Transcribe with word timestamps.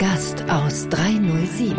Gast 0.00 0.42
aus 0.48 0.88
307. 0.88 1.76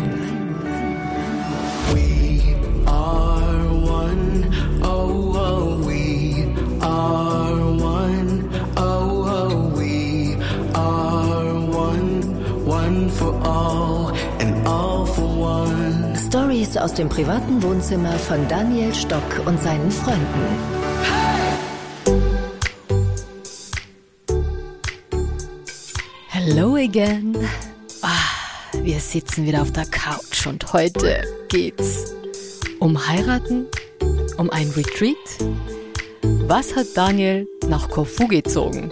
We 1.92 2.54
are 2.86 3.66
one, 3.74 4.46
oh, 4.80 5.34
oh, 5.34 5.84
we 5.84 6.46
are 6.80 7.56
one, 7.82 8.48
oh, 8.76 9.26
oh, 9.26 9.72
we 9.76 10.36
are 10.72 11.52
one, 11.66 12.64
one 12.64 13.10
for 13.10 13.34
all 13.44 14.12
and 14.38 14.68
all 14.68 15.04
for 15.04 15.26
one. 15.26 16.14
Stories 16.14 16.76
aus 16.76 16.94
dem 16.94 17.08
privaten 17.08 17.60
Wohnzimmer 17.60 18.12
von 18.12 18.46
Daniel 18.46 18.94
Stock 18.94 19.42
und 19.46 19.60
seinen 19.60 19.90
Freunden. 19.90 20.46
Hello 26.28 26.76
again. 26.76 27.36
Wir 28.82 28.98
sitzen 28.98 29.46
wieder 29.46 29.62
auf 29.62 29.70
der 29.70 29.86
Couch 29.86 30.44
und 30.48 30.72
heute 30.72 31.22
geht's 31.48 32.16
um 32.80 33.06
Heiraten, 33.06 33.66
um 34.38 34.50
ein 34.50 34.68
Retreat. 34.70 35.16
Was 36.48 36.74
hat 36.74 36.86
Daniel 36.94 37.46
nach 37.68 37.88
Korfu 37.88 38.26
gezogen? 38.26 38.90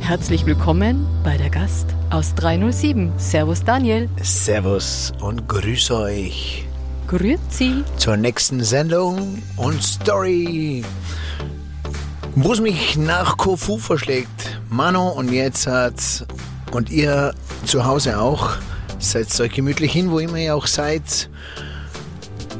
Herzlich 0.00 0.46
willkommen 0.46 1.08
bei 1.24 1.36
der 1.36 1.50
Gast 1.50 1.88
aus 2.10 2.36
307. 2.36 3.12
Servus 3.16 3.64
Daniel. 3.64 4.08
Servus 4.22 5.12
und 5.20 5.48
grüß 5.48 5.90
euch 5.90 6.64
Grüezi. 7.08 7.82
zur 7.96 8.16
nächsten 8.16 8.62
Sendung 8.62 9.42
und 9.56 9.82
Story. 9.82 10.84
Wo 12.36 12.52
es 12.52 12.60
mich 12.60 12.96
nach 12.96 13.36
Kofu 13.36 13.78
verschlägt. 13.78 14.60
Mano 14.70 15.08
und 15.08 15.32
jetzt 15.32 15.66
hat 15.66 16.26
und 16.70 16.90
ihr 16.90 17.34
zu 17.64 17.84
Hause 17.84 18.20
auch. 18.20 18.56
Setzt 19.06 19.40
euch 19.40 19.52
gemütlich 19.52 19.92
hin, 19.92 20.10
wo 20.10 20.18
immer 20.18 20.36
ihr 20.36 20.56
auch 20.56 20.66
seid. 20.66 21.30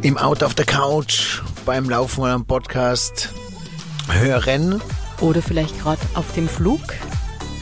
Im 0.02 0.16
Auto, 0.16 0.46
auf 0.46 0.54
der 0.54 0.64
Couch, 0.64 1.42
beim 1.64 1.90
Laufen 1.90 2.20
oder 2.20 2.34
am 2.34 2.46
Podcast 2.46 3.30
hören. 4.08 4.80
Oder 5.20 5.42
vielleicht 5.42 5.76
gerade 5.80 6.00
auf 6.14 6.32
dem 6.34 6.48
Flug 6.48 6.80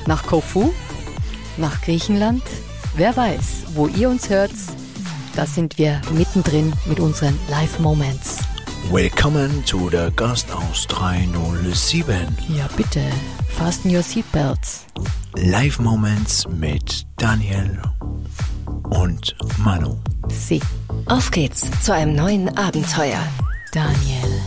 nach 0.06 0.26
Korfu, 0.26 0.74
nach 1.56 1.80
Griechenland. 1.80 2.42
Wer 2.94 3.16
weiß, 3.16 3.62
wo 3.74 3.86
ihr 3.86 4.10
uns 4.10 4.28
hört, 4.28 4.52
da 5.34 5.46
sind 5.46 5.78
wir 5.78 6.02
mittendrin 6.12 6.70
mit 6.84 7.00
unseren 7.00 7.38
Live-Moments. 7.48 8.40
Willkommen 8.92 9.64
zu 9.64 9.88
der 9.88 10.10
Gast 10.10 10.52
aus 10.52 10.86
307. 10.88 12.36
Ja, 12.54 12.68
bitte, 12.76 13.00
fasten 13.48 13.96
your 13.96 14.02
seatbelts. 14.02 14.84
Live 15.36 15.80
Moments 15.80 16.46
mit 16.48 17.06
Daniel 17.16 17.80
und 18.90 19.34
Manu. 19.58 19.96
Sie, 20.28 20.60
Auf 21.06 21.30
geht's 21.30 21.62
zu 21.82 21.92
einem 21.92 22.14
neuen 22.14 22.56
Abenteuer. 22.56 23.20
Daniel. 23.72 24.40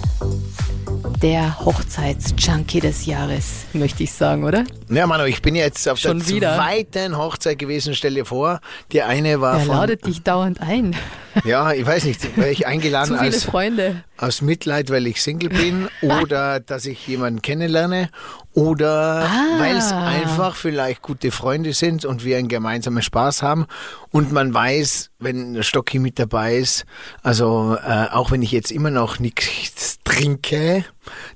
Der 1.21 1.59
Hochzeitsjunkie 1.65 2.79
des 2.79 3.07
Jahres, 3.07 3.65
möchte 3.73 4.03
ich 4.03 4.11
sagen, 4.11 4.43
oder? 4.43 4.63
Ja, 4.89 5.07
Manu, 5.07 5.23
ich 5.25 5.41
bin 5.41 5.55
jetzt 5.55 5.87
auf 5.89 5.97
Schon 5.97 6.19
der 6.19 6.27
wieder? 6.27 6.55
zweiten 6.55 7.17
Hochzeit 7.17 7.57
gewesen. 7.57 7.95
Stell 7.95 8.13
dir 8.13 8.25
vor, 8.25 8.59
die 8.91 9.01
eine 9.01 9.41
war 9.41 9.55
Er 9.59 9.65
von. 9.65 9.75
ladet 9.77 10.05
dich 10.05 10.23
dauernd 10.23 10.61
ein. 10.61 10.95
Ja, 11.45 11.71
ich 11.71 11.85
weiß 11.85 12.05
nicht, 12.05 12.35
wäre 12.35 12.49
ich 12.49 12.65
eingeladen 12.65 13.09
Zu 13.15 13.17
viele 13.19 13.35
als, 13.35 13.43
Freunde. 13.43 14.03
aus 14.17 14.41
Mitleid, 14.41 14.89
weil 14.89 15.05
ich 15.05 15.21
Single 15.21 15.49
bin 15.49 15.87
oder 16.01 16.59
dass 16.59 16.87
ich 16.87 17.05
jemanden 17.07 17.43
kennenlerne 17.43 18.09
oder 18.57 19.29
Ah. 19.29 19.59
weil 19.59 19.77
es 19.77 19.91
einfach 19.91 20.55
vielleicht 20.55 21.03
gute 21.03 21.29
Freunde 21.29 21.73
sind 21.73 22.05
und 22.05 22.25
wir 22.25 22.37
einen 22.37 22.47
gemeinsamen 22.47 23.03
Spaß 23.03 23.43
haben 23.43 23.67
und 24.09 24.31
man 24.31 24.51
weiß, 24.51 25.11
wenn 25.19 25.53
der 25.53 25.61
Stocki 25.61 25.99
mit 25.99 26.17
dabei 26.17 26.57
ist, 26.57 26.85
also 27.21 27.75
äh, 27.75 28.07
auch 28.11 28.31
wenn 28.31 28.41
ich 28.41 28.51
jetzt 28.51 28.71
immer 28.71 28.89
noch 28.89 29.19
nichts 29.19 29.99
trinke, 30.03 30.85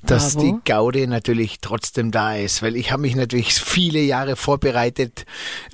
dass 0.05 0.33
Bravo. 0.35 0.45
die 0.45 0.69
Gaude 0.69 1.07
natürlich 1.07 1.59
trotzdem 1.61 2.11
da 2.11 2.35
ist, 2.35 2.61
weil 2.61 2.75
ich 2.75 2.91
habe 2.91 3.03
mich 3.03 3.15
natürlich 3.15 3.53
viele 3.53 3.99
Jahre 4.01 4.35
vorbereitet. 4.35 5.25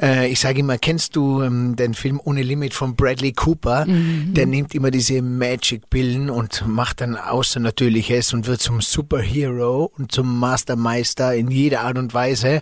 Äh, 0.01 0.29
ich 0.29 0.39
sage 0.39 0.59
immer, 0.59 0.77
kennst 0.77 1.15
du 1.15 1.41
ähm, 1.41 1.75
den 1.75 1.93
Film 1.95 2.21
Ohne 2.23 2.43
Limit 2.43 2.73
von 2.73 2.95
Bradley 2.95 3.33
Cooper? 3.33 3.85
Der 3.87 4.45
nimmt 4.45 4.75
immer 4.75 4.91
diese 4.91 5.21
Magic-Pillen 5.21 6.29
und 6.29 6.67
macht 6.67 7.01
dann 7.01 7.15
Außernatürliches 7.15 8.33
und 8.33 8.45
wird 8.47 8.61
zum 8.61 8.81
Superhero 8.81 9.91
und 9.97 10.11
zum 10.11 10.39
Mastermeister 10.39 11.35
in 11.37 11.51
jeder 11.51 11.81
Art 11.81 11.97
und 11.97 12.13
Weise. 12.13 12.61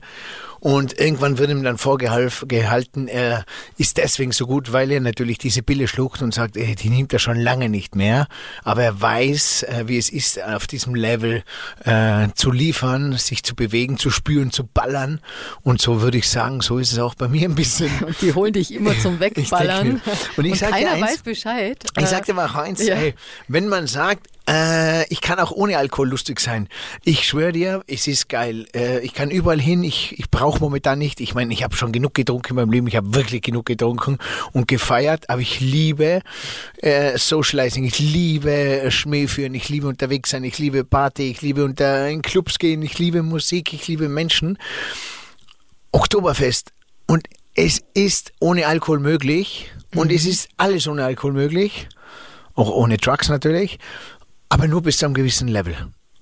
Und 0.59 0.99
irgendwann 0.99 1.37
wird 1.37 1.49
ihm 1.49 1.63
dann 1.63 1.77
vorgehalten, 1.77 3.07
er 3.07 3.45
ist 3.77 3.97
deswegen 3.97 4.31
so 4.31 4.47
gut, 4.47 4.71
weil 4.73 4.91
er 4.91 4.99
natürlich 4.99 5.37
diese 5.37 5.61
Pille 5.63 5.87
schluckt 5.87 6.21
und 6.21 6.33
sagt, 6.33 6.57
ey, 6.57 6.75
die 6.75 6.89
nimmt 6.89 7.13
er 7.13 7.19
schon 7.19 7.37
lange 7.37 7.69
nicht 7.69 7.95
mehr. 7.95 8.27
Aber 8.63 8.83
er 8.83 8.99
weiß, 9.01 9.63
äh, 9.63 9.83
wie 9.87 9.97
es 9.97 10.09
ist, 10.09 10.41
auf 10.41 10.67
diesem 10.67 10.95
Level 10.95 11.43
äh, 11.83 12.27
zu 12.35 12.51
liefern, 12.51 13.13
sich 13.17 13.43
zu 13.43 13.55
bewegen, 13.55 13.97
zu 13.97 14.09
spüren, 14.09 14.51
zu 14.51 14.65
ballern. 14.65 15.19
Und 15.63 15.81
so 15.81 16.01
würde 16.01 16.17
ich 16.17 16.29
sagen, 16.29 16.61
so 16.61 16.77
ist 16.79 16.91
es 16.93 16.99
auch 16.99 17.15
bei 17.15 17.27
mir 17.27 17.47
ein 17.47 17.55
bisschen. 17.55 17.91
Und 18.05 18.21
die 18.21 18.33
holen 18.33 18.53
dich 18.53 18.73
immer 18.73 18.97
zum 18.99 19.19
Wegballern. 19.19 20.01
Ich 20.31 20.37
und 20.37 20.45
ich 20.45 20.59
sag 20.59 20.69
dir 20.69 20.85
keiner 20.85 20.91
eins- 20.91 21.01
weiß 21.01 21.21
Bescheid. 21.23 21.83
Ich 21.97 22.03
Äh, 22.03 22.07
sag 22.07 22.25
dir 22.25 22.33
mal 22.33 22.47
auch 22.49 22.55
eins, 22.55 22.85
ja. 22.85 22.95
ey, 22.95 23.13
wenn 23.47 23.67
man 23.67 23.87
sagt, 23.87 24.27
äh, 24.47 25.07
ich 25.11 25.21
kann 25.21 25.39
auch 25.39 25.51
ohne 25.51 25.75
Alkohol 25.79 26.09
lustig 26.09 26.39
sein. 26.39 26.69
Ich 27.03 27.25
schwöre 27.27 27.51
dir, 27.51 27.83
es 27.87 28.05
ist 28.05 28.29
geil. 28.29 28.67
Äh, 28.75 28.99
ich 28.99 29.13
kann 29.15 29.31
überall 29.31 29.59
hin. 29.59 29.83
Ich, 29.83 30.19
ich 30.19 30.29
brauche 30.29 30.44
momentan 30.59 30.99
nicht. 30.99 31.19
Ich 31.19 31.33
meine, 31.33 31.53
ich 31.53 31.63
habe 31.63 31.75
schon 31.75 31.91
genug 31.91 32.13
getrunken 32.13 32.49
in 32.51 32.55
meinem 32.55 32.71
Leben. 32.71 32.87
Ich 32.87 32.95
habe 32.95 33.13
wirklich 33.13 33.41
genug 33.41 33.65
getrunken 33.65 34.17
und 34.53 34.67
gefeiert. 34.67 35.29
Aber 35.29 35.41
ich 35.41 35.59
liebe 35.59 36.21
äh, 36.77 37.17
Socializing. 37.17 37.83
Ich 37.83 37.99
liebe 37.99 38.51
äh, 38.51 38.91
Schmäh 38.91 39.27
führen. 39.27 39.53
Ich 39.53 39.69
liebe 39.69 39.87
unterwegs 39.87 40.29
sein. 40.29 40.43
Ich 40.43 40.57
liebe 40.59 40.83
Party. 40.83 41.31
Ich 41.31 41.41
liebe 41.41 41.63
unter 41.63 42.07
in 42.07 42.21
Clubs 42.21 42.59
gehen. 42.59 42.81
Ich 42.81 42.99
liebe 42.99 43.23
Musik. 43.23 43.73
Ich 43.73 43.87
liebe 43.87 44.07
Menschen. 44.09 44.57
Oktoberfest. 45.91 46.71
Und 47.07 47.27
es 47.55 47.81
ist 47.93 48.33
ohne 48.39 48.67
Alkohol 48.67 48.99
möglich. 48.99 49.71
Und 49.95 50.11
es 50.11 50.25
ist 50.25 50.49
alles 50.57 50.87
ohne 50.87 51.05
Alkohol 51.05 51.33
möglich. 51.33 51.87
Auch 52.53 52.69
ohne 52.69 52.97
Drugs 52.97 53.29
natürlich. 53.29 53.79
Aber 54.49 54.67
nur 54.67 54.81
bis 54.81 54.97
zu 54.97 55.05
einem 55.05 55.13
gewissen 55.13 55.47
Level. 55.47 55.75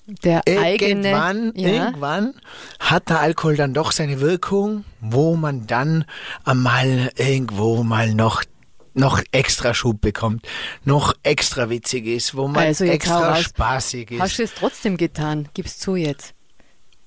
Der 0.05 0.41
eigene. 0.47 1.07
Irgendwann, 1.09 1.53
ja. 1.55 1.69
irgendwann 1.69 2.33
hat 2.79 3.09
der 3.09 3.21
Alkohol 3.21 3.55
dann 3.55 3.73
doch 3.73 3.91
seine 3.91 4.19
Wirkung, 4.19 4.83
wo 4.99 5.35
man 5.35 5.65
dann 5.65 6.05
einmal 6.43 7.11
irgendwo 7.15 7.83
mal 7.83 8.13
noch 8.13 8.43
noch 8.95 9.21
extra 9.31 9.73
Schub 9.73 10.01
bekommt, 10.01 10.45
noch 10.85 11.15
extra 11.23 11.69
witzig 11.69 12.05
ist, 12.05 12.35
wo 12.35 12.47
man 12.47 12.65
Also 12.65 12.83
extra 12.85 13.35
spaßig 13.37 14.11
ist. 14.11 14.21
Hast 14.21 14.37
du 14.37 14.43
es 14.43 14.53
trotzdem 14.53 14.97
getan? 14.97 15.49
Gib's 15.55 15.79
zu 15.79 15.95
jetzt. 15.95 16.35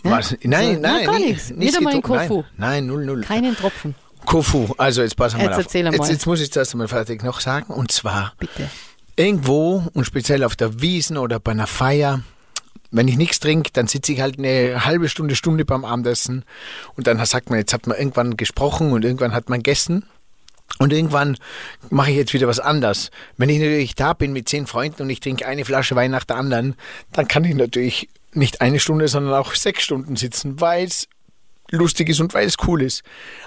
Was? 0.03 0.31
So, 0.31 0.37
Nein, 0.43 0.81
nein, 0.81 1.07
gar 1.07 1.19
nichts. 1.19 1.51
Nicht 1.51 1.77
einmal 1.77 1.95
in. 1.95 2.03
Kofu. 2.03 2.43
Nein, 2.57 2.85
nein, 2.85 2.87
null, 2.87 3.05
null. 3.05 3.21
Keinen 3.23 3.57
Tropfen, 3.57 3.95
Kofu, 4.25 4.75
also 4.79 5.03
jetzt 5.03 5.17
pass 5.17 5.35
mal 5.35 5.43
Jetzt 5.45 5.53
auf. 5.53 5.59
erzähl 5.59 5.87
einmal. 5.87 6.01
Jetzt, 6.01 6.11
jetzt 6.11 6.27
muss 6.27 6.41
ich 6.41 6.51
zuerst 6.51 6.73
einmal 6.75 6.89
fertig 6.89 7.23
noch 7.23 7.41
sagen. 7.41 7.73
Und 7.73 7.93
zwar, 7.93 8.33
bitte. 8.39 8.69
irgendwo 9.15 9.85
und 9.95 10.05
speziell 10.05 10.43
auf 10.45 10.57
der 10.57 10.81
Wiesen 10.81 11.17
oder 11.17 11.39
bei 11.39 11.53
einer 11.53 11.67
Feier, 11.69 12.23
wenn 12.91 13.09
ich 13.09 13.17
nichts 13.17 13.41
trinke, 13.41 13.71
dann 13.73 13.87
sitze 13.87 14.13
ich 14.13 14.21
halt 14.21 14.39
eine 14.39 14.85
halbe 14.85 15.09
Stunde, 15.09 15.37
Stunde 15.37 15.65
beim 15.65 15.85
Abendessen 15.85 16.45
und 16.97 17.07
dann 17.07 17.25
sagt 17.25 17.51
man, 17.51 17.59
jetzt 17.59 17.73
hat 17.73 17.87
man 17.87 17.99
irgendwann 17.99 18.37
gesprochen 18.37 18.93
und 18.93 19.05
irgendwann 19.05 19.35
hat 19.35 19.49
man 19.49 19.61
gegessen. 19.61 20.05
Und 20.79 20.93
irgendwann 20.93 21.39
mache 21.91 22.11
ich 22.11 22.17
jetzt 22.17 22.35
wieder 22.35 22.49
was 22.49 22.61
anders. 22.61 23.11
Wenn 23.37 23.49
ich 23.49 23.61
natürlich 23.61 23.95
da 23.95 24.13
bin 24.13 24.33
mit 24.33 24.49
zehn 24.49 24.67
Freunden 24.67 25.03
und 25.03 25.11
ich 25.11 25.21
trinke 25.21 25.47
eine 25.47 25.65
Flasche 25.65 25.95
Wein 25.95 26.11
nach 26.11 26.25
der 26.25 26.37
anderen, 26.37 26.75
dann 27.13 27.29
kann 27.29 27.45
ich 27.45 27.55
natürlich 27.55 28.09
nicht 28.33 28.61
eine 28.61 28.81
Stunde, 28.81 29.09
sondern 29.09 29.35
auch 29.35 29.55
sechs 29.55 29.83
Stunden 29.83 30.17
sitzen, 30.17 30.61
weil 30.61 30.85
es 30.85 31.09
lustig 31.71 32.09
ist 32.09 32.21
und 32.21 32.33
weil 32.35 32.47
es 32.47 32.57
cool 32.67 32.83
ist. 32.83 33.03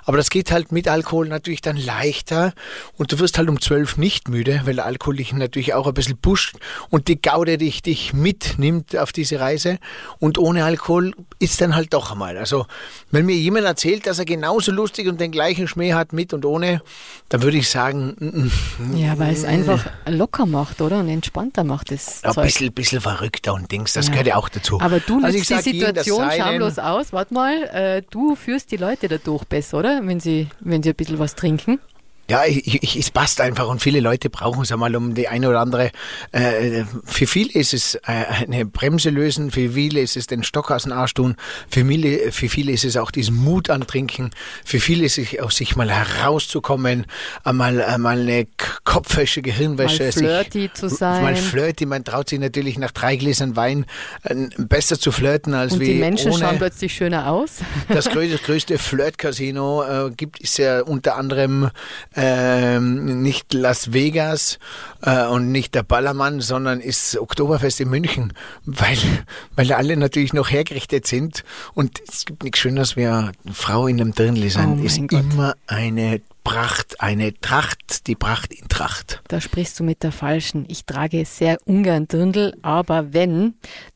Aber 0.05 0.17
das 0.17 0.29
geht 0.29 0.51
halt 0.51 0.71
mit 0.71 0.87
Alkohol 0.87 1.27
natürlich 1.27 1.61
dann 1.61 1.77
leichter 1.77 2.53
und 2.97 3.11
du 3.11 3.19
wirst 3.19 3.37
halt 3.37 3.49
um 3.49 3.61
zwölf 3.61 3.97
nicht 3.97 4.27
müde, 4.29 4.61
weil 4.65 4.75
der 4.75 4.85
Alkohol 4.85 5.17
dich 5.17 5.31
natürlich 5.33 5.73
auch 5.73 5.87
ein 5.87 5.93
bisschen 5.93 6.17
pusht 6.17 6.55
und 6.89 7.07
die 7.07 7.21
Gaude 7.21 7.57
dich, 7.57 7.81
dich 7.81 8.13
mitnimmt 8.13 8.97
auf 8.97 9.11
diese 9.11 9.39
Reise 9.39 9.79
und 10.19 10.37
ohne 10.37 10.65
Alkohol 10.65 11.13
ist 11.39 11.61
dann 11.61 11.75
halt 11.75 11.93
doch 11.93 12.11
einmal. 12.11 12.37
Also 12.37 12.65
wenn 13.11 13.25
mir 13.25 13.35
jemand 13.35 13.65
erzählt, 13.65 14.05
dass 14.07 14.19
er 14.19 14.25
genauso 14.25 14.71
lustig 14.71 15.07
und 15.07 15.19
den 15.21 15.31
gleichen 15.31 15.67
Schmäh 15.67 15.93
hat 15.93 16.13
mit 16.13 16.33
und 16.33 16.45
ohne, 16.45 16.81
dann 17.29 17.41
würde 17.41 17.57
ich 17.57 17.69
sagen, 17.69 18.15
mm, 18.19 18.83
mm, 18.83 18.97
Ja, 18.97 19.17
weil 19.17 19.33
es 19.33 19.45
einfach 19.45 19.85
locker 20.07 20.45
macht, 20.45 20.81
oder? 20.81 20.99
Und 20.99 21.09
entspannter 21.09 21.63
macht 21.63 21.91
das 21.91 22.23
ein 22.23 22.33
bisschen, 22.43 22.71
bisschen 22.73 23.01
verrückter 23.01 23.53
und 23.53 23.71
Dings, 23.71 23.93
das 23.93 24.07
Ja. 24.07 24.11
gehört 24.11 24.27
ja 24.27 24.35
auch 24.35 24.49
dazu. 24.49 24.79
Aber 24.81 24.99
du 24.99 25.23
Also 25.23 25.37
nutzt 25.37 25.49
die 25.49 25.53
jedem 25.71 25.87
Situation 25.87 26.19
Seinen. 26.21 26.37
schamlos 26.41 26.79
aus. 26.79 27.13
Warte 27.13 27.33
mal, 27.33 27.63
äh, 27.73 28.01
du 28.09 28.35
führst 28.35 28.71
die 28.71 28.77
Leute 28.77 29.07
dadurch 29.07 29.45
besser, 29.45 29.79
oder? 29.79 30.05
Wenn 30.05 30.19
sie, 30.19 30.47
wenn 30.59 30.83
sie 30.83 30.89
ein 30.89 30.95
bisschen 30.95 31.19
was 31.19 31.35
trinken. 31.35 31.79
Ja, 32.29 32.45
ich, 32.45 32.83
ich, 32.83 32.95
es 32.95 33.09
passt 33.09 33.41
einfach 33.41 33.67
und 33.67 33.81
viele 33.81 34.01
Leute 34.01 34.29
brauchen 34.29 34.61
es 34.61 34.71
einmal 34.71 34.95
um 34.95 35.15
die 35.15 35.27
eine 35.27 35.49
oder 35.49 35.61
andere. 35.61 35.89
Äh, 36.31 36.83
für 37.03 37.25
viele 37.25 37.51
ist 37.51 37.73
es 37.73 37.95
äh, 37.95 38.01
eine 38.05 38.65
Bremse 38.65 39.09
lösen, 39.09 39.49
für 39.49 39.71
viele 39.71 39.99
ist 40.01 40.15
es 40.15 40.27
den 40.27 40.43
Stock 40.43 40.69
aus 40.69 40.83
dem 40.83 40.91
Arsch 40.91 41.15
tun, 41.15 41.35
für 41.67 41.83
viele, 41.83 42.31
für 42.31 42.47
viele 42.47 42.71
ist 42.71 42.85
es 42.85 42.97
auch 42.97 43.09
diesen 43.09 43.35
Mut 43.35 43.71
antrinken, 43.71 44.29
für 44.63 44.79
viele 44.79 45.05
ist 45.05 45.17
es 45.17 45.39
auch 45.39 45.49
sich 45.49 45.75
mal 45.75 45.89
herauszukommen, 45.89 47.07
einmal, 47.43 47.81
einmal 47.81 48.19
eine 48.19 48.45
Kopfwäsche, 48.83 49.41
Gehirnwäsche. 49.41 50.03
Mal 50.03 50.11
flirty 50.11 50.61
sich, 50.61 50.73
zu 50.73 50.89
sein. 50.89 51.23
Mal 51.23 51.35
flirty, 51.35 51.87
man 51.87 52.03
traut 52.03 52.29
sich 52.29 52.39
natürlich 52.39 52.77
nach 52.77 52.91
drei 52.91 53.15
Gläsern 53.15 53.55
Wein 53.55 53.87
äh, 54.21 54.35
besser 54.57 54.99
zu 54.99 55.11
flirten 55.11 55.55
als 55.55 55.73
Und 55.73 55.79
wie 55.79 55.93
die 55.93 55.99
Menschen 55.99 56.31
ohne. 56.31 56.43
schauen 56.43 56.57
plötzlich 56.59 56.93
schöner 56.93 57.31
aus. 57.31 57.57
Das 57.87 58.07
größte, 58.07 58.37
größte 58.37 58.77
Flirt-Casino 58.77 59.83
äh, 59.83 60.11
gibt 60.11 60.39
ist 60.39 60.59
ja 60.59 60.81
unter 60.81 61.17
anderem 61.17 61.71
ähm, 62.21 63.21
nicht 63.21 63.53
Las 63.53 63.93
Vegas 63.93 64.59
äh, 65.01 65.25
und 65.25 65.53
nicht 65.53 65.73
der 65.73 65.83
Ballermann, 65.83 66.41
sondern 66.41 66.81
ist 66.81 67.17
Oktoberfest 67.17 67.79
in 67.79 67.89
München, 67.89 68.33
weil, 68.65 68.97
weil 69.55 69.71
alle 69.71 69.95
natürlich 69.95 70.33
noch 70.33 70.49
hergerichtet 70.49 71.07
sind. 71.07 71.45
Und 71.73 72.01
es 72.09 72.25
gibt 72.25 72.43
nichts 72.43 72.59
Schöneres, 72.59 72.97
wie 72.97 73.05
eine 73.05 73.31
Frau 73.51 73.87
in 73.87 74.01
einem 74.01 74.13
Dirndl 74.13 74.49
sein. 74.49 74.79
Oh 74.81 74.83
ist 74.83 74.99
Gott. 75.07 75.23
immer 75.31 75.55
eine 75.67 76.19
Pracht, 76.43 76.99
eine 76.99 77.33
Tracht, 77.39 78.07
die 78.07 78.15
Pracht 78.15 78.53
in 78.53 78.67
Tracht. 78.67 79.21
Da 79.29 79.39
sprichst 79.39 79.79
du 79.79 79.85
mit 79.85 80.03
der 80.03 80.11
Falschen. 80.11 80.65
Ich 80.67 80.85
trage 80.85 81.23
sehr 81.23 81.57
ungern 81.65 82.09
Dirndl, 82.09 82.53
aber 82.63 83.13
wenn, 83.13 83.53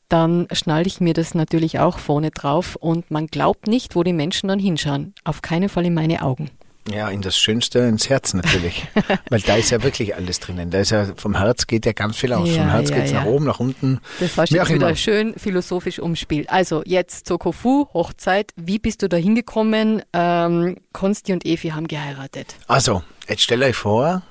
dann 0.07 0.47
schnalle 0.51 0.85
ich 0.85 1.01
mir 1.01 1.13
das 1.13 1.35
natürlich 1.35 1.79
auch 1.79 1.97
vorne 1.97 2.31
drauf 2.31 2.77
und 2.77 3.11
man 3.11 3.27
glaubt 3.27 3.67
nicht, 3.67 3.95
wo 3.95 4.03
die 4.03 4.13
Menschen 4.13 4.47
dann 4.47 4.59
hinschauen. 4.59 5.13
Auf 5.25 5.41
keinen 5.41 5.67
Fall 5.67 5.85
in 5.85 5.93
meine 5.93 6.21
Augen. 6.21 6.51
Ja, 6.91 7.09
in 7.09 7.21
das 7.21 7.37
Schönste, 7.37 7.79
ins 7.79 8.09
Herz 8.09 8.33
natürlich. 8.33 8.87
Weil 9.29 9.41
da 9.41 9.55
ist 9.55 9.69
ja 9.69 9.83
wirklich 9.83 10.15
alles 10.15 10.39
drinnen. 10.39 10.69
Da 10.69 10.79
ist 10.79 10.91
ja, 10.91 11.07
vom 11.15 11.37
Herz 11.37 11.65
geht 11.67 11.85
ja 11.85 11.93
ganz 11.93 12.17
viel 12.17 12.33
aus. 12.33 12.49
Ja, 12.49 12.63
vom 12.63 12.69
Herz 12.71 12.89
ja, 12.89 12.95
geht's 12.97 13.11
ja. 13.11 13.21
nach 13.21 13.25
oben, 13.25 13.45
nach 13.45 13.59
unten. 13.59 14.01
Das 14.19 14.37
hast 14.37 14.51
du 14.51 14.55
jetzt 14.55 14.69
wieder 14.69 14.87
immer. 14.87 14.95
schön 14.95 15.33
philosophisch 15.37 15.99
umspielt. 15.99 16.49
Also 16.49 16.83
jetzt 16.85 17.27
zur 17.27 17.39
Kofu, 17.39 17.87
Hochzeit. 17.93 18.51
Wie 18.55 18.79
bist 18.79 19.01
du 19.01 19.07
da 19.07 19.15
hingekommen? 19.15 20.01
Ähm, 20.11 20.77
Konsti 20.91 21.31
und 21.31 21.45
Evi 21.45 21.69
haben 21.69 21.87
geheiratet. 21.87 22.55
Also, 22.67 23.01
jetzt 23.29 23.43
stell 23.43 23.63
euch 23.63 23.75
vor, 23.75 24.21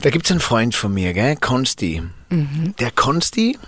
da 0.00 0.10
gibt's 0.10 0.30
einen 0.30 0.40
Freund 0.40 0.74
von 0.74 0.92
mir, 0.92 1.14
gell? 1.14 1.36
Konsti. 1.36 2.02
Der 2.78 2.90
Konsti, 2.90 3.58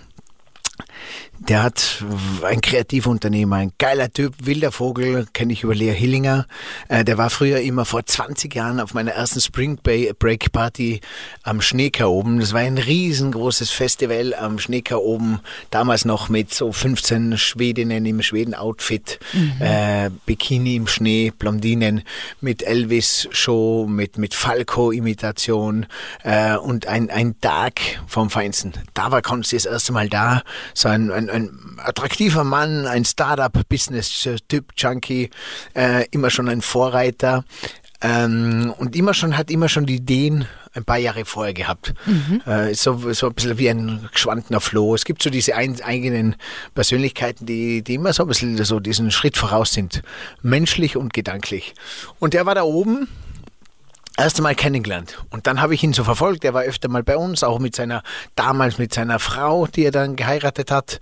der 1.39 1.63
hat 1.63 2.03
ein 2.43 2.61
Kreativunternehmer, 2.61 3.57
ein 3.57 3.73
geiler 3.79 4.11
Typ, 4.11 4.35
wilder 4.45 4.73
Vogel, 4.73 5.27
kenne 5.33 5.53
ich 5.53 5.63
über 5.63 5.75
Lea 5.75 5.93
Hillinger. 5.93 6.47
Äh, 6.89 7.05
der 7.05 7.19
war 7.19 7.29
früher 7.29 7.61
immer 7.61 7.85
vor 7.85 8.07
20 8.07 8.55
Jahren 8.55 8.81
auf 8.81 8.95
meiner 8.95 9.13
ersten 9.13 9.41
Spring 9.41 9.79
Bay 9.83 10.13
Break 10.19 10.53
Party 10.53 11.01
am 11.43 11.61
Schneeker 11.61 12.11
oben. 12.11 12.41
Das 12.41 12.53
war 12.53 12.61
ein 12.61 12.79
riesengroßes 12.79 13.71
Festival 13.71 14.35
am 14.35 14.59
Schneeker 14.59 15.03
oben, 15.03 15.41
damals 15.71 16.05
noch 16.05 16.29
mit 16.29 16.55
so 16.55 16.73
15 16.73 17.37
Schwedinnen 17.37 18.07
im 18.07 18.23
Schweden-Outfit, 18.23 19.19
äh, 19.61 20.11
Bikini 20.27 20.77
im 20.77 20.87
Schnee, 20.87 21.33
Blondinen, 21.37 22.03
mit 22.41 22.63
Elvis-Show, 22.63 23.87
mit, 23.89 24.19
mit 24.19 24.35
Falco-Imitation 24.35 25.87
äh, 26.23 26.57
und 26.57 26.87
ein, 26.87 27.11
ein 27.11 27.39
Tag 27.41 27.81
vom 28.07 28.31
Feinsten. 28.31 28.73
Da 28.95 29.11
war 29.11 29.21
Konsti 29.21 29.57
das 29.57 29.67
erste 29.67 29.93
Mal 29.93 30.09
da, 30.09 30.43
so 30.85 30.91
ein, 30.91 31.11
ein, 31.11 31.31
ein 31.31 31.51
attraktiver 31.79 32.45
Mann, 32.45 32.87
ein 32.87 33.05
Startup-Business-Typ, 33.05 34.73
Junkie, 34.77 35.31
äh, 35.75 36.07
immer 36.11 36.31
schon 36.31 36.49
ein 36.49 36.61
Vorreiter. 36.61 37.45
Ähm, 38.03 38.73
und 38.79 38.95
immer 38.95 39.15
schon 39.15 39.37
hat 39.37 39.51
immer 39.51 39.69
schon 39.69 39.87
die 39.87 39.97
Ideen 39.97 40.47
ein 40.75 40.85
paar 40.85 40.99
Jahre 40.99 41.25
vorher 41.25 41.55
gehabt. 41.55 41.95
Äh, 42.47 42.73
ist 42.73 42.83
so, 42.83 43.13
so 43.13 43.29
ein 43.29 43.35
bisschen 43.35 43.59
wie 43.59 43.71
ein 43.71 44.09
geschwandener 44.13 44.61
Floh. 44.61 44.95
Es 44.95 45.05
gibt 45.05 45.23
so 45.23 45.31
diese 45.31 45.55
ein, 45.55 45.81
eigenen 45.81 46.37
Persönlichkeiten, 46.75 47.47
die, 47.47 47.83
die 47.83 47.95
immer 47.95 48.13
so 48.13 48.25
ein 48.25 48.29
bisschen 48.29 48.63
so 48.63 48.81
diesen 48.81 49.11
Schritt 49.11 49.39
voraus 49.39 49.73
sind. 49.73 50.03
Menschlich 50.43 50.97
und 50.97 51.15
gedanklich. 51.15 51.75
Und 52.19 52.35
der 52.35 52.45
war 52.45 52.55
da 52.55 52.65
oben 52.65 53.09
erst 54.17 54.39
einmal 54.39 54.55
kennengelernt. 54.55 55.25
Und 55.31 55.47
dann 55.47 55.61
habe 55.61 55.75
ich 55.75 55.83
ihn 55.83 55.93
so 55.93 56.05
verfolgt. 56.05 56.45
Er 56.45 56.55
war 56.55 56.63
öfter 56.63 56.89
mal 56.89 57.03
bei 57.03 57.17
uns, 57.17 57.43
auch 57.43 57.59
mit 57.59 57.75
seiner, 57.75 58.03
damals 58.37 58.79
mit 58.79 58.95
seiner 58.95 59.19
Frau, 59.19 59.67
die 59.67 59.85
er 59.85 59.91
dann 59.91 60.17
geheiratet 60.17 60.71
hat. 60.71 61.01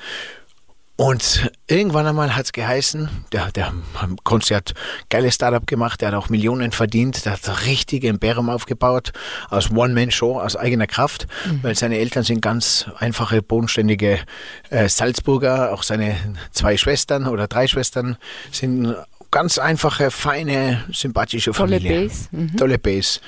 Und 0.97 1.51
irgendwann 1.67 2.07
einmal 2.07 2.37
hat 2.37 2.45
es 2.45 2.53
geheißen, 2.53 3.09
der, 3.33 3.51
der 3.51 3.73
Konsti 4.25 4.55
hat 4.55 4.75
geiles 5.09 5.35
Startup 5.35 5.67
gemacht, 5.67 6.01
der 6.01 6.09
hat 6.09 6.15
auch 6.15 6.29
Millionen 6.29 6.71
verdient, 6.71 7.25
der 7.25 7.33
hat 7.33 7.67
richtige 7.67 8.09
Imperium 8.09 8.51
aufgebaut, 8.51 9.13
aus 9.49 9.71
One-Man-Show, 9.71 10.39
aus 10.39 10.55
eigener 10.55 10.87
Kraft, 10.87 11.27
weil 11.63 11.75
seine 11.75 11.99
Eltern 11.99 12.25
sind 12.25 12.43
ganz 12.43 12.87
einfache, 12.99 13.43
bodenständige 13.43 14.21
äh, 14.69 14.89
Salzburger, 14.89 15.73
auch 15.73 15.83
seine 15.83 16.15
zwei 16.53 16.77
Schwestern 16.77 17.27
oder 17.27 17.49
drei 17.49 17.67
Schwestern 17.67 18.17
sind 18.53 18.95
ganz 19.33 19.59
einfache, 19.59 20.13
feine, 20.13 20.85
sympathische 20.93 21.51
Tolle 21.51 21.81
Familie. 21.81 22.03
Base, 22.03 22.29
mhm. 22.31 22.57
Tolle 22.57 22.79
Base. 22.79 23.19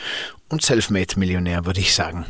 Und 0.49 0.63
Selfmade-Millionär, 0.63 1.67
würde 1.67 1.81
ich 1.81 1.95
sagen. 1.95 2.27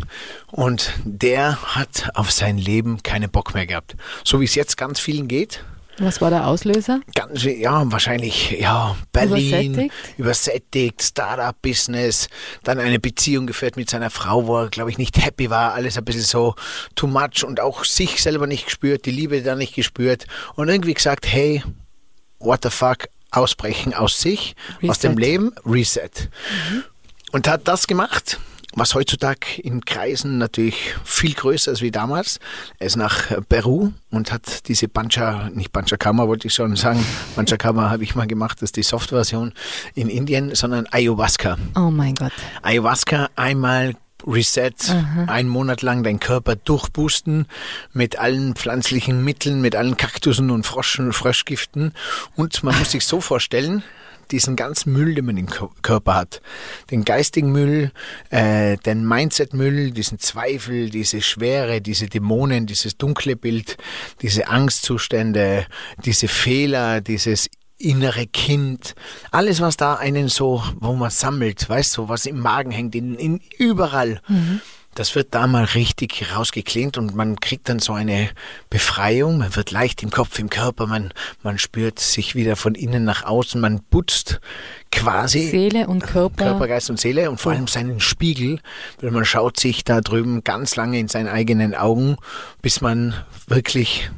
Und 0.51 0.93
der 1.05 1.61
hat 1.75 2.11
auf 2.15 2.31
sein 2.31 2.57
Leben 2.57 3.03
keinen 3.03 3.31
Bock 3.31 3.53
mehr 3.53 3.67
gehabt. 3.67 3.97
So 4.23 4.41
wie 4.41 4.45
es 4.45 4.55
jetzt 4.55 4.79
ganz 4.79 4.99
vielen 5.01 5.29
geht. 5.29 5.63
Was 5.99 6.21
war 6.21 6.31
der 6.31 6.47
Auslöser? 6.47 7.01
Ganz, 7.15 7.45
ja, 7.45 7.91
wahrscheinlich, 7.93 8.53
ja, 8.53 8.97
Berlin, 9.13 9.75
Übersättigt? 9.75 9.95
übersättigt, 10.17 11.03
Startup-Business, 11.03 12.29
dann 12.65 12.81
eine 12.81 12.99
Beziehung 12.99 13.47
geführt 13.47 13.77
mit 13.77 13.91
seiner 13.91 14.11
Frau, 14.11 14.47
wo 14.47 14.63
er, 14.63 14.69
glaube 14.69 14.91
ich, 14.91 14.99
nicht 14.99 15.25
happy 15.25 15.51
war, 15.51 15.75
alles 15.75 15.97
ein 15.97 16.05
bisschen 16.05 16.23
so 16.23 16.55
too 16.97 17.07
much 17.07 17.45
und 17.45 17.61
auch 17.61 17.85
sich 17.85 18.23
selber 18.23 18.47
nicht 18.47 18.65
gespürt, 18.65 19.07
die 19.07 19.13
Liebe 19.13 19.43
da 19.43 19.55
nicht 19.55 19.75
gespürt 19.75 20.27
und 20.57 20.69
irgendwie 20.69 20.95
gesagt, 20.95 21.27
hey, 21.29 21.63
what 22.41 22.61
the 22.65 22.71
fuck, 22.71 23.07
ausbrechen 23.37 23.95
aus 23.95 24.21
sich, 24.21 24.55
aus 24.87 24.99
dem 24.99 25.13
Reset. 25.13 25.27
Leben, 25.27 25.53
Reset. 25.65 26.29
Und 27.33 27.49
hat 27.49 27.67
das 27.67 27.87
gemacht, 27.87 28.39
was 28.77 28.95
heutzutage 28.95 29.61
in 29.63 29.85
Kreisen 29.85 30.39
natürlich 30.39 30.95
viel 31.05 31.35
größer 31.35 31.73
ist 31.73 31.83
wie 31.83 31.91
damals. 31.91 32.41
Er 32.79 32.87
ist 32.87 32.97
nach 32.97 33.31
Peru 33.49 33.93
und 34.11 34.33
hat 34.33 34.69
diese 34.69 34.89
Pancha, 34.89 35.51
nicht 35.51 35.73
Panchakama 35.73 36.27
wollte 36.27 36.49
ich 36.49 36.55
schon 36.55 36.75
sagen, 36.77 37.05
Panchakama 37.37 37.91
habe 37.91 38.03
ich 38.05 38.15
mal 38.15 38.27
gemacht, 38.27 38.59
das 38.59 38.69
ist 38.69 38.77
die 38.77 38.83
Softversion 38.83 39.53
in 39.95 40.09
Indien, 40.09 40.55
sondern 40.55 40.87
Ayahuasca. 40.91 41.57
Oh 41.77 41.91
mein 41.91 42.15
Gott. 42.15 42.33
Ayahuasca 42.63 43.31
einmal 43.37 43.95
Reset, 44.27 44.73
einen 45.27 45.49
Monat 45.49 45.83
lang 45.83 46.03
deinen 46.03 46.21
Körper 46.21 46.57
durchboosten 46.57 47.47
mit 47.93 48.19
allen 48.19 48.55
pflanzlichen 48.55 49.25
Mitteln, 49.25 49.61
mit 49.61 49.77
allen 49.77 49.97
Kaktussen 49.97 50.51
und 50.51 50.65
Froschen, 50.65 51.13
Fröschgiften. 51.13 51.93
Und 52.35 52.63
man 52.63 52.79
muss 52.79 52.93
sich 52.93 53.05
so 53.05 53.21
vorstellen, 53.21 53.83
diesen 54.31 54.57
ganzen 54.57 54.93
Müll, 54.93 55.15
den 55.15 55.27
man 55.27 55.37
im 55.37 55.49
Kö- 55.49 55.71
Körper 55.83 56.15
hat, 56.15 56.41
den 56.91 57.05
geistigen 57.05 57.53
Müll, 57.53 57.93
äh, 58.31 58.79
den 58.79 59.07
Mindset-Müll, 59.07 59.91
diesen 59.91 60.19
Zweifel, 60.19 60.89
diese 60.89 61.21
Schwere, 61.21 61.83
diese 61.83 62.07
Dämonen, 62.07 62.67
dieses 62.67 62.97
dunkle 62.97 63.37
Bild, 63.37 63.77
diese 64.23 64.49
Angstzustände, 64.49 65.67
diese 66.05 66.29
Fehler, 66.29 67.03
dieses 67.03 67.49
innere 67.79 68.27
Kind, 68.27 68.95
alles 69.31 69.61
was 69.61 69.77
da 69.77 69.95
einen 69.95 70.29
so, 70.29 70.63
wo 70.81 70.93
man 70.95 71.11
sammelt, 71.11 71.69
weißt 71.69 71.97
du, 71.97 72.09
was 72.09 72.27
im 72.27 72.41
Magen 72.41 72.71
hängt, 72.71 72.95
in, 72.95 73.15
in 73.17 73.41
überall. 73.59 74.21
Das 74.95 75.17
wird 75.17 75.35
da 75.35 75.49
mal 75.49 75.65
richtig 75.65 76.25
rausgeklingt 76.35 76.99
und 76.99 77.17
man 77.17 77.41
kriegt 77.41 77.69
dann 77.69 77.81
so 77.81 77.93
eine 77.93 78.31
Befreiung, 78.71 79.39
man 79.39 79.57
wird 79.57 79.73
leicht 79.73 80.05
im 80.05 80.11
Kopf, 80.11 80.39
im 80.39 80.51
Körper, 80.51 80.87
man, 80.87 81.13
man 81.43 81.59
spürt 81.59 81.99
sich 81.99 82.37
wieder 82.37 82.55
von 82.55 82.77
innen 82.77 83.03
nach 83.05 83.25
außen, 83.25 83.61
man 83.61 83.81
putzt 83.83 84.41
quasi 84.93 85.49
Seele 85.49 85.89
und 85.89 86.07
Körper. 86.07 86.45
Körper, 86.45 86.69
Geist 86.69 86.91
und 86.91 87.01
Seele 87.01 87.29
und 87.29 87.41
vor 87.41 87.53
allem 87.53 87.67
seinen 87.67 87.99
Spiegel, 87.99 88.61
weil 89.01 89.11
man 89.11 89.25
schaut 89.25 89.59
sich 89.59 89.83
da 89.83 90.01
drüben 90.01 90.45
ganz 90.45 90.77
lange 90.77 91.01
in 91.01 91.09
seinen 91.09 91.29
eigenen 91.29 91.75
Augen, 91.75 92.17
bis 92.63 92.81
man 92.81 93.15
wirklich 93.49 94.11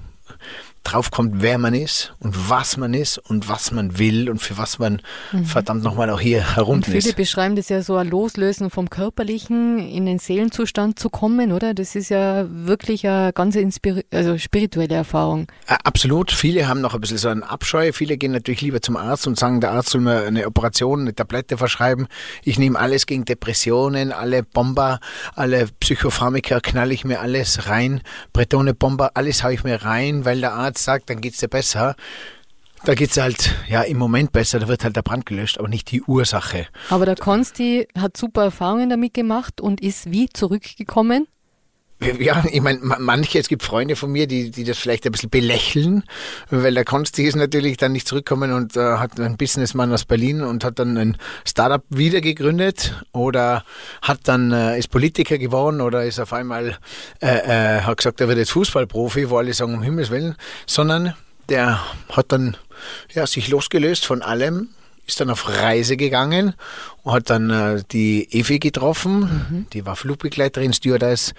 draufkommt, 0.93 1.43
wer 1.43 1.59
man 1.59 1.75
ist 1.75 2.15
und 2.21 2.49
was 2.49 2.77
man 2.77 2.95
ist 2.95 3.19
und 3.19 3.49
was 3.49 3.73
man 3.73 3.99
will 3.99 4.31
und 4.31 4.41
für 4.41 4.57
was 4.59 4.79
man 4.79 5.03
verdammt 5.45 5.83
nochmal 5.83 6.11
auch 6.11 6.21
hier 6.21 6.37
Mhm. 6.37 6.47
Und 6.47 6.57
herunter 6.57 6.91
viele 6.91 7.09
ist. 7.11 7.17
beschreiben 7.17 7.57
das 7.57 7.69
ja 7.69 7.83
so 7.83 7.97
ein 7.97 8.09
Loslösen 8.09 8.71
vom 8.71 8.91
Körperlichen 8.91 9.79
in 9.79 10.07
den 10.07 10.19
Seelenzustand 10.19 10.99
zu 10.99 11.11
kommen, 11.11 11.53
oder? 11.53 11.75
Das 11.75 11.95
ist 11.95 12.09
ja 12.09 12.47
wirklich 12.49 13.07
eine 13.07 13.33
ganz 13.33 13.57
also 14.11 14.39
spirituelle 14.39 14.95
Erfahrung. 14.95 15.47
Absolut. 15.67 16.31
Viele 16.33 16.69
haben 16.69 16.81
noch 16.81 16.95
ein 16.95 17.01
bisschen 17.01 17.19
so 17.19 17.29
einen 17.29 17.43
Abscheu. 17.43 17.93
Viele 17.93 18.17
gehen 18.17 18.33
natürlich 18.33 18.61
lieber 18.61 18.81
zum 18.81 18.97
Arzt 18.97 19.27
und 19.27 19.39
sagen, 19.39 19.61
der 19.61 19.73
Arzt 19.73 19.91
soll 19.91 20.01
mir 20.01 20.25
eine 20.25 20.47
Operation, 20.47 21.03
eine 21.03 21.15
Tablette 21.15 21.57
verschreiben. 21.57 22.07
Ich 22.43 22.59
nehme 22.59 22.79
alles 22.79 23.07
gegen 23.07 23.25
Depressionen, 23.25 24.13
alle 24.13 24.43
Bomber, 24.43 25.01
alle 25.35 25.69
Psychopharmaka 25.81 26.61
knall 26.61 26.93
ich 26.93 27.05
mir 27.05 27.21
alles 27.21 27.69
rein. 27.69 28.03
Bretone 28.33 28.75
Bomber, 28.75 29.13
alles 29.15 29.43
hau 29.43 29.51
ich 29.51 29.65
mir 29.65 29.83
rein, 29.83 30.25
weil 30.25 30.41
der 30.41 30.53
Arzt 30.53 30.76
sagt, 30.85 31.11
dann 31.11 31.21
geht's 31.21 31.39
dir 31.39 31.49
besser. 31.49 31.97
Da 32.85 32.95
geht's 32.95 33.17
halt 33.17 33.55
ja 33.69 33.83
im 33.83 33.97
Moment 33.97 34.33
besser, 34.33 34.61
da 34.61 34.69
wird 34.69 34.85
halt 34.85 34.97
der 34.97 35.03
Brand 35.03 35.27
gelöscht, 35.27 35.59
aber 35.59 35.69
nicht 35.69 35.91
die 35.91 36.03
Ursache. 36.03 36.67
Aber 36.91 37.07
der 37.07 37.17
Konsti 37.17 37.89
hat 37.99 38.17
super 38.17 38.45
Erfahrungen 38.45 38.91
damit 38.91 39.15
gemacht 39.15 39.61
und 39.61 39.81
ist 39.81 40.11
wie 40.13 40.29
zurückgekommen? 40.29 41.27
Ja, 41.99 42.45
ich 42.51 42.61
meine, 42.61 42.81
manche, 42.83 43.39
es 43.39 43.49
gibt 43.49 43.63
Freunde 43.63 43.97
von 43.97 44.13
mir, 44.13 44.27
die, 44.27 44.51
die 44.51 44.65
das 44.65 44.77
vielleicht 44.77 45.07
ein 45.07 45.13
bisschen 45.13 45.31
belächeln, 45.31 46.05
weil 46.51 46.75
der 46.75 46.85
Konsti 46.85 47.25
ist 47.25 47.37
natürlich 47.37 47.79
dann 47.79 47.93
nicht 47.93 48.07
zurückgekommen 48.07 48.53
und 48.53 48.77
äh, 48.77 48.99
hat 48.99 49.19
einen 49.19 49.39
Businessmann 49.39 49.93
aus 49.93 50.05
Berlin 50.05 50.43
und 50.43 50.63
hat 50.63 50.79
dann 50.79 50.99
ein 50.99 51.17
Startup 51.47 51.83
wieder 51.89 52.21
gegründet 52.21 53.03
oder 53.13 53.65
hat 54.03 54.21
dann, 54.25 54.53
äh, 54.53 54.79
ist 54.79 54.91
Politiker 54.91 55.39
geworden 55.39 55.81
oder 55.81 56.05
ist 56.05 56.21
auf 56.21 56.35
einmal, 56.35 56.77
äh, 57.23 57.79
äh, 57.79 57.81
hat 57.81 57.97
gesagt, 57.97 58.21
er 58.21 58.29
wird 58.29 58.39
jetzt 58.39 58.53
Fußballprofi, 58.53 59.31
wo 59.31 59.39
alle 59.39 59.55
sagen, 59.55 59.75
um 59.75 59.83
Himmels 59.83 60.11
Willen, 60.11 60.37
sondern 60.67 61.15
der 61.49 61.81
hat 62.11 62.31
dann 62.31 62.59
ja, 63.15 63.27
sich 63.27 63.49
losgelöst 63.49 64.05
von 64.05 64.21
allem, 64.21 64.69
ist 65.07 65.21
dann 65.21 65.31
auf 65.31 65.49
Reise 65.49 65.97
gegangen 65.97 66.55
hat 67.07 67.31
dann 67.31 67.51
äh, 67.51 67.83
die 67.91 68.29
Evi 68.33 68.59
getroffen, 68.59 69.21
mhm. 69.21 69.67
die 69.73 69.87
war 69.87 69.97
Flugbegleiterin, 69.97 70.73
Stewardess, 70.73 71.35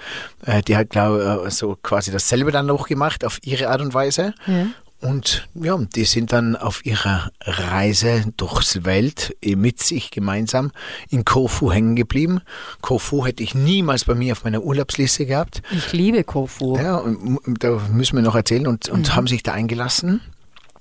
äh, 0.45 0.61
die 0.61 0.77
hat 0.77 0.89
glaube 0.89 1.43
äh, 1.45 1.51
so 1.51 1.77
quasi 1.81 2.11
dasselbe 2.11 2.51
dann 2.51 2.65
noch 2.65 2.87
gemacht 2.87 3.25
auf 3.25 3.39
ihre 3.43 3.69
Art 3.69 3.81
und 3.81 3.93
Weise. 3.93 4.33
Ja. 4.45 4.67
Und 4.99 5.47
ja, 5.53 5.77
die 5.77 6.05
sind 6.05 6.33
dann 6.33 6.55
auf 6.55 6.83
ihrer 6.83 7.31
Reise 7.41 8.33
durchs 8.35 8.83
Welt 8.83 9.35
eh, 9.43 9.55
mit 9.55 9.79
sich 9.79 10.09
gemeinsam 10.09 10.71
in 11.09 11.23
Kofu 11.23 11.71
hängen 11.71 11.95
geblieben. 11.95 12.41
Kofu 12.81 13.23
hätte 13.23 13.43
ich 13.43 13.53
niemals 13.53 14.05
bei 14.05 14.15
mir 14.15 14.31
auf 14.31 14.43
meiner 14.43 14.63
Urlaubsliste 14.63 15.27
gehabt. 15.27 15.61
Ich 15.69 15.93
liebe 15.93 16.23
Kofu. 16.23 16.77
Ja, 16.77 16.95
und, 16.97 17.63
da 17.63 17.79
müssen 17.91 18.15
wir 18.15 18.23
noch 18.23 18.35
erzählen 18.35 18.65
und, 18.65 18.89
und 18.89 19.09
mhm. 19.09 19.15
haben 19.15 19.27
sich 19.27 19.43
da 19.43 19.53
eingelassen 19.53 20.21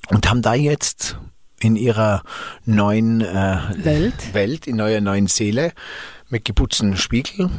und 0.08 0.30
haben 0.30 0.40
da 0.40 0.54
jetzt 0.54 1.18
in 1.60 1.76
ihrer 1.76 2.22
neuen 2.64 3.20
äh, 3.20 3.58
Welt. 3.76 4.34
Welt, 4.34 4.66
in 4.66 4.80
eurer 4.80 5.00
neuen 5.00 5.26
Seele 5.26 5.72
mit 6.28 6.44
geputzten 6.44 6.96
Spiegel. 6.96 7.50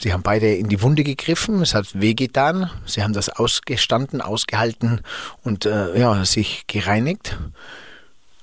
Sie 0.00 0.12
haben 0.12 0.22
beide 0.22 0.54
in 0.54 0.68
die 0.68 0.80
Wunde 0.82 1.04
gegriffen, 1.04 1.60
es 1.60 1.74
hat 1.74 2.00
wehgetan. 2.00 2.70
Sie 2.86 3.02
haben 3.02 3.12
das 3.12 3.28
ausgestanden, 3.28 4.20
ausgehalten 4.20 5.02
und 5.42 5.66
äh, 5.66 5.98
ja, 5.98 6.24
sich 6.24 6.66
gereinigt. 6.66 7.36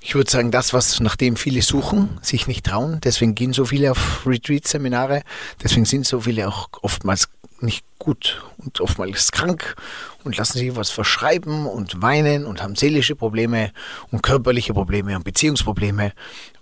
Ich 0.00 0.14
würde 0.14 0.30
sagen, 0.30 0.50
das, 0.50 0.74
was 0.74 1.00
nach 1.00 1.16
dem 1.16 1.36
viele 1.36 1.62
suchen, 1.62 2.18
sich 2.20 2.46
nicht 2.46 2.66
trauen. 2.66 3.00
Deswegen 3.02 3.34
gehen 3.34 3.54
so 3.54 3.64
viele 3.64 3.90
auf 3.90 4.26
Retreat-Seminare. 4.26 5.22
Deswegen 5.62 5.86
sind 5.86 6.06
so 6.06 6.20
viele 6.20 6.46
auch 6.46 6.68
oftmals 6.82 7.28
nicht 7.64 7.84
gut 7.98 8.42
und 8.58 8.80
oftmals 8.80 9.32
krank 9.32 9.76
und 10.24 10.36
lassen 10.36 10.58
sich 10.58 10.76
was 10.76 10.90
verschreiben 10.90 11.66
und 11.66 12.02
weinen 12.02 12.46
und 12.46 12.62
haben 12.62 12.76
seelische 12.76 13.16
Probleme 13.16 13.72
und 14.10 14.22
körperliche 14.22 14.74
Probleme 14.74 15.16
und 15.16 15.24
Beziehungsprobleme, 15.24 16.12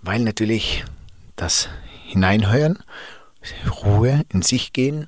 weil 0.01 0.19
natürlich 0.19 0.83
das 1.35 1.69
Hineinhören, 2.05 2.79
Ruhe 3.83 4.23
in 4.29 4.41
sich 4.41 4.73
gehen, 4.73 5.07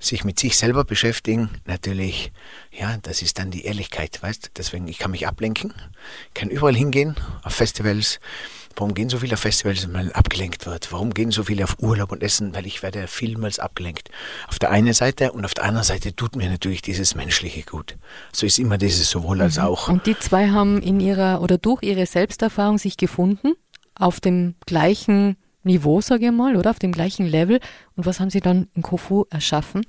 sich 0.00 0.24
mit 0.24 0.38
sich 0.38 0.56
selber 0.56 0.84
beschäftigen, 0.84 1.50
natürlich, 1.64 2.32
ja, 2.70 2.96
das 3.02 3.22
ist 3.22 3.38
dann 3.38 3.50
die 3.50 3.64
Ehrlichkeit, 3.64 4.22
weißt? 4.22 4.52
Deswegen, 4.56 4.86
ich 4.88 4.98
kann 4.98 5.10
mich 5.10 5.26
ablenken, 5.26 5.72
kann 6.34 6.50
überall 6.50 6.74
hingehen, 6.76 7.16
auf 7.42 7.54
Festivals, 7.54 8.20
Warum 8.78 8.94
gehen 8.94 9.08
so 9.08 9.18
viele 9.18 9.34
auf 9.34 9.40
Festivals, 9.40 9.92
weil 9.92 10.04
man 10.04 10.12
abgelenkt 10.12 10.64
wird? 10.64 10.92
Warum 10.92 11.12
gehen 11.12 11.32
so 11.32 11.42
viele 11.42 11.64
auf 11.64 11.76
Urlaub 11.80 12.12
und 12.12 12.22
Essen? 12.22 12.54
Weil 12.54 12.64
ich 12.64 12.80
werde 12.84 13.08
vielmals 13.08 13.58
abgelenkt. 13.58 14.08
Auf 14.46 14.60
der 14.60 14.70
einen 14.70 14.94
Seite 14.94 15.32
und 15.32 15.44
auf 15.44 15.52
der 15.52 15.64
anderen 15.64 15.84
Seite 15.84 16.14
tut 16.14 16.36
mir 16.36 16.48
natürlich 16.48 16.80
dieses 16.80 17.16
Menschliche 17.16 17.62
gut. 17.62 17.96
So 18.32 18.46
ist 18.46 18.56
immer 18.56 18.78
dieses 18.78 19.10
sowohl 19.10 19.42
als 19.42 19.56
mhm. 19.56 19.64
auch. 19.64 19.88
Und 19.88 20.06
die 20.06 20.16
zwei 20.16 20.50
haben 20.50 20.80
in 20.80 21.00
ihrer 21.00 21.42
oder 21.42 21.58
durch 21.58 21.82
ihre 21.82 22.06
Selbsterfahrung 22.06 22.78
sich 22.78 22.96
gefunden, 22.96 23.54
auf 23.96 24.20
dem 24.20 24.54
gleichen 24.64 25.36
Niveau, 25.64 26.00
sage 26.00 26.26
ich 26.26 26.32
mal, 26.32 26.54
oder 26.54 26.70
auf 26.70 26.78
dem 26.78 26.92
gleichen 26.92 27.26
Level. 27.26 27.58
Und 27.96 28.06
was 28.06 28.20
haben 28.20 28.30
sie 28.30 28.40
dann 28.40 28.68
in 28.74 28.82
Kofu 28.82 29.24
erschaffen? 29.28 29.84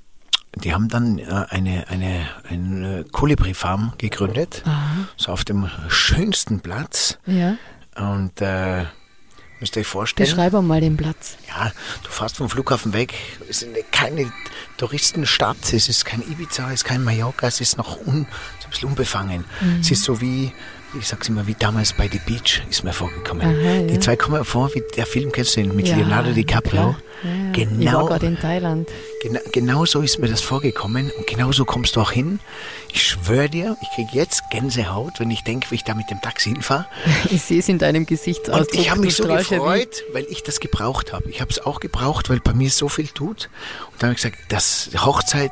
Die 0.55 0.74
haben 0.74 0.88
dann 0.89 1.19
äh, 1.19 1.46
eine, 1.50 1.88
eine, 1.89 2.27
eine 2.50 3.05
Kolibri-Farm 3.12 3.93
gegründet, 4.00 4.63
Aha. 4.65 5.08
so 5.15 5.31
auf 5.31 5.46
dem 5.46 5.69
schönsten 5.89 6.62
Platz. 6.62 7.19
Ja. 7.27 7.55
Und 7.96 8.41
äh, 8.41 8.86
müsst 9.60 9.75
ihr 9.75 9.81
euch 9.81 9.88
vorstellen. 9.88 10.29
Beschreib 10.29 10.53
mal 10.53 10.81
den 10.81 10.98
Platz. 10.98 11.38
Ja, 11.48 11.72
du 12.03 12.10
fährst 12.10 12.38
vom 12.38 12.50
Flughafen 12.50 12.93
weg. 12.93 13.13
Es 13.50 13.62
ist 13.62 13.91
keine 13.91 14.31
Touristenstadt. 14.77 15.74
Es 15.74 15.89
ist 15.89 16.05
kein 16.05 16.22
Ibiza, 16.22 16.67
es 16.67 16.75
ist 16.75 16.86
kein 16.86 17.03
Mallorca. 17.03 17.48
Es 17.48 17.62
ist 17.62 17.77
noch 17.77 17.98
un, 17.98 18.25
so 18.60 18.67
ein 18.67 18.69
bisschen 18.69 18.89
unbefangen. 18.89 19.46
Mhm. 19.62 19.79
Es 19.81 19.91
ist 19.91 20.03
so 20.03 20.22
wie, 20.22 20.53
ich 20.98 21.08
sag's 21.08 21.29
immer, 21.29 21.46
wie 21.48 21.55
damals 21.55 21.93
bei 21.93 22.08
The 22.12 22.19
Beach 22.25 22.62
ist 22.69 22.84
mir 22.84 22.93
vorgekommen. 22.93 23.46
Aha, 23.46 23.88
Die 23.88 24.00
zwei 24.00 24.15
kommen 24.15 24.43
vor, 24.43 24.74
wie 24.74 24.84
der 24.96 25.05
Film 25.05 25.31
kennst 25.31 25.55
du 25.55 25.62
den 25.62 25.75
mit 25.75 25.88
ja, 25.88 25.98
Leonardo 25.98 26.31
DiCaprio. 26.31 26.96
Ja, 27.24 27.51
genau, 27.51 27.79
ich 27.79 27.93
war 27.93 28.05
gerade 28.05 28.25
in 28.25 28.39
Thailand. 28.39 28.89
Genau, 29.22 29.39
genau 29.51 29.86
so 29.86 30.01
ist 30.01 30.19
mir 30.19 30.29
das 30.29 30.41
vorgekommen 30.41 31.12
und 31.17 31.27
genau 31.27 31.51
so 31.51 31.65
kommst 31.65 31.96
du 31.96 32.01
auch 32.01 32.12
hin. 32.12 32.39
Ich 32.93 33.03
schwöre 33.03 33.50
dir, 33.50 33.77
ich 33.81 33.89
kriege 33.96 34.10
jetzt 34.13 34.41
Gänsehaut, 34.51 35.19
wenn 35.19 35.29
ich 35.29 35.43
denke, 35.43 35.69
wie 35.72 35.75
ich 35.75 35.84
da 35.84 35.93
mit 35.93 36.10
dem 36.10 36.22
Taxi 36.22 36.50
hinfahre. 36.50 36.86
Ich 37.29 37.43
sehe 37.43 37.60
es 37.60 37.69
in 37.69 37.77
deinem 37.77 38.05
Gesichtsausdruck. 38.05 38.74
Und 38.74 38.79
ich 38.79 38.89
habe 38.89 39.01
mich 39.01 39.15
so 39.15 39.27
gefreut, 39.27 40.03
weil 40.13 40.25
ich 40.29 40.43
das 40.43 40.60
gebraucht 40.60 41.13
habe. 41.13 41.29
Ich 41.29 41.41
habe 41.41 41.51
es 41.51 41.60
auch 41.60 41.79
gebraucht, 41.79 42.29
weil 42.29 42.39
bei 42.39 42.53
mir 42.53 42.69
so 42.69 42.89
viel 42.89 43.08
tut. 43.08 43.50
Und 43.91 44.01
dann 44.01 44.10
habe 44.10 44.13
ich 44.13 44.24
gesagt, 44.24 44.38
das 44.50 44.89
Hochzeit, 44.98 45.51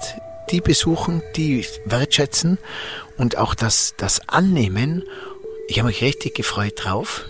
die 0.50 0.62
besuchen, 0.62 1.22
die 1.36 1.66
wertschätzen 1.86 2.58
und 3.18 3.38
auch 3.38 3.54
das, 3.54 3.96
das 3.98 4.28
annehmen. 4.30 5.04
Ich 5.68 5.80
habe 5.80 5.88
mich 5.88 6.02
richtig 6.02 6.36
gefreut 6.36 6.74
drauf. 6.78 7.26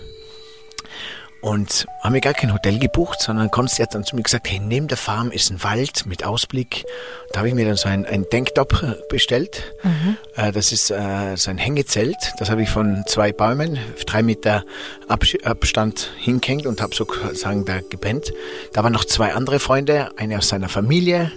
Und 1.40 1.86
haben 2.02 2.12
mir 2.12 2.20
gar 2.20 2.34
kein 2.34 2.52
Hotel 2.52 2.80
gebucht, 2.80 3.22
sondern 3.22 3.52
Konsti 3.52 3.82
hat 3.82 3.94
dann 3.94 4.04
zu 4.04 4.16
mir 4.16 4.22
gesagt, 4.22 4.50
hey, 4.50 4.58
neben 4.58 4.88
der 4.88 4.96
Farm 4.96 5.30
ist 5.30 5.50
ein 5.50 5.62
Wald 5.62 6.04
mit 6.04 6.24
Ausblick. 6.24 6.84
Da 7.30 7.38
habe 7.38 7.48
ich 7.48 7.54
mir 7.54 7.64
dann 7.64 7.76
so 7.76 7.88
ein, 7.88 8.04
ein 8.06 8.26
Denktop 8.32 8.98
bestellt. 9.08 9.72
Mhm. 9.84 10.16
Äh, 10.34 10.50
das 10.50 10.72
ist 10.72 10.90
äh, 10.90 11.36
so 11.36 11.50
ein 11.50 11.58
Hängezelt. 11.58 12.16
Das 12.40 12.50
habe 12.50 12.62
ich 12.62 12.70
von 12.70 13.04
zwei 13.06 13.30
Bäumen, 13.30 13.78
drei 14.04 14.24
Meter 14.24 14.64
Abstand 15.06 16.10
hingehängt 16.18 16.66
und 16.66 16.80
habe 16.80 16.92
sozusagen 16.92 17.64
da 17.64 17.80
gepennt. 17.88 18.32
Da 18.72 18.82
waren 18.82 18.92
noch 18.92 19.04
zwei 19.04 19.32
andere 19.32 19.60
Freunde, 19.60 20.10
eine 20.16 20.38
aus 20.38 20.48
seiner 20.48 20.68
Familie, 20.68 21.30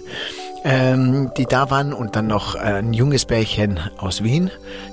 ähm, 0.64 1.30
die 1.36 1.46
da 1.46 1.70
waren 1.70 1.92
und 1.92 2.16
dann 2.16 2.26
noch 2.26 2.54
ein 2.54 2.92
junges 2.92 3.24
Bärchen 3.24 3.80
aus 3.98 4.22
Wien. 4.22 4.50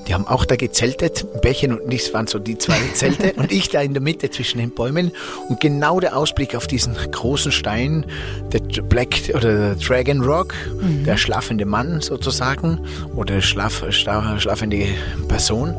Die 0.08 0.14
haben 0.14 0.28
auch 0.28 0.46
da 0.46 0.56
gezeltet. 0.56 1.26
Bärchen 1.42 1.80
und 1.80 1.94
ich 1.94 2.14
waren 2.14 2.28
so 2.28 2.40
die 2.40 2.58
zwei 2.58 2.80
Zelte 2.94 3.34
und 3.34 3.52
ich 3.52 3.70
da 3.70 3.82
in 3.82 3.94
der 3.94 4.02
Mitte 4.02 4.30
zwischen 4.30 4.58
den 4.58 4.72
Bäumen 4.72 5.12
und 5.48 5.60
genau 5.60 6.00
der 6.00 6.18
Ausblick 6.18 6.56
auf 6.56 6.68
diesen 6.68 6.96
großen 6.96 7.52
Stein, 7.52 8.06
der 8.52 8.60
Black 8.82 9.10
oder 9.34 9.76
der 9.76 9.76
Dragon 9.76 10.22
Rock, 10.22 10.54
mhm. 10.82 11.06
der 11.06 11.18
schlafende 11.18 11.66
Mann 11.66 12.02
sozusagen 12.02 12.80
oder 13.16 13.42
schlaf, 13.42 13.84
schlafende 13.90 14.88
Person. 15.28 15.76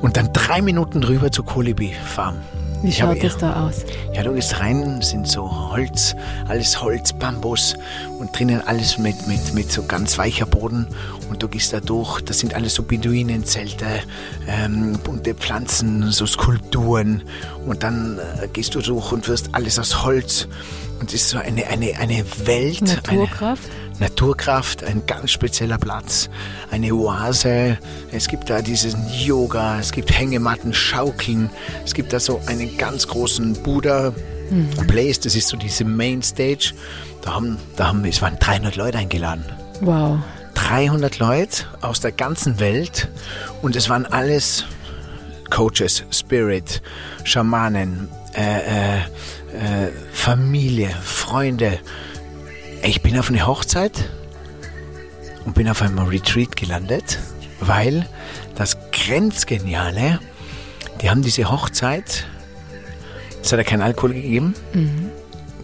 Und 0.00 0.16
dann 0.16 0.32
drei 0.32 0.62
Minuten 0.62 1.00
drüber 1.00 1.30
zur 1.30 1.44
Kolibi 1.44 1.92
Farm. 2.04 2.36
Wie 2.82 2.92
schaut 2.92 3.22
es 3.22 3.36
da 3.36 3.66
aus? 3.66 3.84
Ja, 4.14 4.22
du 4.22 4.32
gehst 4.34 4.60
rein, 4.60 5.02
sind 5.02 5.26
so 5.26 5.70
Holz, 5.70 6.14
alles 6.46 6.80
Holz, 6.80 7.12
Bambus 7.12 7.74
und 8.18 8.36
drinnen 8.38 8.60
alles 8.60 8.98
mit, 8.98 9.26
mit, 9.26 9.52
mit 9.54 9.72
so 9.72 9.82
ganz 9.84 10.16
weicher 10.16 10.46
Boden. 10.46 10.86
Und 11.28 11.42
du 11.42 11.48
gehst 11.48 11.72
da 11.72 11.80
durch, 11.80 12.20
das 12.20 12.38
sind 12.38 12.54
alles 12.54 12.74
so 12.74 12.82
Beduinenzelte, 12.84 13.86
ähm, 14.46 14.98
bunte 15.02 15.34
Pflanzen, 15.34 16.10
so 16.12 16.26
Skulpturen. 16.26 17.22
Und 17.66 17.82
dann 17.82 18.18
äh, 18.40 18.48
gehst 18.48 18.74
du 18.74 18.80
durch 18.80 19.12
und 19.12 19.28
wirst 19.28 19.50
alles 19.52 19.78
aus 19.78 20.04
Holz. 20.04 20.46
Und 21.00 21.12
es 21.12 21.22
ist 21.22 21.30
so 21.30 21.38
eine, 21.38 21.66
eine, 21.66 21.96
eine 21.98 22.24
Welt. 22.44 22.82
Naturkraft? 22.82 23.62
Eine, 23.64 23.87
Naturkraft, 24.00 24.84
ein 24.84 25.04
ganz 25.06 25.30
spezieller 25.30 25.78
Platz, 25.78 26.30
eine 26.70 26.92
Oase. 26.94 27.78
Es 28.12 28.28
gibt 28.28 28.50
da 28.50 28.62
diesen 28.62 29.08
Yoga, 29.12 29.78
es 29.78 29.92
gibt 29.92 30.16
Hängematten, 30.16 30.72
Schaukeln. 30.72 31.50
Es 31.84 31.94
gibt 31.94 32.12
da 32.12 32.20
so 32.20 32.40
einen 32.46 32.76
ganz 32.78 33.08
großen 33.08 33.54
Buddha 33.62 34.12
mhm. 34.50 34.86
Place, 34.86 35.20
das 35.20 35.34
ist 35.34 35.48
so 35.48 35.56
diese 35.56 35.84
Main 35.84 36.22
Stage. 36.22 36.74
Da 37.22 37.34
haben, 37.34 37.58
da 37.76 37.88
haben, 37.88 38.04
es 38.04 38.22
waren 38.22 38.38
300 38.38 38.76
Leute 38.76 38.98
eingeladen. 38.98 39.44
Wow. 39.80 40.18
300 40.54 41.18
Leute 41.18 41.64
aus 41.80 42.00
der 42.00 42.12
ganzen 42.12 42.58
Welt 42.58 43.08
und 43.62 43.76
es 43.76 43.88
waren 43.88 44.06
alles 44.06 44.64
Coaches, 45.50 46.04
Spirit, 46.10 46.82
Schamanen, 47.24 48.08
äh, 48.34 48.42
äh, 48.42 48.98
äh, 48.98 49.90
Familie, 50.12 50.90
Freunde, 51.02 51.78
ich 52.82 53.02
bin 53.02 53.18
auf 53.18 53.28
eine 53.28 53.46
Hochzeit 53.46 54.08
und 55.44 55.54
bin 55.54 55.68
auf 55.68 55.82
einem 55.82 55.98
Retreat 55.98 56.56
gelandet, 56.56 57.18
weil 57.60 58.06
das 58.54 58.76
Grenzgeniale, 58.92 60.20
die 61.00 61.10
haben 61.10 61.22
diese 61.22 61.50
Hochzeit, 61.50 62.26
es 63.42 63.52
hat 63.52 63.58
ja 63.58 63.64
keinen 63.64 63.82
Alkohol 63.82 64.14
gegeben, 64.14 64.54
mhm. 64.72 65.10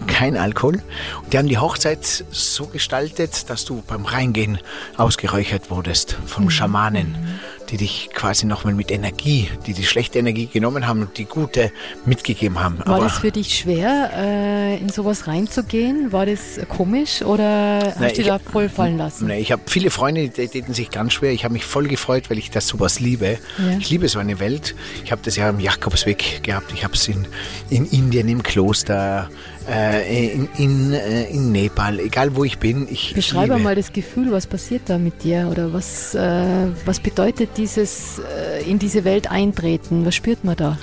kein 0.06 0.36
Alkohol, 0.36 0.82
und 1.22 1.32
die 1.32 1.38
haben 1.38 1.48
die 1.48 1.58
Hochzeit 1.58 2.04
so 2.30 2.66
gestaltet, 2.66 3.50
dass 3.50 3.64
du 3.64 3.82
beim 3.86 4.04
Reingehen 4.04 4.58
ausgeräuchert 4.96 5.70
wurdest 5.70 6.16
vom 6.26 6.44
mhm. 6.44 6.50
Schamanen. 6.50 7.40
Die 7.70 7.76
dich 7.76 8.10
quasi 8.12 8.46
nochmal 8.46 8.74
mit 8.74 8.90
Energie, 8.90 9.48
die 9.66 9.72
die 9.72 9.84
schlechte 9.84 10.18
Energie 10.18 10.46
genommen 10.46 10.86
haben 10.86 11.02
und 11.02 11.18
die 11.18 11.24
gute 11.24 11.72
mitgegeben 12.04 12.60
haben. 12.60 12.78
War 12.84 13.00
das 13.00 13.18
für 13.18 13.30
dich 13.30 13.58
schwer, 13.58 14.10
äh, 14.16 14.76
in 14.78 14.88
sowas 14.88 15.26
reinzugehen? 15.26 16.12
War 16.12 16.26
das 16.26 16.60
komisch 16.68 17.22
oder 17.22 17.94
hast 17.98 18.00
du 18.00 18.08
dich 18.08 18.26
da 18.26 18.38
voll 18.38 18.68
fallen 18.68 18.98
lassen? 18.98 19.28
Nein, 19.28 19.40
ich 19.40 19.52
habe 19.52 19.62
viele 19.66 19.90
Freunde, 19.90 20.28
die 20.28 20.48
täten 20.48 20.74
sich 20.74 20.90
ganz 20.90 21.14
schwer. 21.14 21.32
Ich 21.32 21.44
habe 21.44 21.54
mich 21.54 21.64
voll 21.64 21.88
gefreut, 21.88 22.30
weil 22.30 22.38
ich 22.38 22.50
das 22.50 22.66
sowas 22.68 23.00
liebe. 23.00 23.38
Ja. 23.58 23.78
Ich 23.78 23.90
liebe 23.90 24.08
so 24.08 24.18
eine 24.18 24.40
Welt. 24.40 24.74
Ich 25.04 25.12
habe 25.12 25.22
das 25.24 25.36
ja 25.36 25.48
am 25.48 25.60
Jakobsweg 25.60 26.42
gehabt. 26.42 26.72
Ich 26.72 26.84
habe 26.84 26.94
es 26.94 27.08
in, 27.08 27.26
in 27.70 27.86
Indien 27.86 28.28
im 28.28 28.42
Kloster, 28.42 29.28
äh, 29.68 30.32
in, 30.34 30.48
in, 30.58 30.92
äh, 30.92 31.24
in 31.30 31.52
Nepal, 31.52 31.98
egal 32.00 32.34
wo 32.36 32.44
ich 32.44 32.58
bin. 32.58 32.86
Ich, 32.90 33.14
Beschreibe 33.14 33.54
liebe. 33.54 33.64
mal 33.64 33.74
das 33.74 33.92
Gefühl, 33.92 34.30
was 34.32 34.46
passiert 34.46 34.82
da 34.86 34.98
mit 34.98 35.22
dir 35.24 35.48
oder 35.50 35.72
was, 35.72 36.14
äh, 36.14 36.66
was 36.84 37.00
bedeutet 37.00 37.50
dieses 37.56 38.18
äh, 38.18 38.62
in 38.70 38.78
diese 38.78 39.04
Welt 39.04 39.30
eintreten? 39.30 40.04
Was 40.04 40.14
spürt 40.14 40.44
man 40.44 40.56
da? 40.56 40.78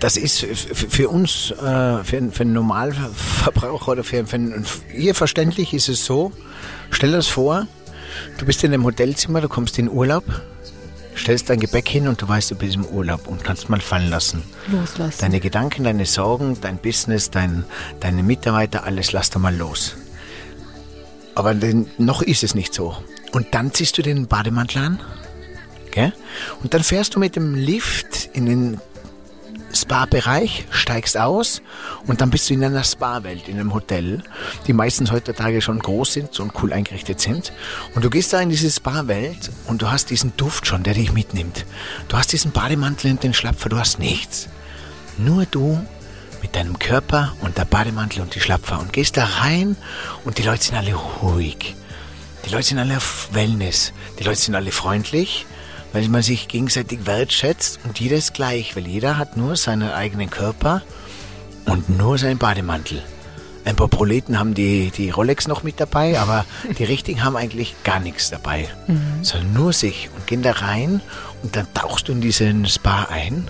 Das 0.00 0.16
ist 0.16 0.40
für 0.40 1.10
uns, 1.10 1.52
für, 1.58 2.02
einen- 2.16 2.32
für 2.32 2.40
einen 2.44 2.54
Normalverbraucher 2.54 3.88
oder 3.92 4.02
für, 4.04 4.24
für 4.26 4.36
einen, 4.36 4.64
ihr 4.94 5.14
verständlich 5.14 5.74
ist 5.74 5.90
es 5.90 6.06
so, 6.06 6.32
stell 6.90 7.10
dir 7.10 7.16
das 7.16 7.26
vor, 7.26 7.66
du 8.38 8.46
bist 8.46 8.64
in 8.64 8.72
einem 8.72 8.84
Hotelzimmer, 8.84 9.42
du 9.42 9.48
kommst 9.50 9.78
in 9.78 9.90
Urlaub, 9.90 10.24
stellst 11.20 11.50
dein 11.50 11.60
Gepäck 11.60 11.88
hin 11.88 12.08
und 12.08 12.20
du 12.22 12.28
weißt, 12.28 12.50
du 12.50 12.54
bist 12.54 12.74
im 12.74 12.86
Urlaub 12.86 13.26
und 13.28 13.44
kannst 13.44 13.68
mal 13.68 13.80
fallen 13.80 14.08
lassen. 14.08 14.42
Loslassen. 14.68 15.20
Deine 15.20 15.40
Gedanken, 15.40 15.84
deine 15.84 16.06
Sorgen, 16.06 16.58
dein 16.60 16.78
Business, 16.78 17.30
dein, 17.30 17.64
deine 18.00 18.22
Mitarbeiter, 18.22 18.84
alles 18.84 19.12
lass 19.12 19.30
da 19.30 19.38
mal 19.38 19.54
los. 19.54 19.96
Aber 21.34 21.54
denn, 21.54 21.88
noch 21.98 22.22
ist 22.22 22.42
es 22.42 22.54
nicht 22.54 22.74
so. 22.74 22.96
Und 23.32 23.48
dann 23.52 23.72
ziehst 23.72 23.96
du 23.98 24.02
den 24.02 24.26
Bademantel 24.26 24.82
an, 24.82 25.00
gell? 25.90 26.12
Und 26.62 26.74
dann 26.74 26.82
fährst 26.82 27.14
du 27.14 27.20
mit 27.20 27.36
dem 27.36 27.54
Lift 27.54 28.30
in 28.32 28.46
den 28.46 28.80
Spa-Bereich, 29.72 30.66
steigst 30.70 31.16
aus 31.16 31.62
und 32.06 32.20
dann 32.20 32.30
bist 32.30 32.48
du 32.48 32.54
in 32.54 32.64
einer 32.64 32.84
Spa-Welt, 32.84 33.48
in 33.48 33.58
einem 33.58 33.72
Hotel, 33.74 34.22
die 34.66 34.72
meistens 34.72 35.12
heutzutage 35.12 35.62
schon 35.62 35.78
groß 35.78 36.12
sind 36.12 36.40
und 36.40 36.52
cool 36.62 36.72
eingerichtet 36.72 37.20
sind. 37.20 37.52
Und 37.94 38.04
du 38.04 38.10
gehst 38.10 38.32
da 38.32 38.40
in 38.40 38.50
diese 38.50 38.70
Spa-Welt 38.70 39.50
und 39.66 39.82
du 39.82 39.90
hast 39.90 40.10
diesen 40.10 40.36
Duft 40.36 40.66
schon, 40.66 40.82
der 40.82 40.94
dich 40.94 41.12
mitnimmt. 41.12 41.64
Du 42.08 42.16
hast 42.16 42.32
diesen 42.32 42.52
Bademantel 42.52 43.12
und 43.12 43.22
den 43.22 43.34
Schlapfer, 43.34 43.68
du 43.68 43.78
hast 43.78 43.98
nichts. 43.98 44.48
Nur 45.18 45.46
du 45.46 45.80
mit 46.42 46.56
deinem 46.56 46.78
Körper 46.78 47.34
und 47.40 47.58
der 47.58 47.64
Bademantel 47.64 48.22
und 48.22 48.34
die 48.34 48.40
Schlapfer 48.40 48.80
und 48.80 48.92
gehst 48.92 49.16
da 49.16 49.24
rein 49.24 49.76
und 50.24 50.38
die 50.38 50.42
Leute 50.42 50.64
sind 50.64 50.76
alle 50.76 50.94
ruhig. 50.94 51.76
Die 52.46 52.50
Leute 52.50 52.68
sind 52.68 52.78
alle 52.78 52.96
auf 52.96 53.28
Wellness. 53.32 53.92
Die 54.18 54.24
Leute 54.24 54.40
sind 54.40 54.54
alle 54.54 54.72
freundlich, 54.72 55.46
weil 55.92 56.08
man 56.08 56.22
sich 56.22 56.48
gegenseitig 56.48 57.06
wertschätzt 57.06 57.80
und 57.84 57.98
jeder 58.00 58.16
ist 58.16 58.34
gleich, 58.34 58.76
weil 58.76 58.86
jeder 58.86 59.18
hat 59.18 59.36
nur 59.36 59.56
seinen 59.56 59.90
eigenen 59.90 60.30
Körper 60.30 60.82
und 61.66 61.88
nur 61.88 62.18
seinen 62.18 62.38
Bademantel. 62.38 63.02
Ein 63.64 63.76
paar 63.76 63.88
Proleten 63.88 64.38
haben 64.38 64.54
die, 64.54 64.90
die 64.90 65.10
Rolex 65.10 65.46
noch 65.46 65.62
mit 65.62 65.80
dabei, 65.80 66.18
aber 66.18 66.46
die 66.78 66.84
Richtigen 66.84 67.24
haben 67.24 67.36
eigentlich 67.36 67.74
gar 67.84 68.00
nichts 68.00 68.30
dabei, 68.30 68.68
sondern 69.22 69.52
nur 69.52 69.72
sich 69.72 70.08
und 70.16 70.26
gehen 70.26 70.42
da 70.42 70.52
rein 70.52 71.00
und 71.42 71.56
dann 71.56 71.66
tauchst 71.74 72.08
du 72.08 72.12
in 72.12 72.20
diesen 72.20 72.66
Spa 72.66 73.08
ein 73.10 73.48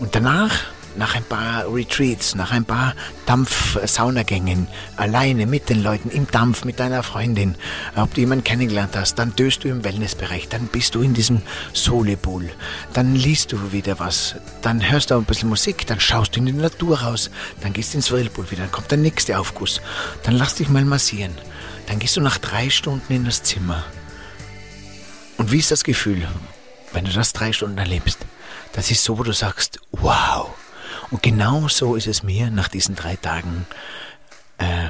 und 0.00 0.14
danach, 0.14 0.52
nach 0.98 1.14
ein 1.14 1.22
paar 1.22 1.72
Retreats, 1.72 2.34
nach 2.34 2.50
ein 2.50 2.64
paar 2.64 2.94
Dampf-Saunagängen, 3.26 4.66
alleine 4.96 5.46
mit 5.46 5.68
den 5.68 5.82
Leuten 5.82 6.10
im 6.10 6.26
Dampf, 6.26 6.64
mit 6.64 6.80
deiner 6.80 7.04
Freundin, 7.04 7.54
ob 7.94 8.12
du 8.14 8.20
jemanden 8.20 8.44
kennengelernt 8.44 8.96
hast, 8.96 9.14
dann 9.14 9.34
döst 9.34 9.62
du 9.62 9.68
im 9.68 9.84
Wellnessbereich, 9.84 10.48
dann 10.48 10.66
bist 10.66 10.96
du 10.96 11.02
in 11.02 11.14
diesem 11.14 11.42
Solepool, 11.72 12.50
dann 12.92 13.14
liest 13.14 13.52
du 13.52 13.72
wieder 13.72 14.00
was, 14.00 14.34
dann 14.60 14.90
hörst 14.90 15.12
du 15.12 15.14
ein 15.14 15.24
bisschen 15.24 15.48
Musik, 15.48 15.86
dann 15.86 16.00
schaust 16.00 16.34
du 16.34 16.40
in 16.40 16.46
die 16.46 16.52
Natur 16.52 17.00
raus, 17.00 17.30
dann 17.60 17.72
gehst 17.72 17.94
du 17.94 17.98
ins 17.98 18.10
Whirlpool 18.10 18.50
wieder, 18.50 18.62
dann 18.62 18.72
kommt 18.72 18.90
der 18.90 18.98
nächste 18.98 19.38
Aufguss, 19.38 19.80
dann 20.24 20.34
lass 20.34 20.56
dich 20.56 20.68
mal 20.68 20.84
massieren, 20.84 21.32
dann 21.86 22.00
gehst 22.00 22.16
du 22.16 22.20
nach 22.20 22.38
drei 22.38 22.70
Stunden 22.70 23.12
in 23.12 23.24
das 23.24 23.44
Zimmer. 23.44 23.84
Und 25.36 25.52
wie 25.52 25.58
ist 25.58 25.70
das 25.70 25.84
Gefühl, 25.84 26.26
wenn 26.92 27.04
du 27.04 27.12
das 27.12 27.32
drei 27.32 27.52
Stunden 27.52 27.78
erlebst? 27.78 28.18
Das 28.72 28.90
ist 28.90 29.04
so, 29.04 29.16
wo 29.16 29.22
du 29.22 29.32
sagst, 29.32 29.78
wow. 29.92 30.50
Und 31.10 31.22
genau 31.22 31.68
so 31.68 31.94
ist 31.96 32.06
es 32.06 32.22
mir 32.22 32.50
nach 32.50 32.68
diesen 32.68 32.94
drei 32.94 33.16
Tagen 33.16 33.66
äh, 34.58 34.88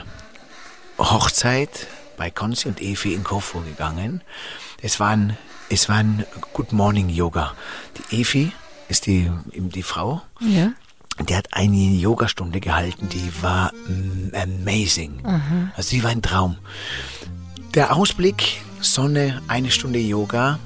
Hochzeit 0.98 1.86
bei 2.16 2.30
Konzi 2.30 2.68
und 2.68 2.80
Evi 2.80 3.14
in 3.14 3.22
Kofur 3.24 3.64
gegangen. 3.64 4.22
Es 4.82 4.98
war 4.98 5.10
ein, 5.10 5.36
es 5.70 5.88
war 5.88 5.96
ein 5.96 6.24
Good 6.54 6.72
Morning 6.72 7.08
Yoga. 7.08 7.54
Die 8.10 8.20
Evi 8.22 8.52
ist 8.88 9.06
die, 9.06 9.30
eben 9.52 9.70
die 9.70 9.82
Frau, 9.84 10.22
Ja. 10.40 10.72
die 11.20 11.36
hat 11.36 11.48
eine 11.52 11.76
Yogastunde 11.76 12.58
gehalten, 12.60 13.08
die 13.08 13.30
war 13.42 13.72
mm, 13.86 14.34
amazing. 14.34 15.22
Also 15.76 15.90
die 15.90 16.02
war 16.02 16.10
ein 16.10 16.22
Traum. 16.22 16.56
Der 17.74 17.94
Ausblick, 17.94 18.60
Sonne, 18.80 19.42
eine 19.46 19.70
Stunde 19.70 19.98
Yoga 20.00 20.58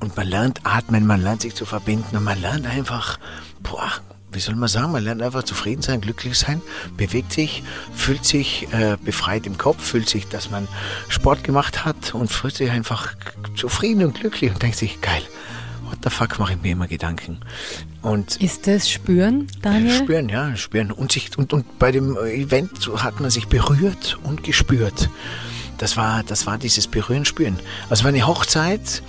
und 0.00 0.16
man 0.16 0.28
lernt 0.28 0.60
atmen, 0.64 1.06
man 1.06 1.20
lernt 1.22 1.42
sich 1.42 1.54
zu 1.54 1.66
verbinden 1.66 2.16
und 2.16 2.24
man 2.24 2.40
lernt 2.40 2.66
einfach, 2.66 3.18
boah, 3.60 3.90
wie 4.32 4.40
soll 4.40 4.56
man 4.56 4.68
sagen, 4.68 4.92
man 4.92 5.02
lernt 5.02 5.22
einfach 5.22 5.42
zufrieden 5.42 5.82
sein, 5.82 6.00
glücklich 6.00 6.38
sein, 6.38 6.60
bewegt 6.96 7.32
sich, 7.32 7.62
fühlt 7.94 8.24
sich 8.24 8.68
äh, 8.72 8.96
befreit 9.02 9.46
im 9.46 9.56
Kopf, 9.56 9.82
fühlt 9.82 10.08
sich, 10.08 10.28
dass 10.28 10.50
man 10.50 10.68
Sport 11.08 11.44
gemacht 11.44 11.84
hat 11.84 12.14
und 12.14 12.30
fühlt 12.30 12.54
sich 12.54 12.70
einfach 12.70 13.14
zufrieden 13.56 14.04
und 14.04 14.20
glücklich 14.20 14.50
und 14.50 14.62
denkt 14.62 14.76
sich, 14.76 15.00
geil, 15.00 15.22
what 15.84 15.98
the 16.04 16.10
fuck 16.10 16.38
mache 16.38 16.54
ich 16.54 16.62
mir 16.62 16.72
immer 16.72 16.86
Gedanken. 16.86 17.40
Und 18.02 18.36
Ist 18.36 18.66
das 18.66 18.90
Spüren, 18.90 19.46
Daniel? 19.62 19.96
Spüren, 19.96 20.28
ja, 20.28 20.54
spüren. 20.56 20.92
Und, 20.92 21.12
sich, 21.12 21.36
und, 21.36 21.52
und 21.52 21.78
bei 21.78 21.90
dem 21.90 22.16
Event 22.16 22.80
so 22.80 23.02
hat 23.02 23.20
man 23.20 23.30
sich 23.30 23.48
berührt 23.48 24.18
und 24.22 24.44
gespürt. 24.44 25.08
Das 25.78 25.96
war, 25.96 26.22
das 26.24 26.46
war 26.46 26.58
dieses 26.58 26.86
Berühren, 26.86 27.24
Spüren. 27.24 27.58
Also 27.88 28.04
war 28.04 28.08
eine 28.08 28.26
Hochzeit. 28.26 29.02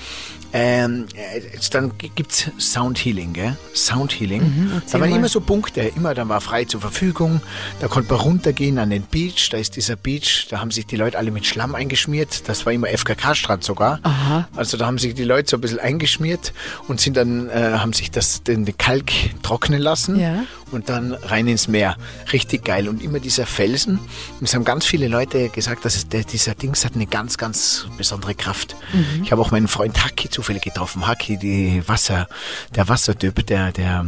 Ähm, 0.52 1.06
äh, 1.14 1.42
dann 1.72 1.92
gibt's 1.98 2.50
Sound 2.58 2.98
Healing, 2.98 3.34
gell? 3.34 3.56
Sound 3.76 4.12
Healing. 4.12 4.42
Mhm, 4.42 4.82
da 4.92 5.00
waren 5.00 5.10
mal. 5.12 5.16
immer 5.18 5.30
so 5.30 5.42
Punkte, 5.42 5.82
immer, 5.82 6.14
da 6.16 6.28
war 6.28 6.42
frei 6.42 6.66
zur 6.66 6.82
Verfügung. 6.82 7.42
Da 7.80 7.88
konnte 7.88 8.12
man 8.12 8.22
runtergehen 8.22 8.80
an 8.80 8.90
den 8.90 9.04
Beach. 9.04 9.50
Da 9.52 9.58
ist 9.58 9.76
dieser 9.76 9.96
Beach, 9.96 10.48
da 10.50 10.60
haben 10.60 10.72
sich 10.72 10.86
die 10.88 10.96
Leute 10.96 11.18
alle 11.18 11.32
mit 11.32 11.46
Schlamm 11.46 11.76
eingeschmiert. 11.76 12.48
Das 12.50 12.66
war 12.66 12.74
immer 12.74 12.88
FKK-Strand 12.88 13.64
sogar. 13.64 14.00
Aha. 14.04 14.48
Also 14.56 14.78
da 14.78 14.86
haben 14.88 14.98
sich 14.98 15.14
die 15.14 15.24
Leute 15.24 15.52
so 15.52 15.58
ein 15.58 15.62
bisschen 15.62 15.80
eingeschmiert 15.80 16.54
und 16.88 17.00
sind 17.00 17.16
dann, 17.16 17.50
äh, 17.50 17.74
haben 17.78 17.94
sich 17.94 18.10
das, 18.10 18.44
den, 18.44 18.66
den 18.66 18.78
Kalk 18.78 19.12
trocknen 19.44 19.82
lassen 19.82 20.20
Ja. 20.20 20.44
Und 20.72 20.90
dann 20.90 21.14
rein 21.14 21.48
ins 21.48 21.68
Meer. 21.68 21.96
Richtig 22.32 22.66
geil. 22.66 22.88
Und 22.88 23.04
immer 23.04 23.20
dieser 23.20 23.46
Felsen. 23.46 24.00
Und 24.40 24.48
es 24.48 24.54
haben 24.54 24.64
ganz 24.64 24.86
viele 24.86 25.08
Leute 25.08 25.50
gesagt, 25.50 25.86
dass 25.86 25.96
es, 25.96 26.08
der, 26.08 26.24
dieser 26.24 26.56
Dings 26.56 26.86
hat 26.86 26.96
eine 26.96 27.06
ganz, 27.06 27.38
ganz 27.38 27.88
besondere 27.98 28.36
Kraft. 28.36 28.76
Ich 29.24 29.32
habe 29.32 29.42
auch 29.42 29.52
meinen 29.52 29.68
Freund 29.68 30.04
Haki 30.04 30.30
zufällig 30.30 30.64
getroffen. 30.64 31.08
Haki, 31.08 31.38
die 31.38 31.84
Wasser, 31.88 32.28
der 32.76 32.88
Wassertyp, 32.88 33.46
der, 33.46 33.72
der 33.72 34.06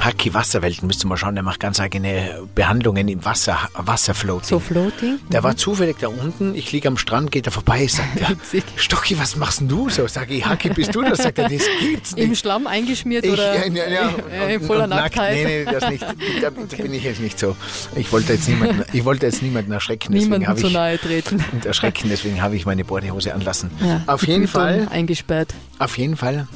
Haki 0.00 0.32
Wasserwelten, 0.32 0.86
müsst 0.86 1.04
ihr 1.04 1.08
mal 1.08 1.16
schauen, 1.16 1.34
der 1.34 1.44
macht 1.44 1.60
ganz 1.60 1.78
eigene 1.78 2.42
Behandlungen 2.54 3.06
im 3.08 3.24
Wasser, 3.24 3.58
Wasserfloating. 3.74 4.48
So 4.48 4.58
Floating? 4.58 5.18
Der 5.30 5.42
war 5.42 5.56
zufällig 5.56 5.98
da 6.00 6.08
unten, 6.08 6.54
ich 6.54 6.72
liege 6.72 6.88
am 6.88 6.96
Strand, 6.96 7.30
geht 7.30 7.46
er 7.46 7.52
vorbei, 7.52 7.86
sagt 7.86 8.18
er. 8.20 8.30
Stocki, 8.76 9.18
was 9.18 9.36
machst 9.36 9.60
du 9.66 9.90
so? 9.90 10.06
Sag 10.06 10.30
ich, 10.30 10.44
Haki, 10.46 10.70
bist 10.70 10.94
du 10.94 11.02
das? 11.02 11.18
Sagt 11.18 11.38
er, 11.38 11.48
das 11.48 11.62
gibt's 11.80 12.16
nicht. 12.16 12.24
Im 12.24 12.34
Schlamm 12.34 12.66
eingeschmiert 12.66 13.24
Ich, 13.26 13.32
oder 13.32 13.54
ja, 13.66 13.66
ja, 13.72 13.88
ja. 13.90 14.10
äh, 14.32 14.54
in 14.54 14.60
Und- 14.60 14.66
voller 14.66 14.84
und 14.84 14.90
nackt. 14.90 15.16
Nacktheit? 15.16 15.34
Nee, 15.46 15.64
nee, 15.64 15.72
das 15.72 15.88
nicht. 15.90 16.06
Da, 16.40 16.48
da 16.50 16.76
bin 16.82 16.94
ich 16.94 17.04
jetzt 17.04 17.20
nicht 17.20 17.38
so. 17.38 17.54
Ich 17.96 18.10
wollte 18.12 18.32
jetzt 18.32 18.48
niemanden, 18.48 18.84
ich 18.92 19.04
wollte 19.04 19.26
jetzt 19.26 19.42
niemanden 19.42 19.72
erschrecken, 19.72 20.14
habe 20.46 20.58
zu 20.60 20.68
ich 20.68 20.72
nahe 20.72 20.98
treten. 20.98 21.44
und 21.52 21.66
erschrecken, 21.66 22.08
deswegen 22.08 22.40
habe 22.40 22.56
ich 22.56 22.64
meine 22.64 22.84
Bordehose 22.84 23.34
anlassen. 23.34 23.70
Ja, 23.84 24.02
auf 24.06 24.26
jeden 24.26 24.48
Fall, 24.48 24.88
Eingesperrt. 24.90 25.52
auf 25.78 25.98
jeden 25.98 26.16
Fall 26.16 26.46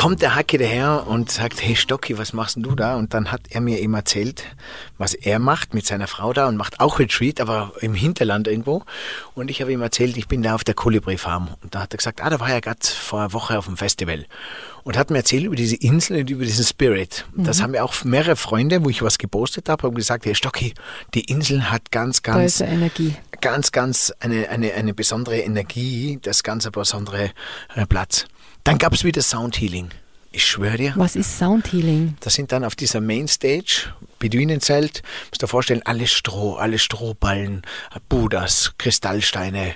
kommt 0.00 0.22
der 0.22 0.34
Hacke 0.34 0.56
daher 0.56 1.06
und 1.08 1.30
sagt, 1.30 1.60
hey 1.60 1.76
Stocki, 1.76 2.16
was 2.16 2.32
machst 2.32 2.56
du 2.58 2.74
da? 2.74 2.96
Und 2.96 3.12
dann 3.12 3.30
hat 3.30 3.42
er 3.50 3.60
mir 3.60 3.80
eben 3.80 3.92
erzählt, 3.92 4.44
was 4.96 5.12
er 5.12 5.38
macht 5.38 5.74
mit 5.74 5.84
seiner 5.84 6.06
Frau 6.06 6.32
da 6.32 6.48
und 6.48 6.56
macht 6.56 6.80
auch 6.80 6.98
Retreat, 6.98 7.38
aber 7.38 7.74
im 7.82 7.92
Hinterland 7.92 8.48
irgendwo. 8.48 8.82
Und 9.34 9.50
ich 9.50 9.60
habe 9.60 9.72
ihm 9.72 9.82
erzählt, 9.82 10.16
ich 10.16 10.26
bin 10.26 10.42
da 10.42 10.54
auf 10.54 10.64
der 10.64 10.72
Kolibri 10.72 11.18
Farm. 11.18 11.50
Und 11.62 11.74
da 11.74 11.80
hat 11.80 11.92
er 11.92 11.98
gesagt, 11.98 12.22
ah, 12.22 12.30
da 12.30 12.40
war 12.40 12.48
er 12.48 12.62
gerade 12.62 12.78
vor 12.82 13.20
einer 13.20 13.34
Woche 13.34 13.58
auf 13.58 13.66
dem 13.66 13.76
Festival. 13.76 14.24
Und 14.84 14.96
hat 14.96 15.10
mir 15.10 15.18
erzählt 15.18 15.44
über 15.44 15.56
diese 15.56 15.76
Insel 15.76 16.20
und 16.20 16.30
über 16.30 16.46
diesen 16.46 16.64
Spirit. 16.64 17.26
Das 17.36 17.60
haben 17.60 17.72
mir 17.72 17.84
auch 17.84 18.02
mehrere 18.02 18.36
Freunde, 18.36 18.82
wo 18.82 18.88
ich 18.88 19.02
was 19.02 19.18
gepostet 19.18 19.68
habe, 19.68 19.86
haben 19.86 19.94
gesagt, 19.94 20.24
hey 20.24 20.34
Stocki, 20.34 20.72
die 21.12 21.24
Insel 21.24 21.70
hat 21.70 21.90
ganz, 21.90 22.22
Da 22.22 22.32
ganz 22.32 22.62
eine 22.62 22.72
Energie. 22.72 23.16
ganz, 23.42 23.70
ganz 23.70 24.14
eine, 24.20 24.48
eine, 24.48 24.72
eine 24.72 24.94
besondere 24.94 25.40
Energie, 25.40 26.18
das 26.22 26.42
ganz 26.42 26.70
besondere 26.70 27.32
äh, 27.74 27.84
Platz. 27.84 28.24
Dann 28.64 28.78
gab 28.78 28.92
es 28.92 29.04
wieder 29.04 29.22
Sound 29.22 29.60
Healing. 29.60 29.90
Ich 30.32 30.46
schwöre 30.46 30.76
dir. 30.76 30.92
Was 30.96 31.16
ist 31.16 31.38
Soundhealing? 31.38 32.16
Das 32.20 32.34
sind 32.34 32.52
dann 32.52 32.62
auf 32.62 32.76
dieser 32.76 33.00
Mainstage, 33.00 33.92
Beduinenzelt, 34.20 35.02
musst 35.30 35.42
dir 35.42 35.48
vorstellen, 35.48 35.82
alles 35.84 36.12
Stroh, 36.12 36.54
alle 36.54 36.78
Strohballen, 36.78 37.62
Buddhas, 38.08 38.74
Kristallsteine, 38.78 39.74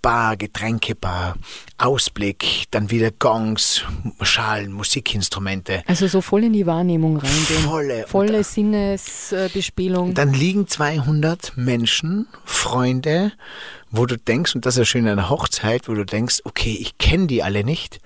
Bar, 0.00 0.36
Getränkebar, 0.36 1.36
Ausblick, 1.78 2.66
dann 2.70 2.92
wieder 2.92 3.10
Gongs, 3.10 3.82
Schalen, 4.22 4.70
Musikinstrumente. 4.70 5.82
Also 5.88 6.06
so 6.06 6.20
voll 6.20 6.44
in 6.44 6.52
die 6.52 6.66
Wahrnehmung 6.66 7.16
reingehen. 7.16 7.62
Volle. 7.64 8.06
Volle 8.06 8.44
Sinnesbespielung. 8.44 10.14
Dann 10.14 10.32
liegen 10.32 10.68
200 10.68 11.56
Menschen, 11.56 12.28
Freunde, 12.44 13.32
wo 13.90 14.06
du 14.06 14.16
denkst, 14.16 14.54
und 14.54 14.64
das 14.64 14.74
ist 14.74 14.78
ja 14.78 14.84
schön 14.84 15.06
an 15.08 15.18
einer 15.18 15.28
Hochzeit, 15.28 15.88
wo 15.88 15.94
du 15.94 16.04
denkst, 16.04 16.42
okay, 16.44 16.76
ich 16.80 16.98
kenne 16.98 17.26
die 17.26 17.42
alle 17.42 17.64
nicht, 17.64 17.98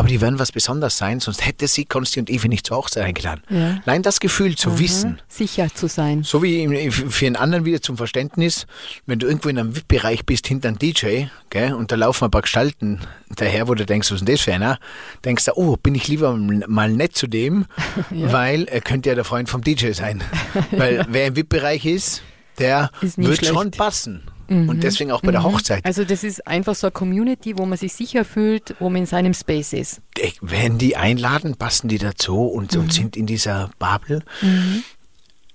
aber 0.00 0.08
die 0.08 0.22
werden 0.22 0.38
was 0.38 0.50
Besonderes 0.50 0.96
sein, 0.96 1.20
sonst 1.20 1.44
hätte 1.44 1.68
sie 1.68 1.84
Konsti 1.84 2.20
und 2.20 2.30
Evi 2.30 2.48
nicht 2.48 2.66
zur 2.66 2.78
Hochzeit 2.78 3.04
eingeladen. 3.04 3.42
Ja. 3.50 3.82
Allein 3.84 4.02
das 4.02 4.18
Gefühl 4.18 4.56
zu 4.56 4.78
wissen, 4.78 5.20
Sicher 5.28 5.68
zu 5.74 5.88
sein. 5.88 6.22
so 6.22 6.42
wie 6.42 6.90
für 6.90 7.26
einen 7.26 7.36
anderen 7.36 7.66
wieder 7.66 7.82
zum 7.82 7.98
Verständnis, 7.98 8.66
wenn 9.04 9.18
du 9.18 9.26
irgendwo 9.26 9.50
in 9.50 9.58
einem 9.58 9.76
VIP-Bereich 9.76 10.24
bist, 10.24 10.46
hinter 10.46 10.68
einem 10.68 10.78
DJ, 10.78 11.24
gell, 11.50 11.74
und 11.74 11.92
da 11.92 11.96
laufen 11.96 12.24
ein 12.24 12.30
paar 12.30 12.40
Gestalten 12.40 13.00
daher, 13.28 13.68
wo 13.68 13.74
du 13.74 13.84
denkst, 13.84 14.10
was 14.10 14.22
ist 14.22 14.26
denn 14.26 14.34
das 14.34 14.40
für 14.42 14.54
einer? 14.54 14.78
Denkst 15.22 15.44
du, 15.44 15.52
oh, 15.56 15.76
bin 15.76 15.94
ich 15.94 16.08
lieber 16.08 16.34
mal 16.34 16.90
nett 16.90 17.14
zu 17.14 17.26
dem, 17.26 17.66
weil 18.10 18.64
er 18.68 18.80
könnte 18.80 19.10
ja 19.10 19.14
der 19.14 19.24
Freund 19.24 19.50
vom 19.50 19.60
DJ 19.60 19.92
sein. 19.92 20.24
weil 20.70 21.04
wer 21.10 21.26
im 21.26 21.36
VIP-Bereich 21.36 21.84
ist, 21.84 22.22
der 22.58 22.90
wird 23.02 23.36
schlecht. 23.36 23.52
schon 23.52 23.70
passen. 23.70 24.22
Und 24.50 24.82
deswegen 24.82 25.12
auch 25.12 25.22
bei 25.22 25.30
der 25.30 25.44
Hochzeit. 25.44 25.84
Also 25.84 26.04
das 26.04 26.24
ist 26.24 26.44
einfach 26.46 26.74
so 26.74 26.88
eine 26.88 26.92
Community, 26.92 27.56
wo 27.56 27.66
man 27.66 27.78
sich 27.78 27.92
sicher 27.92 28.24
fühlt, 28.24 28.74
wo 28.80 28.90
man 28.90 29.02
in 29.02 29.06
seinem 29.06 29.32
Space 29.32 29.72
ist. 29.72 30.00
Wenn 30.40 30.76
die 30.76 30.96
einladen, 30.96 31.54
passen 31.56 31.86
die 31.88 31.98
dazu 31.98 32.36
und, 32.42 32.74
Mhm. 32.74 32.80
und 32.80 32.92
sind 32.92 33.16
in 33.16 33.26
dieser 33.26 33.70
Bubble. 33.78 34.24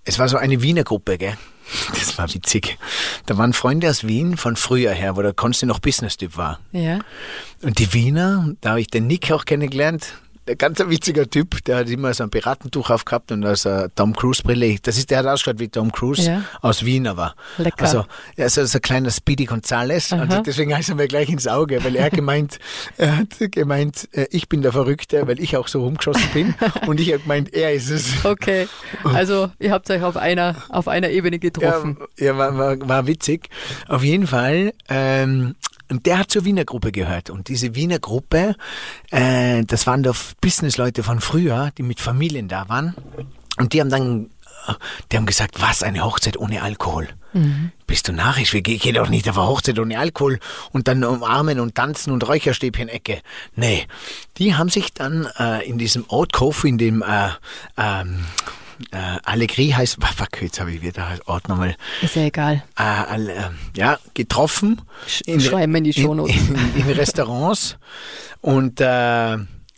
Es 0.06 0.18
war 0.18 0.30
so 0.30 0.38
eine 0.38 0.62
Wiener 0.62 0.84
Gruppe, 0.84 1.18
gell? 1.18 1.38
Das 2.00 2.18
war 2.18 2.32
witzig. 2.34 2.78
Da 3.26 3.38
waren 3.38 3.52
Freunde 3.54 3.90
aus 3.90 4.06
Wien 4.08 4.38
von 4.38 4.56
früher 4.56 4.92
her, 4.92 5.18
wo 5.18 5.22
der 5.24 5.34
Konsti 5.34 5.66
noch 5.66 5.80
Business-Typ 5.80 6.38
war. 6.38 6.60
Ja. 6.72 7.00
Und 7.64 7.80
die 7.80 7.92
Wiener, 7.92 8.54
da 8.62 8.70
habe 8.72 8.82
ich 8.82 8.88
den 8.88 9.08
Nick 9.08 9.32
auch 9.32 9.46
kennengelernt. 9.46 10.14
Der 10.48 10.56
ganz 10.56 10.80
ein 10.80 10.92
witziger 10.92 11.28
Typ, 11.28 11.64
der 11.66 11.78
hat 11.78 11.90
immer 11.90 12.14
so 12.14 12.24
ein 12.24 12.30
Piratentuch 12.30 12.92
aufgehabt 12.92 13.32
und 13.32 13.44
also 13.44 13.70
eine 13.70 13.96
Tom 13.96 14.14
Cruise 14.14 14.44
Brille. 14.44 14.78
Das 14.82 14.96
ist, 14.96 15.10
der 15.10 15.20
hat 15.20 15.26
ausgeschaut 15.26 15.60
wie 15.60 15.70
Tom 15.70 15.92
Cruise 15.92 16.30
Ja. 16.30 16.44
aus 16.62 16.86
Wien 16.86 17.08
aber. 17.08 17.34
Lecker. 17.58 17.82
Also, 17.82 18.06
er 18.36 18.46
ist 18.46 18.60
also 18.60 18.78
ein 18.78 18.82
kleiner 18.82 19.10
Speedy 19.10 19.46
Gonzales. 19.46 20.14
Also 20.14 20.36
Aha. 20.36 20.44
deswegen 20.46 20.76
heißt 20.76 20.90
er 20.90 20.96
mir 20.96 21.08
gleich 21.08 21.30
ins 21.30 21.48
Auge, 21.48 21.84
weil 21.84 21.96
er 21.96 22.12
gemeint, 22.12 22.60
er 22.98 23.18
hat 23.18 23.40
gemeint, 23.52 24.08
äh, 24.12 24.28
ich 24.30 24.48
bin 24.48 24.62
der 24.62 24.72
Verrückte, 24.72 25.28
weil 25.28 25.40
ich 25.40 25.58
auch 25.58 25.68
so 25.68 25.84
rumgeschossen 25.84 26.30
bin. 26.32 26.54
und 26.88 27.00
ich 27.00 27.12
habe 27.12 27.24
gemeint, 27.24 27.52
er 27.52 27.74
ist 27.74 27.90
es. 27.90 28.24
Okay. 28.24 28.68
Also 29.04 29.50
ihr 29.60 29.72
habt 29.72 29.90
euch 29.90 30.04
auf 30.04 30.16
einer, 30.16 30.56
auf 30.70 30.88
einer 30.88 31.10
Ebene 31.10 31.40
getroffen. 31.40 31.98
Ja, 32.20 32.28
ja 32.28 32.38
war, 32.38 32.56
war, 32.56 32.88
war 32.88 33.08
witzig. 33.08 33.50
Auf 33.88 34.04
jeden 34.04 34.28
Fall. 34.28 34.74
Ähm, 34.90 35.56
und 35.90 36.06
der 36.06 36.20
hat 36.20 36.32
zur 36.32 36.46
Wiener 36.46 36.66
Gruppe 36.66 36.92
gehört. 36.92 37.30
Und 37.30 37.48
diese 37.48 37.76
Wiener 37.76 38.00
Gruppe, 38.00 38.56
äh, 39.12 39.64
das 39.66 39.88
waren 39.88 40.04
doch 40.04 40.16
Businessleute 40.42 41.04
von 41.04 41.20
früher, 41.20 41.72
die 41.78 41.84
mit 41.84 42.00
Familien 42.00 42.48
da 42.48 42.70
waren. 42.70 42.96
Und 43.58 43.74
die 43.74 43.82
haben 43.82 43.90
dann, 43.90 44.30
äh, 44.68 44.74
die 45.12 45.18
haben 45.18 45.26
gesagt, 45.26 45.62
was, 45.62 45.84
eine 45.84 46.04
Hochzeit 46.04 46.38
ohne 46.38 46.62
Alkohol? 46.62 47.10
Bist 47.86 48.08
du 48.08 48.14
narrisch? 48.14 48.54
Wir 48.54 48.62
gehen 48.62 48.80
geh 48.82 48.94
doch 48.94 49.10
nicht 49.10 49.28
auf 49.28 49.38
eine 49.38 49.48
Hochzeit 49.48 49.78
ohne 49.78 50.00
Alkohol 50.00 50.40
und 50.72 50.88
dann 50.88 51.04
umarmen 51.04 51.60
und 51.60 51.76
tanzen 51.76 52.14
und 52.14 52.26
Räucherstäbchen-Ecke. 52.26 53.22
Nee, 53.58 53.88
die 54.38 54.56
haben 54.56 54.70
sich 54.70 54.94
dann 54.94 55.28
äh, 55.38 55.68
in 55.68 55.78
diesem 55.78 56.06
Old 56.08 56.32
Coffee, 56.32 56.70
in 56.70 56.78
dem 56.78 57.02
äh, 57.02 57.28
ähm, 57.78 58.24
äh, 58.92 58.98
Allegri 59.24 59.70
heißt, 59.70 59.98
fuck, 60.16 60.42
jetzt 60.42 60.60
habe 60.60 60.72
ich 60.72 60.82
wieder 60.82 61.08
den 61.10 61.22
Ort 61.26 61.48
nochmal 61.50 61.76
Ist 62.02 62.16
ja 62.16 62.24
egal. 62.24 62.64
äh, 62.80 63.26
äh, 63.28 63.50
ja, 63.76 63.98
getroffen. 64.14 64.82
Sch- 65.08 65.40
schreiben 65.42 65.74
wir 65.74 65.78
in 65.80 65.84
die 65.86 65.94
Shownotes. 65.94 66.36
In, 66.36 66.56
in, 66.56 66.90
in 66.90 66.90
Restaurants 66.92 67.78
und 68.42 68.82
äh, 68.82 68.86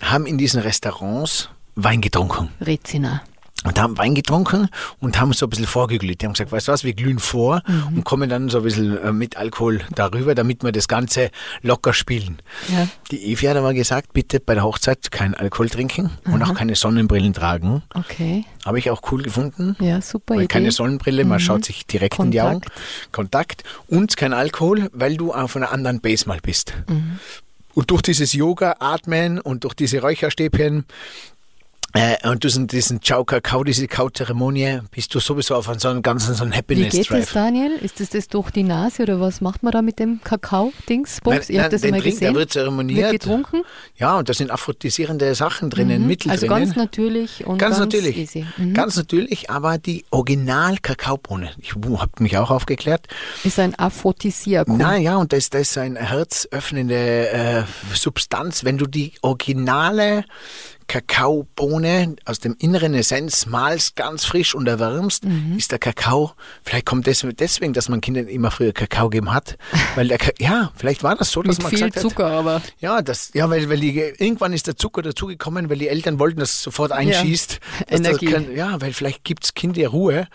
haben 0.02 0.26
in 0.26 0.38
diesen 0.38 0.62
Restaurants 0.62 1.50
Wein 1.76 2.02
getrunken. 2.02 2.50
Rezina. 2.60 3.22
Und 3.64 3.82
haben 3.82 3.98
Wein 3.98 4.14
getrunken 4.14 4.70
und 5.00 5.20
haben 5.20 5.34
so 5.34 5.48
ein 5.48 5.50
bisschen 5.50 5.66
vorgeglüht. 5.66 6.22
Die 6.22 6.26
haben 6.26 6.34
gesagt, 6.34 6.52
weißt 6.52 6.68
du 6.68 6.72
was, 6.72 6.84
wir 6.84 6.94
glühen 6.94 7.18
vor 7.20 7.64
Mhm. 7.68 7.98
und 7.98 8.04
kommen 8.06 8.30
dann 8.30 8.50
so 8.50 8.60
ein 8.60 8.64
bisschen 8.64 8.98
äh, 8.98 9.12
mit 9.12 9.36
Alkohol 9.36 9.82
darüber, 9.96 10.36
damit 10.36 10.64
wir 10.64 10.72
das 10.72 10.88
Ganze 10.88 11.32
locker 11.64 11.92
spielen. 11.94 12.38
Ja. 12.70 12.88
Die 13.12 13.32
Evi 13.34 13.48
hat 13.48 13.58
aber 13.58 13.74
gesagt, 13.74 14.14
bitte 14.14 14.40
bei 14.40 14.54
der 14.54 14.64
Hochzeit 14.64 15.12
kein 15.12 15.34
Alkohol 15.34 15.70
trinken 15.70 16.12
und 16.26 16.44
auch 16.44 16.54
keine 16.54 16.76
Sonnenbrillen 16.76 17.34
tragen. 17.34 17.82
Okay. 17.96 18.46
Habe 18.64 18.78
ich 18.80 18.92
auch 18.92 19.02
cool 19.12 19.24
gefunden. 19.24 19.76
Ja, 19.80 20.02
super 20.02 20.36
Weil 20.36 20.42
Idee. 20.44 20.48
keine 20.54 20.72
Sonnenbrille, 20.72 21.26
man 21.26 21.40
schaut 21.40 21.66
sich 21.66 21.86
direkt 21.88 22.20
in 22.20 22.32
die 22.32 22.42
Augen. 22.42 22.62
Kontakt. 22.62 23.12
Kontakt 23.12 23.64
und 23.88 24.16
kein 24.18 24.34
Alkohol, 24.34 24.90
weil 24.94 25.18
du 25.18 25.34
auf 25.34 25.56
einer 25.56 25.72
anderen 25.72 26.00
Base 26.00 26.28
mal 26.28 26.40
bist. 26.42 26.74
Mhm. 26.88 27.20
Und 27.74 27.92
durch 27.92 28.02
dieses 28.04 28.34
Yoga, 28.34 28.76
Atmen 28.80 29.40
und 29.42 29.64
durch 29.64 29.74
diese 29.74 30.00
Räucherstäbchen 30.02 30.86
äh, 31.98 32.30
und 32.30 32.44
diesen, 32.44 32.68
diesen 32.68 33.02
Ciao 33.02 33.26
Kakao, 33.26 33.64
diese 33.64 33.88
Kau-Zeremonie, 33.88 34.80
bist 34.92 35.14
du 35.16 35.20
sowieso 35.20 35.56
auf 35.56 35.70
so 35.78 35.88
einem 35.88 36.02
ganzen 36.02 36.36
so 36.36 36.44
einem 36.44 36.54
Wie 36.54 36.76
geht 36.76 36.94
das, 36.94 37.00
Happiness-Drive. 37.10 37.34
Daniel? 37.34 37.72
Ist 37.82 38.00
das 38.00 38.10
das 38.10 38.28
durch 38.28 38.52
die 38.52 38.64
Nase 38.64 39.04
oder 39.04 39.20
was 39.20 39.42
macht 39.42 39.64
man 39.64 39.72
da 39.72 39.82
mit 39.82 39.98
dem 40.00 40.22
Kakao-Dings? 40.24 41.20
Ihr 41.50 41.64
habt 41.64 41.74
das 41.74 41.82
den 41.82 41.92
mal 41.92 42.02
trinkt, 42.02 42.22
der 42.22 42.30
gesehen? 42.30 42.36
wird 42.36 42.52
zeremoniert. 42.52 43.12
Wird 43.12 43.24
getrunken? 43.24 43.64
Ja, 43.96 44.18
und 44.18 44.30
da 44.30 44.34
sind 44.34 44.52
aphrodisierende 44.52 45.34
Sachen 45.36 45.70
drinnen, 45.70 46.06
Mittel 46.06 46.30
Also 46.32 46.48
drinnen. 46.48 46.66
ganz 46.66 46.76
natürlich 46.76 47.46
und 47.48 47.58
Ganz 47.58 47.78
ganz, 47.80 47.94
natürlich. 47.94 48.18
easy. 48.18 48.46
Mhm. 48.58 48.74
Ganz 48.74 48.96
natürlich, 48.96 49.50
aber 49.50 49.78
die 49.78 50.06
Original-Kakaobohne, 50.12 51.52
ich 51.60 51.74
habe 51.76 52.12
mich 52.20 52.38
auch 52.38 52.52
aufgeklärt, 52.52 53.08
Ist 53.44 53.60
ein 53.60 53.74
Aphrodisiakum. 53.78 54.78
Na 54.78 54.98
ja, 54.98 55.18
und 55.18 55.34
das, 55.34 55.50
das 55.50 55.62
ist 55.72 55.78
eine 55.78 56.00
herzöffnende 56.00 57.30
äh, 57.30 57.64
Substanz. 57.94 58.64
Wenn 58.64 58.78
du 58.78 58.86
die 58.88 59.14
originale 59.22 60.26
Kakaobohne 60.88 62.16
aus 62.26 62.40
dem 62.40 62.56
inneren 62.60 62.94
Essenz 62.94 63.46
malst, 63.46 63.96
ganz 63.96 64.26
frisch 64.26 64.56
und 64.56 64.68
erwärmst, 64.68 65.26
Mhm. 65.26 65.58
ist 65.58 65.72
der 65.72 65.80
Kakao, 65.80 66.34
vielleicht 66.64 66.86
kommt 66.86 67.08
das 67.08 67.26
deswegen, 67.40 67.74
dass 67.74 67.90
man 67.90 68.02
Kindern 68.02 68.28
immer 68.28 68.52
früher 68.52 68.72
Kakao 68.74 69.10
gegeben 69.10 69.34
hat, 69.34 69.58
weil 69.96 70.08
der, 70.08 70.20
ja, 70.40 70.72
vielleicht 70.76 71.04
war 71.04 71.16
das 71.16 71.32
so, 71.32 71.42
dass 71.44 71.58
Mit 71.58 71.64
man 71.64 71.70
viel 71.72 71.80
gesagt 71.90 72.00
Zucker, 72.00 72.28
aber 72.28 72.56
hat, 72.56 72.74
ja, 72.80 73.02
das, 73.02 73.32
ja, 73.34 73.50
weil, 73.50 73.70
weil 73.70 73.80
die, 73.80 73.98
irgendwann 73.98 74.54
ist 74.54 74.68
der 74.68 74.76
Zucker 74.78 75.02
dazugekommen, 75.02 75.70
weil 75.70 75.78
die 75.78 75.88
Eltern 75.90 76.20
wollten, 76.20 76.40
dass 76.40 76.52
es 76.52 76.64
sofort 76.64 76.92
einschießt. 76.92 77.60
das 77.90 78.00
Energie. 78.00 78.26
kein- 78.28 78.56
ja, 78.56 78.80
weil 78.82 78.94
vielleicht 78.94 79.24
gibt's 79.24 79.54
Kind 79.54 79.78
ja 79.78 79.90
Ruhe 79.90 80.28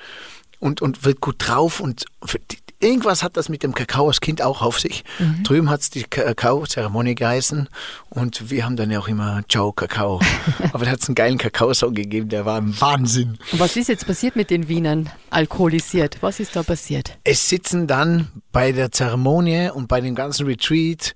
und, 0.58 0.82
und 0.82 1.04
wird 1.04 1.20
gut 1.20 1.36
drauf 1.38 1.80
und 1.80 2.04
für 2.24 2.38
die, 2.38 2.56
irgendwas 2.82 3.22
hat 3.22 3.36
das 3.36 3.48
mit 3.48 3.62
dem 3.62 3.74
Kakao 3.74 4.08
als 4.08 4.20
Kind 4.20 4.42
auch 4.42 4.62
auf 4.62 4.80
sich. 4.80 5.04
Mhm. 5.18 5.42
Drüben 5.44 5.70
hat's 5.70 5.90
die 5.90 6.04
Kakao-Zeremonie 6.04 7.14
geheißen 7.14 7.68
und 8.10 8.50
wir 8.50 8.64
haben 8.64 8.76
dann 8.76 8.90
ja 8.90 8.98
auch 8.98 9.08
immer 9.08 9.42
Ciao 9.48 9.72
Kakao. 9.72 10.20
Aber 10.72 10.84
da 10.84 10.90
hat's 10.90 11.08
einen 11.08 11.14
geilen 11.14 11.38
Kakao-Song 11.38 11.94
gegeben, 11.94 12.28
der 12.28 12.44
war 12.44 12.60
ein 12.60 12.78
Wahnsinn. 12.80 13.38
was 13.52 13.76
ist 13.76 13.88
jetzt 13.88 14.06
passiert 14.06 14.36
mit 14.36 14.50
den 14.50 14.68
Wienern? 14.68 15.10
Alkoholisiert. 15.32 16.18
Was 16.20 16.40
ist 16.40 16.54
da 16.56 16.62
passiert? 16.62 17.18
Es 17.24 17.48
sitzen 17.48 17.86
dann 17.86 18.28
bei 18.52 18.72
der 18.72 18.92
Zeremonie 18.92 19.70
und 19.70 19.88
bei 19.88 20.00
dem 20.00 20.14
ganzen 20.14 20.46
Retreat 20.46 21.14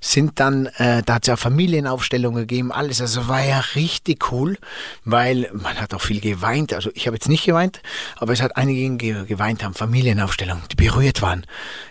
sind 0.00 0.40
dann, 0.40 0.66
äh, 0.78 1.02
da 1.04 1.14
hat 1.14 1.24
es 1.24 1.28
ja 1.28 1.36
Familienaufstellungen 1.36 2.40
gegeben, 2.40 2.72
alles. 2.72 3.00
Also 3.00 3.28
war 3.28 3.44
ja 3.44 3.60
richtig 3.74 4.32
cool, 4.32 4.56
weil 5.04 5.50
man 5.52 5.76
hat 5.80 5.92
auch 5.94 6.00
viel 6.00 6.20
geweint. 6.20 6.72
Also 6.72 6.90
ich 6.94 7.06
habe 7.06 7.16
jetzt 7.16 7.28
nicht 7.28 7.44
geweint, 7.44 7.80
aber 8.16 8.32
es 8.32 8.40
hat 8.40 8.56
einige 8.56 8.96
ge 8.96 9.26
geweint 9.26 9.62
haben, 9.62 9.74
Familienaufstellungen, 9.74 10.64
die 10.72 10.76
berührt 10.76 11.22
waren. 11.22 11.44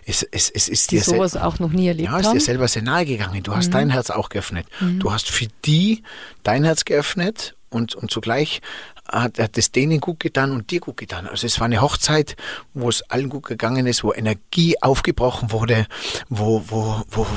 Es, 0.06 0.24
es, 0.24 0.50
es 0.50 0.68
ist 0.68 0.92
Die 0.92 0.98
dir 0.98 1.04
sowas 1.04 1.36
auch 1.36 1.60
noch 1.60 1.72
nie 1.72 1.88
erlebt 1.88 2.10
ja, 2.10 2.18
ist 2.18 2.26
dir 2.26 2.30
haben? 2.30 2.40
selber 2.40 2.68
sehr 2.68 2.82
nahe 2.82 3.06
gegangen. 3.06 3.44
Du 3.44 3.56
hast 3.56 3.70
dein 3.72 3.90
Herz 3.90 4.10
auch 4.10 4.30
geöffnet. 4.30 4.66
Du 5.00 5.12
hast 5.12 5.30
für 5.30 5.48
die 5.66 6.04
dein 6.44 6.64
Herz 6.64 6.86
geöffnet 6.86 7.56
und, 7.70 7.96
und 7.96 8.12
zugleich 8.12 8.62
hat, 9.08 9.40
hat 9.40 9.58
es 9.58 9.72
denen 9.72 10.00
gut 10.00 10.20
getan 10.20 10.52
und 10.52 10.72
dir 10.72 10.80
gut 10.80 10.98
getan. 10.98 11.28
Also 11.28 11.48
es 11.48 11.60
war 11.60 11.66
eine 11.66 11.82
Hochzeit, 11.82 12.36
wo 12.74 12.90
es 12.90 13.04
allen 13.04 13.30
gut 13.30 13.46
gegangen 13.46 13.88
ist, 13.88 14.04
wo 14.04 14.14
Energie 14.14 14.82
aufgebrochen 14.82 15.52
wurde, 15.52 15.88
wo, 16.30 16.64
wo, 16.68 17.04
wo, 17.10 17.28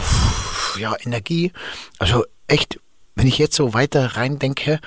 ja, 0.78 0.94
Energie, 1.04 1.52
also 1.98 2.24
echt, 2.46 2.80
wenn 3.14 3.26
ich 3.26 3.38
jetzt 3.38 3.56
so 3.56 3.74
weiter 3.74 4.16
reindenke, 4.16 4.80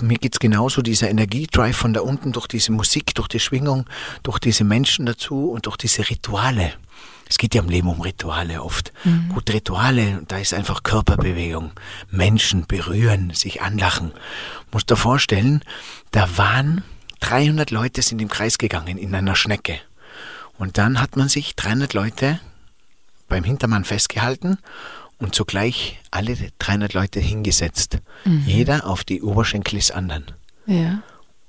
mir 0.00 0.18
geht's 0.18 0.38
genauso, 0.38 0.82
dieser 0.82 1.10
Energiedrive 1.10 1.76
von 1.76 1.92
da 1.92 2.00
unten 2.00 2.32
durch 2.32 2.46
diese 2.46 2.72
Musik, 2.72 3.14
durch 3.14 3.28
die 3.28 3.40
Schwingung, 3.40 3.84
durch 4.22 4.38
diese 4.38 4.64
Menschen 4.64 5.06
dazu 5.06 5.50
und 5.50 5.66
durch 5.66 5.76
diese 5.76 6.08
Rituale. 6.08 6.72
Es 7.28 7.38
geht 7.38 7.54
ja 7.54 7.62
im 7.62 7.68
Leben 7.68 7.88
um 7.88 8.00
Rituale 8.00 8.62
oft. 8.62 8.92
Gut, 9.34 9.52
Rituale, 9.52 10.22
da 10.28 10.38
ist 10.38 10.54
einfach 10.54 10.82
Körperbewegung. 10.82 11.72
Menschen 12.10 12.66
berühren, 12.66 13.32
sich 13.34 13.62
anlachen. 13.62 14.12
Musst 14.72 14.90
dir 14.90 14.96
vorstellen, 14.96 15.62
da 16.10 16.38
waren 16.38 16.82
300 17.20 17.70
Leute 17.70 18.02
sind 18.02 18.22
im 18.22 18.28
Kreis 18.28 18.58
gegangen 18.58 18.96
in 18.98 19.14
einer 19.14 19.36
Schnecke. 19.36 19.78
Und 20.58 20.78
dann 20.78 21.00
hat 21.00 21.16
man 21.16 21.28
sich 21.28 21.54
300 21.56 21.94
Leute 21.94 22.40
beim 23.28 23.44
Hintermann 23.44 23.84
festgehalten 23.84 24.58
und 25.18 25.34
zugleich 25.34 26.00
alle 26.10 26.36
300 26.58 26.94
Leute 26.94 27.20
hingesetzt. 27.20 27.98
Jeder 28.46 28.86
auf 28.86 29.04
die 29.04 29.22
Oberschenkel 29.22 29.78
des 29.78 29.90
anderen. 29.90 30.24
Ja. 30.66 31.02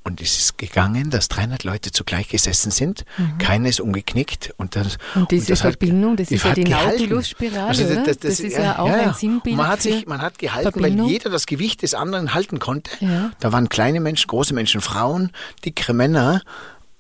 Und 0.10 0.22
es 0.22 0.40
ist 0.40 0.58
gegangen, 0.58 1.12
dass 1.12 1.28
300 1.28 1.64
Leute 1.64 1.92
zugleich 1.92 2.28
gesessen 2.30 2.72
sind. 2.72 3.06
Keiner 3.38 3.70
ist 3.70 3.80
umgeknickt. 3.80 4.54
Und, 4.58 4.76
das, 4.76 4.98
Mhm. 5.14 5.22
Und 5.22 5.32
diese 5.32 5.48
das 5.50 5.64
hat- 5.64 5.74
Verbindung, 5.78 6.18
das 6.18 6.32
ist 6.32 6.44
ja 6.44 6.50
hat 6.50 6.58
die. 6.58 6.64
Nautilus-Spirale, 6.64 7.68
Also 7.68 7.84
oder? 7.86 8.04
Das 8.16 8.40
ist 8.40 8.58
ja 8.58 8.80
auch 8.80 8.90
ein 8.90 9.14
Sinnbild 9.14 9.54
Und 9.54 9.58
Man 9.58 9.68
hat, 9.68 9.82
sich, 9.84 10.08
man 10.08 10.22
hat 10.22 10.40
gehalten, 10.40 10.72
Verbindung. 10.72 11.06
weil 11.06 11.12
jeder 11.14 11.30
das 11.30 11.46
Gewicht 11.46 11.84
des 11.84 11.94
anderen 11.94 12.34
halten 12.34 12.58
konnte. 12.58 12.90
Ja. 13.00 13.30
Da 13.40 13.52
waren 13.52 13.70
kleine 13.70 14.00
Menschen, 14.00 14.28
große 14.28 14.54
Menschen, 14.56 14.82
Frauen, 14.82 15.32
dickere 15.64 15.94
Männer. 15.94 16.42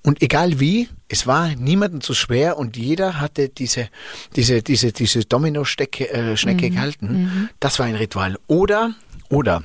Und 0.03 0.21
egal 0.21 0.59
wie, 0.59 0.87
es 1.07 1.25
war 1.27 1.47
niemandem 1.55 2.01
zu 2.01 2.13
schwer 2.13 2.57
und 2.57 2.77
jeder 2.77 3.19
hatte 3.19 3.49
diese, 3.49 3.89
diese, 4.35 4.61
diese, 4.61 4.91
diese 4.93 5.25
Domino-Schnecke 5.25 6.09
äh, 6.13 6.35
Mhm. 6.45 6.57
Gehalten. 6.57 7.49
Das 7.59 7.79
war 7.79 7.87
ein 7.87 7.95
Ritual. 7.95 8.37
Oder, 8.47 8.91
oder 9.29 9.63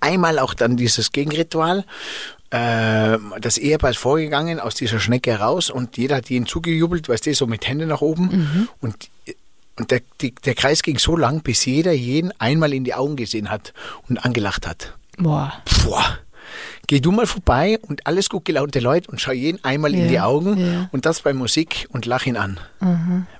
einmal 0.00 0.38
auch 0.38 0.54
dann 0.54 0.76
dieses 0.76 1.12
Gegenritual. 1.12 1.84
Äh, 2.50 3.18
das 3.40 3.58
Ehepaar 3.58 3.90
ist 3.90 3.98
vorgegangen 3.98 4.60
aus 4.60 4.74
dieser 4.74 5.00
Schnecke 5.00 5.32
heraus 5.32 5.70
und 5.70 5.96
jeder 5.96 6.16
hat 6.16 6.30
ihnen 6.30 6.46
zugejubelt, 6.46 7.08
weißt 7.08 7.26
du, 7.26 7.34
so 7.34 7.46
mit 7.46 7.66
Händen 7.66 7.88
nach 7.88 8.00
oben. 8.00 8.24
Mhm. 8.24 8.68
Und, 8.80 9.10
und 9.76 9.90
der, 9.90 10.00
die, 10.20 10.34
der 10.34 10.54
Kreis 10.54 10.82
ging 10.82 10.98
so 10.98 11.16
lang, 11.16 11.42
bis 11.42 11.64
jeder 11.64 11.92
jeden 11.92 12.32
einmal 12.40 12.72
in 12.72 12.84
die 12.84 12.94
Augen 12.94 13.16
gesehen 13.16 13.50
hat 13.50 13.72
und 14.08 14.24
angelacht 14.24 14.66
hat. 14.66 14.96
Boah. 15.18 15.52
Boah. 15.84 16.18
Geh 16.86 17.00
du 17.00 17.12
mal 17.12 17.26
vorbei 17.26 17.78
und 17.82 18.06
alles 18.06 18.28
gut 18.28 18.44
gelaunte 18.44 18.80
Leute 18.80 19.10
und 19.10 19.20
schau 19.20 19.32
jeden 19.32 19.62
einmal 19.64 19.94
in 19.94 20.02
Ja, 20.02 20.08
die 20.08 20.20
Augen 20.20 20.58
ja. 20.58 20.88
und 20.92 21.06
das 21.06 21.20
bei 21.22 21.32
Musik 21.32 21.86
und 21.90 22.06
lach 22.06 22.26
ihn 22.26 22.36
an. 22.36 22.60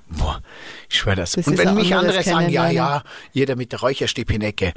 Boah, 0.07 0.41
ich 0.89 0.97
schwöre 0.97 1.15
das. 1.15 1.31
Das 1.31 1.47
und 1.47 1.57
wenn 1.57 1.73
mich 1.73 1.95
andere 1.95 2.21
sagen, 2.23 2.49
ja, 2.49 2.69
ja, 2.69 3.03
jeder 3.33 3.55
mit 3.55 3.71
der 3.71 3.79
Räucherstäbchenecke. 3.79 4.73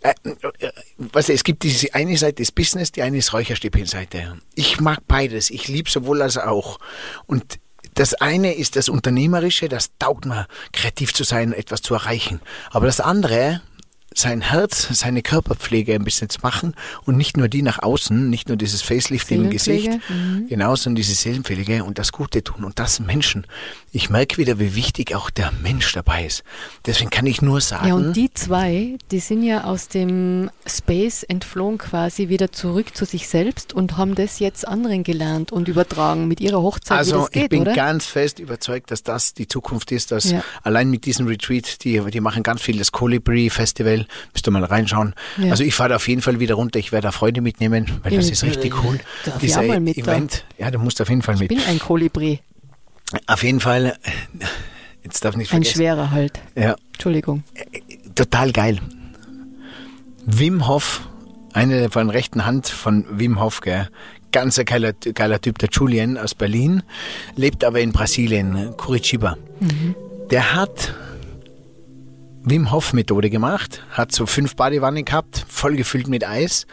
Äh, 0.00 0.14
äh, 0.24 0.70
weißt 0.98 1.30
du, 1.30 1.32
es 1.32 1.44
gibt 1.44 1.62
diese 1.62 1.94
eine 1.94 2.16
Seite 2.16 2.42
ist 2.42 2.54
Business, 2.54 2.92
die 2.92 3.02
eine 3.02 3.18
ist 3.18 3.32
Räucherstäbchenseite. 3.32 4.38
Ich 4.54 4.80
mag 4.80 5.00
beides. 5.08 5.50
Ich 5.50 5.68
liebe 5.68 5.90
sowohl 5.90 6.22
als 6.22 6.36
auch. 6.38 6.78
Und 7.26 7.58
das 7.94 8.14
eine 8.14 8.54
ist 8.54 8.76
das 8.76 8.88
Unternehmerische, 8.88 9.68
das 9.68 9.90
taugt 9.98 10.26
mir, 10.26 10.46
kreativ 10.72 11.14
zu 11.14 11.24
sein, 11.24 11.52
etwas 11.52 11.80
zu 11.80 11.94
erreichen. 11.94 12.40
Aber 12.70 12.86
das 12.86 13.00
andere, 13.00 13.62
sein 14.18 14.40
Herz, 14.40 14.88
seine 14.92 15.20
Körperpflege 15.22 15.94
ein 15.94 16.02
bisschen 16.04 16.30
zu 16.30 16.40
machen 16.42 16.74
und 17.04 17.16
nicht 17.16 17.36
nur 17.36 17.48
die 17.48 17.60
nach 17.60 17.82
außen, 17.82 18.30
nicht 18.30 18.48
nur 18.48 18.56
dieses 18.56 18.80
Facelift 18.80 19.30
im 19.30 19.50
Gesicht, 19.50 19.84
Seelenpflege, 19.84 20.46
genau, 20.48 20.74
sondern 20.74 20.96
diese 20.96 21.14
Seelenpflege 21.14 21.84
und 21.84 21.98
das 21.98 22.12
Gute 22.12 22.42
tun 22.42 22.64
und 22.64 22.78
das 22.78 22.98
Menschen. 22.98 23.46
Ich 23.92 24.08
merke 24.08 24.38
wieder, 24.38 24.58
wie 24.58 24.74
wichtig 24.74 25.14
auch 25.14 25.28
der 25.28 25.52
Mensch 25.62 25.92
dabei 25.92 26.24
ist. 26.24 26.44
Deswegen 26.86 27.10
kann 27.10 27.26
ich 27.26 27.42
nur 27.42 27.60
sagen, 27.60 27.88
Ja, 27.88 27.94
und 27.94 28.14
die 28.14 28.32
zwei, 28.32 28.96
die 29.10 29.20
sind 29.20 29.42
ja 29.42 29.64
aus 29.64 29.88
dem 29.88 30.50
Space 30.66 31.22
entflohen 31.22 31.76
quasi 31.78 32.28
wieder 32.30 32.50
zurück 32.52 32.96
zu 32.96 33.04
sich 33.04 33.28
selbst 33.28 33.74
und 33.74 33.98
haben 33.98 34.14
das 34.14 34.38
jetzt 34.38 34.66
anderen 34.66 35.02
gelernt 35.04 35.52
und 35.52 35.68
übertragen 35.68 36.26
mit 36.26 36.40
ihrer 36.40 36.62
Hochzeit, 36.62 36.96
also 36.98 37.20
das 37.20 37.30
geht, 37.32 37.42
ich 37.44 37.48
bin 37.50 37.62
oder? 37.62 37.74
ganz 37.74 38.06
fest 38.06 38.38
überzeugt, 38.38 38.90
dass 38.90 39.02
das 39.02 39.34
die 39.34 39.46
Zukunft 39.46 39.92
ist, 39.92 40.10
dass 40.10 40.30
Ja. 40.30 40.42
allein 40.62 40.88
mit 40.90 41.04
diesem 41.04 41.26
Retreat, 41.26 41.84
die, 41.84 42.00
die 42.10 42.20
machen 42.20 42.42
ganz 42.42 42.62
viel, 42.62 42.78
das 42.78 42.92
Colibri 42.92 43.50
Festival, 43.50 44.05
müsst 44.32 44.46
ihr 44.46 44.50
mal 44.50 44.64
reinschauen. 44.64 45.14
Ja. 45.38 45.50
Also 45.50 45.64
ich 45.64 45.74
fahre 45.74 45.90
da 45.90 45.96
auf 45.96 46.08
jeden 46.08 46.22
Fall 46.22 46.40
wieder 46.40 46.54
runter, 46.54 46.78
ich 46.78 46.92
werde 46.92 47.06
da 47.08 47.12
Freunde 47.12 47.40
mitnehmen, 47.40 47.86
weil 48.02 48.16
das 48.16 48.30
ist 48.30 48.42
richtig 48.44 48.74
cool. 48.84 48.98
darf 49.24 49.34
ich 49.36 49.40
Dieser 49.42 49.60
auch 49.60 49.66
mal 49.66 49.80
mit 49.80 49.96
da? 49.98 50.12
Event, 50.12 50.44
ja, 50.58 50.70
du 50.70 50.78
musst 50.78 51.00
auf 51.00 51.08
jeden 51.08 51.22
Fall 51.22 51.34
ich 51.34 51.40
mit. 51.40 51.48
bin 51.48 51.60
ein 51.68 51.78
Kolibri, 51.78 52.40
Auf 53.26 53.42
jeden 53.42 53.60
Fall, 53.60 53.96
jetzt 55.04 55.24
darf 55.24 55.34
ich 55.34 55.38
nicht 55.38 55.48
ein 55.52 55.62
vergessen. 55.62 55.74
schwerer 55.76 56.10
halt. 56.10 56.40
Ja, 56.56 56.76
Entschuldigung. 56.92 57.42
total 58.14 58.52
geil. 58.52 58.78
Wim 60.24 60.66
Hof, 60.66 61.08
eine 61.52 61.90
von 61.90 62.10
rechten 62.10 62.44
Hand 62.46 62.66
von 62.68 63.04
Wim 63.10 63.40
Hof, 63.40 63.60
gell? 63.60 63.88
Ganz 64.32 64.58
ein 64.58 64.64
geiler, 64.64 64.92
geiler 64.92 65.40
Typ, 65.40 65.58
der 65.58 65.68
Julian 65.70 66.18
aus 66.18 66.34
Berlin, 66.34 66.82
lebt 67.36 67.64
aber 67.64 67.80
in 67.80 67.92
Brasilien, 67.92 68.76
Curitiba. 68.76 69.36
Der 70.30 70.54
hat 70.54 70.92
Wim 72.48 72.70
Hof 72.70 72.92
Methode 72.92 73.28
gemacht, 73.28 73.82
hat 73.90 74.12
so 74.12 74.24
fünf 74.24 74.54
Badewannen 74.54 75.04
gehabt, 75.04 75.44
voll 75.48 75.74
gefüllt 75.74 76.06
mit 76.06 76.24
Eis 76.24 76.68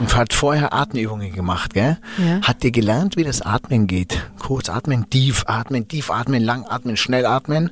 und 0.00 0.16
hat 0.16 0.32
vorher 0.32 0.72
Atemübungen 0.72 1.32
gemacht, 1.32 1.74
gell? 1.74 1.96
Ja. 2.18 2.40
Hat 2.42 2.64
dir 2.64 2.72
gelernt, 2.72 3.16
wie 3.16 3.22
das 3.22 3.40
Atmen 3.40 3.86
geht. 3.86 4.20
Kurz 4.40 4.68
atmen, 4.68 5.08
tief 5.10 5.44
atmen, 5.46 5.86
tief 5.86 6.10
atmen, 6.10 6.42
lang 6.42 6.64
atmen, 6.64 6.96
schnell 6.96 7.24
atmen, 7.24 7.70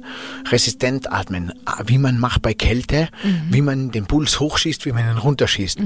resistent 0.49 1.11
atmen, 1.11 1.53
Ah, 1.65 1.83
wie 1.87 1.99
man 1.99 2.21
macht 2.21 2.41
bei 2.43 2.55
Kälte, 2.55 3.09
wie 3.51 3.63
man 3.63 3.91
den 3.91 4.07
Puls 4.07 4.39
hochschießt, 4.39 4.87
wie 4.87 4.93
man 4.93 5.11
ihn 5.11 5.19
runterschießt. 5.19 5.81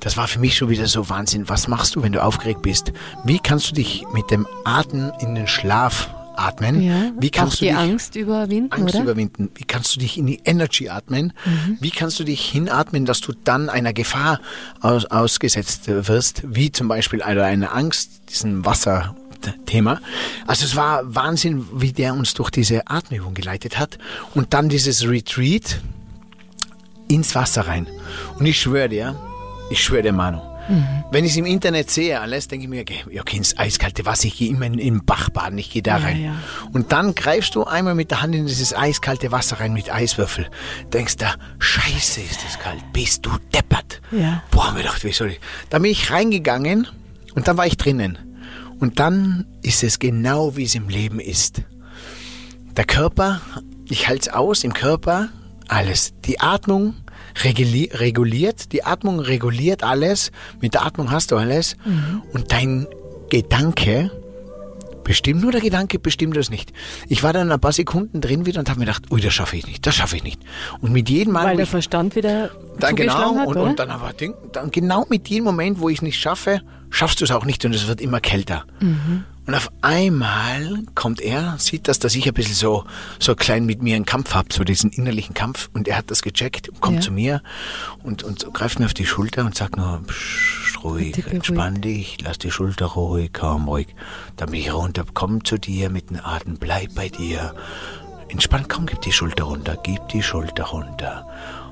Das 0.00 0.16
war 0.16 0.26
für 0.26 0.38
mich 0.38 0.56
schon 0.56 0.70
wieder 0.70 0.86
so 0.86 1.10
Wahnsinn. 1.10 1.50
Was 1.50 1.68
machst 1.68 1.96
du, 1.96 2.02
wenn 2.02 2.12
du 2.12 2.22
aufgeregt 2.22 2.62
bist? 2.62 2.92
Wie 3.24 3.38
kannst 3.38 3.70
du 3.70 3.74
dich 3.74 4.06
mit 4.14 4.30
dem 4.30 4.46
Atem 4.64 5.12
in 5.20 5.34
den 5.34 5.46
Schlaf 5.48 6.08
atmen? 6.36 6.82
Ja. 6.82 7.12
Wie 7.18 7.30
kannst 7.30 7.54
auch 7.54 7.58
du 7.58 7.64
die 7.64 7.70
dich 7.70 7.78
Angst 7.78 8.16
überwinden, 8.16 8.72
Angst 8.72 8.94
oder? 8.94 9.04
überwinden? 9.04 9.50
Wie 9.54 9.64
kannst 9.64 9.94
du 9.94 10.00
dich 10.00 10.18
in 10.18 10.26
die 10.26 10.40
Energy 10.44 10.88
atmen? 10.88 11.32
Wie 11.80 11.90
kannst 11.90 12.18
du 12.20 12.24
dich 12.24 12.44
hinatmen, 12.44 13.04
dass 13.04 13.20
du 13.20 13.32
dann 13.44 13.68
einer 13.68 13.92
Gefahr 13.92 14.40
aus, 14.80 15.04
ausgesetzt 15.06 15.82
wirst, 15.86 16.42
wie 16.46 16.72
zum 16.72 16.88
Beispiel 16.88 17.22
einer, 17.22 17.44
einer 17.44 17.74
Angst, 17.74 18.10
diesem 18.30 18.64
Wasserthema. 18.64 20.00
Also 20.46 20.64
es 20.64 20.76
war 20.76 21.14
Wahnsinn, 21.14 21.66
wie 21.72 21.92
der 21.92 22.14
uns 22.14 22.34
durch 22.34 22.50
diese 22.50 22.88
Atemübung 22.88 23.34
geleitet 23.34 23.78
hat. 23.78 23.98
Und 24.34 24.54
dann 24.54 24.68
dieses 24.68 25.06
Retreat 25.06 25.80
ins 27.08 27.34
Wasser 27.34 27.66
rein. 27.66 27.86
Und 28.38 28.46
ich 28.46 28.60
schwöre 28.60 28.88
dir, 28.88 29.16
ich 29.70 29.82
schwöre 29.82 30.02
dir, 30.02 30.12
Manu, 30.12 30.40
wenn 31.10 31.24
ich 31.24 31.32
es 31.32 31.36
im 31.36 31.46
Internet 31.46 31.90
sehe, 31.90 32.20
alles, 32.20 32.48
denke 32.48 32.64
ich 32.64 32.70
mir, 32.70 32.80
okay, 32.82 33.04
okay, 33.20 33.36
ins 33.36 33.56
eiskalte 33.58 34.06
Wasser, 34.06 34.26
ich 34.28 34.38
gehe 34.38 34.48
immer 34.50 34.66
in, 34.66 34.78
im 34.78 35.04
Bach 35.04 35.28
baden, 35.30 35.58
ich 35.58 35.70
gehe 35.70 35.82
da 35.82 35.98
Ja, 35.98 36.04
rein. 36.04 36.22
ja. 36.24 36.34
Und 36.72 36.92
dann 36.92 37.14
greifst 37.14 37.54
du 37.54 37.64
einmal 37.64 37.94
mit 37.94 38.10
der 38.10 38.22
Hand 38.22 38.34
in 38.34 38.46
dieses 38.46 38.74
eiskalte 38.74 39.30
Wasser 39.32 39.60
rein 39.60 39.72
mit 39.72 39.92
Eiswürfel. 39.92 40.48
Denkst 40.92 41.16
da, 41.18 41.34
scheiße 41.58 42.20
ist 42.20 42.44
das 42.44 42.58
kalt, 42.58 42.82
bist 42.92 43.26
du 43.26 43.30
deppert. 43.54 44.00
Ja. 44.10 44.42
Boah, 44.50 44.72
mir 44.72 44.78
gedacht, 44.78 45.04
wie 45.04 45.12
soll 45.12 45.30
ich? 45.30 45.40
Da 45.70 45.78
bin 45.78 45.90
ich 45.90 46.10
reingegangen 46.10 46.86
und 47.34 47.46
dann 47.48 47.56
war 47.56 47.66
ich 47.66 47.76
drinnen. 47.76 48.18
Und 48.80 48.98
dann 48.98 49.46
ist 49.62 49.82
es 49.84 49.98
genau, 49.98 50.56
wie 50.56 50.64
es 50.64 50.74
im 50.74 50.88
Leben 50.88 51.20
ist. 51.20 51.62
Der 52.76 52.84
Körper, 52.84 53.40
ich 53.88 54.08
halte 54.08 54.28
es 54.30 54.34
aus, 54.34 54.64
im 54.64 54.74
Körper 54.74 55.28
alles. 55.68 56.12
Die 56.24 56.40
Atmung 56.40 56.94
reguliert, 57.34 58.72
die 58.72 58.84
Atmung 58.84 59.20
reguliert 59.20 59.82
alles. 59.82 60.30
Mit 60.60 60.74
der 60.74 60.86
Atmung 60.86 61.10
hast 61.10 61.32
du 61.32 61.36
alles. 61.36 61.76
Und 62.32 62.52
dein 62.52 62.86
Gedanke 63.30 64.10
bestimmt, 65.04 65.42
nur 65.42 65.52
der 65.52 65.60
Gedanke 65.60 65.98
bestimmt 65.98 66.36
das 66.36 66.50
nicht. 66.50 66.72
Ich 67.08 67.22
war 67.22 67.32
dann 67.32 67.52
ein 67.52 67.60
paar 67.60 67.72
Sekunden 67.72 68.20
drin 68.20 68.46
wieder 68.46 68.58
und 68.58 68.68
habe 68.68 68.80
mir 68.80 68.86
gedacht, 68.86 69.12
ui, 69.12 69.20
das 69.20 69.34
schaffe 69.34 69.56
ich 69.56 69.66
nicht, 69.66 69.86
das 69.86 69.94
schaffe 69.94 70.16
ich 70.16 70.24
nicht. 70.24 70.40
Und 70.80 70.92
mit 70.92 71.08
jedem 71.08 71.34
Mal, 71.34 71.46
Weil 71.46 71.56
der 71.58 71.66
Verstand 71.66 72.16
wieder 72.16 72.50
dann 72.78 72.96
genau 72.96 73.36
hat, 73.36 73.46
und, 73.46 73.56
und 73.56 73.78
dann 73.78 73.90
aber 73.90 74.12
dann 74.52 74.70
genau 74.70 75.06
mit 75.08 75.28
jedem 75.28 75.44
Moment, 75.44 75.78
wo 75.78 75.88
ich 75.88 75.98
es 75.98 76.02
nicht 76.02 76.18
schaffe, 76.18 76.62
schaffst 76.90 77.20
du 77.20 77.24
es 77.24 77.30
auch 77.30 77.44
nicht 77.44 77.64
und 77.64 77.74
es 77.74 77.86
wird 77.86 78.00
immer 78.00 78.20
kälter. 78.20 78.64
Mhm. 78.80 79.24
Und 79.46 79.54
auf 79.54 79.70
einmal 79.82 80.82
kommt 80.94 81.20
er, 81.20 81.56
sieht 81.58 81.86
das, 81.88 81.98
dass 81.98 82.14
ich 82.14 82.26
ein 82.26 82.32
bisschen 82.32 82.54
so, 82.54 82.84
so 83.18 83.34
klein 83.34 83.66
mit 83.66 83.82
mir 83.82 83.94
einen 83.96 84.06
Kampf 84.06 84.34
habe, 84.34 84.48
so 84.52 84.64
diesen 84.64 84.90
innerlichen 84.90 85.34
Kampf 85.34 85.68
und 85.74 85.86
er 85.86 85.98
hat 85.98 86.10
das 86.10 86.22
gecheckt 86.22 86.70
und 86.70 86.80
kommt 86.80 86.96
Ja. 86.96 87.00
zu 87.02 87.12
mir 87.12 87.42
und, 88.02 88.22
und 88.22 88.52
greift 88.54 88.78
mir 88.78 88.86
auf 88.86 88.94
die 88.94 89.04
Schulter 89.04 89.44
und 89.44 89.54
sagt 89.54 89.76
nur, 89.76 90.02
psch, 90.06 90.82
ruhig, 90.82 91.26
entspann 91.26 91.80
dich, 91.82 92.16
lass 92.22 92.38
die 92.38 92.50
Schulter 92.50 92.86
ruhig, 92.86 93.32
komm 93.34 93.68
ruhig. 93.68 93.88
Dann 94.36 94.50
bin 94.50 94.60
ich 94.60 94.72
runter, 94.72 95.04
komm 95.12 95.44
zu 95.44 95.58
dir 95.58 95.90
mit 95.90 96.08
dem 96.08 96.20
Atem, 96.24 96.56
bleib 96.56 96.94
bei 96.94 97.10
dir. 97.10 97.54
Entspannt, 98.28 98.70
komm, 98.70 98.86
gib 98.86 99.02
die 99.02 99.12
Schulter 99.12 99.44
runter, 99.44 99.76
gib 99.82 100.08
die 100.08 100.22
Schulter 100.22 100.64
runter. 100.64 101.26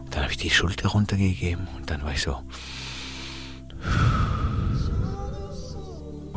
Und 0.05 0.15
dann 0.15 0.25
habe 0.25 0.33
ich 0.33 0.39
die 0.39 0.51
Schulter 0.51 0.89
runtergegeben 0.91 1.67
und 1.77 1.89
dann 1.91 2.03
war 2.03 2.13
ich 2.13 2.21
so. 2.23 2.37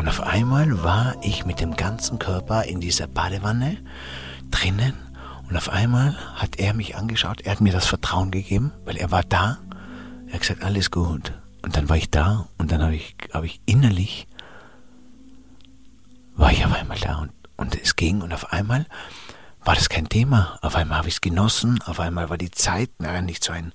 Und 0.05 0.09
auf 0.09 0.21
einmal 0.21 0.83
war 0.83 1.15
ich 1.23 1.47
mit 1.47 1.59
dem 1.59 1.75
ganzen 1.75 2.19
Körper 2.19 2.65
in 2.65 2.79
dieser 2.79 3.07
Badewanne 3.07 3.79
drinnen 4.51 4.93
und 5.49 5.57
auf 5.57 5.69
einmal 5.69 6.15
hat 6.35 6.59
er 6.59 6.75
mich 6.75 6.95
angeschaut, 6.95 7.41
er 7.41 7.53
hat 7.53 7.59
mir 7.59 7.73
das 7.73 7.87
Vertrauen 7.87 8.29
gegeben, 8.29 8.71
weil 8.85 8.97
er 8.97 9.09
war 9.09 9.23
da. 9.23 9.57
Er 10.27 10.33
hat 10.33 10.41
gesagt, 10.41 10.63
alles 10.63 10.91
gut. 10.91 11.33
Und 11.63 11.75
dann 11.75 11.89
war 11.89 11.97
ich 11.97 12.11
da 12.11 12.47
und 12.59 12.71
dann 12.71 12.83
habe 12.83 12.95
ich, 12.95 13.15
habe 13.33 13.47
ich 13.47 13.59
innerlich, 13.65 14.27
war 16.35 16.51
ich 16.51 16.63
auf 16.63 16.75
einmal 16.75 16.99
da 16.99 17.17
und, 17.17 17.31
und 17.55 17.73
es 17.73 17.95
ging 17.95 18.21
und 18.21 18.31
auf 18.31 18.53
einmal 18.53 18.85
war 19.63 19.73
das 19.73 19.89
kein 19.89 20.07
Thema. 20.07 20.59
Auf 20.61 20.75
einmal 20.75 20.99
habe 20.99 21.07
ich 21.07 21.15
es 21.15 21.21
genossen, 21.21 21.81
auf 21.81 21.99
einmal 21.99 22.29
war 22.29 22.37
die 22.37 22.51
Zeit 22.51 22.91
na, 22.99 23.19
nicht 23.21 23.43
so 23.43 23.53
ein, 23.53 23.73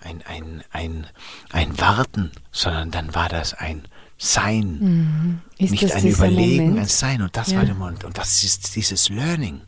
ein, 0.00 0.22
ein, 0.28 0.62
ein, 0.70 1.08
ein 1.50 1.80
Warten, 1.80 2.30
sondern 2.52 2.92
dann 2.92 3.16
war 3.16 3.28
das 3.28 3.52
ein 3.52 3.88
Sein. 4.24 5.42
Ist 5.58 5.72
nicht 5.72 5.82
das 5.82 5.92
ein 5.94 6.06
Überlegen, 6.06 6.64
Moment? 6.66 6.78
ein 6.82 6.86
Sein. 6.88 7.22
Und 7.22 7.36
das 7.36 7.50
Ja. 7.50 7.58
war 7.58 7.64
der 7.64 7.74
Moment. 7.74 8.04
Und 8.04 8.16
das 8.18 8.44
ist 8.44 8.76
dieses 8.76 9.08
Learning. 9.08 9.62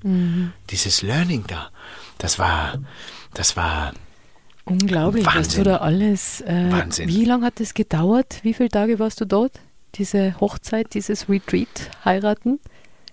Dieses 0.70 1.02
Learning 1.02 1.42
da. 1.48 1.70
Das 2.18 2.38
war, 2.38 2.78
Das 3.34 3.56
war 3.56 3.92
Unglaublich, 4.64 5.26
was 5.26 5.34
Wahnsinn. 5.34 5.64
du 5.64 5.70
da 5.70 5.76
alles. 5.78 6.40
Äh, 6.42 6.68
Wahnsinn. 6.70 7.08
Wie 7.08 7.24
lange 7.24 7.44
hat 7.46 7.58
es 7.60 7.74
gedauert? 7.74 8.38
Wie 8.44 8.54
viele 8.54 8.68
Tage 8.68 9.00
warst 9.00 9.20
du 9.20 9.24
dort? 9.26 9.58
Diese 9.96 10.38
Hochzeit, 10.40 10.94
dieses 10.94 11.28
Retreat, 11.28 11.90
heiraten? 12.04 12.60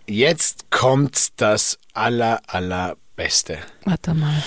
Jetzt 0.08 0.70
kommt 0.70 1.42
das 1.42 1.80
aller, 1.94 2.40
allerbeste. 2.48 3.58
Warte 3.84 4.14
mal. 4.14 4.44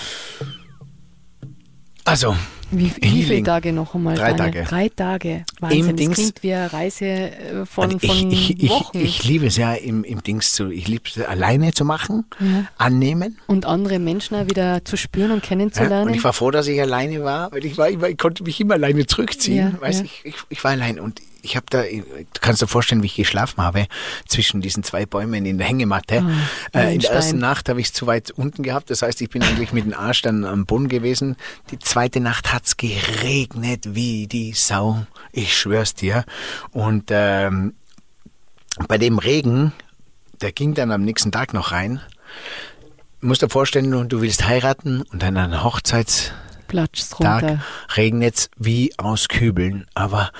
Also, 2.05 2.35
Wie, 2.77 2.91
wie 3.01 3.23
viele. 3.23 3.43
Tage 3.43 3.71
noch 3.73 3.95
einmal? 3.95 4.15
Drei? 4.15 4.33
Tage. 4.33 4.63
Drei 4.63 4.89
Tage. 4.89 5.45
Wahnsinn. 5.59 5.87
Das 5.87 5.95
Dings- 5.95 6.15
klingt 6.15 6.43
wie 6.43 6.53
eine 6.53 6.71
Reise 6.73 7.05
äh, 7.05 7.65
von, 7.65 7.85
Also 7.85 7.99
von 7.99 8.31
ich, 8.31 8.51
ich, 8.51 8.63
ich, 8.63 8.69
Wochen. 8.69 8.97
ich 8.99 9.23
liebe 9.23 9.45
es 9.47 9.57
ja 9.57 9.73
im, 9.73 10.03
im 10.03 10.21
Dings 10.23 10.51
zu, 10.53 10.69
ich 10.69 10.87
liebe 10.87 11.05
es 11.07 11.21
alleine 11.23 11.73
zu 11.73 11.85
machen, 11.85 12.25
Ja. 12.39 12.65
annehmen. 12.77 13.37
und 13.47 13.65
andere 13.65 13.99
Menschen 13.99 14.35
auch 14.35 14.45
wieder 14.47 14.83
zu 14.85 14.97
spüren 14.97 15.31
und 15.31 15.43
Ja, 15.43 15.47
kennenzulernen. 15.49 16.07
und 16.09 16.13
ich 16.15 16.23
war 16.23 16.33
froh, 16.33 16.51
dass 16.51 16.67
ich 16.67 16.79
alleine 16.81 17.23
war, 17.23 17.51
weil 17.51 17.63
ich 17.65 17.77
war, 17.77 17.87
war, 18.01 18.09
ich 18.09 18.17
konnte 18.17 18.43
mich 18.43 18.59
immer 18.59 18.75
alleine 18.75 19.05
zurückziehen. 19.05 19.73
Ja, 19.75 19.81
weißt, 19.81 19.99
ja. 20.01 20.05
Ich, 20.05 20.21
ich, 20.25 20.35
ich 20.49 20.63
war 20.63 20.71
allein 20.71 20.99
und 20.99 21.21
ich 21.45 21.55
habe 21.55 21.65
da, 21.69 21.83
du 21.83 22.03
kannst 22.41 22.61
dir 22.61 22.67
vorstellen, 22.67 23.01
wie 23.03 23.07
ich 23.07 23.15
geschlafen 23.15 23.61
habe 23.63 23.87
zwischen 24.27 24.61
diesen 24.61 24.83
zwei 24.83 25.05
Bäumen 25.05 25.45
in 25.45 25.57
der 25.57 25.67
Hängematte. 25.67 26.25
Ah, 26.73 26.79
äh, 26.79 26.93
in 26.93 26.99
der 26.99 27.07
Stein. 27.07 27.15
ersten 27.15 27.37
Nacht 27.39 27.69
habe 27.69 27.79
ich 27.79 27.87
es 27.87 27.93
zu 27.93 28.07
weit 28.07 28.31
unten 28.31 28.63
gehabt, 28.63 28.89
das 28.89 29.01
heißt, 29.01 29.21
ich 29.21 29.29
bin 29.29 29.43
eigentlich 29.43 29.71
mit 29.71 29.85
dem 29.85 29.93
Arsch 29.93 30.21
dann 30.23 30.43
am 30.43 30.65
Boden 30.65 30.87
gewesen. 30.89 31.37
Die 31.71 31.79
zweite 31.79 32.19
Nacht 32.19 32.51
hat's 32.51 32.75
geregnet 32.77 33.95
wie 33.95 34.27
die 34.27 34.53
Sau, 34.53 35.05
ich 35.31 35.55
schwör's 35.57 35.93
dir. 35.93 36.25
Und 36.71 37.05
ähm, 37.11 37.75
bei 38.87 38.97
dem 38.97 39.19
Regen, 39.19 39.71
der 40.41 40.51
ging 40.51 40.73
dann 40.73 40.91
am 40.91 41.03
nächsten 41.03 41.31
Tag 41.31 41.53
noch 41.53 41.71
rein. 41.71 42.01
Du 43.21 43.27
musst 43.27 43.41
dir 43.41 43.49
vorstellen, 43.49 44.09
du- 44.09 44.21
willst 44.21 44.45
heiraten 44.47 45.01
und 45.03 45.21
dann 45.23 45.37
an 45.37 45.63
Hochzeitstag 45.63 46.35
Platsch's 46.67 47.19
runter. 47.19 47.63
regnet 47.95 48.49
wie 48.57 48.91
aus 48.97 49.27
Kübeln. 49.27 49.85
Aber 49.93 50.31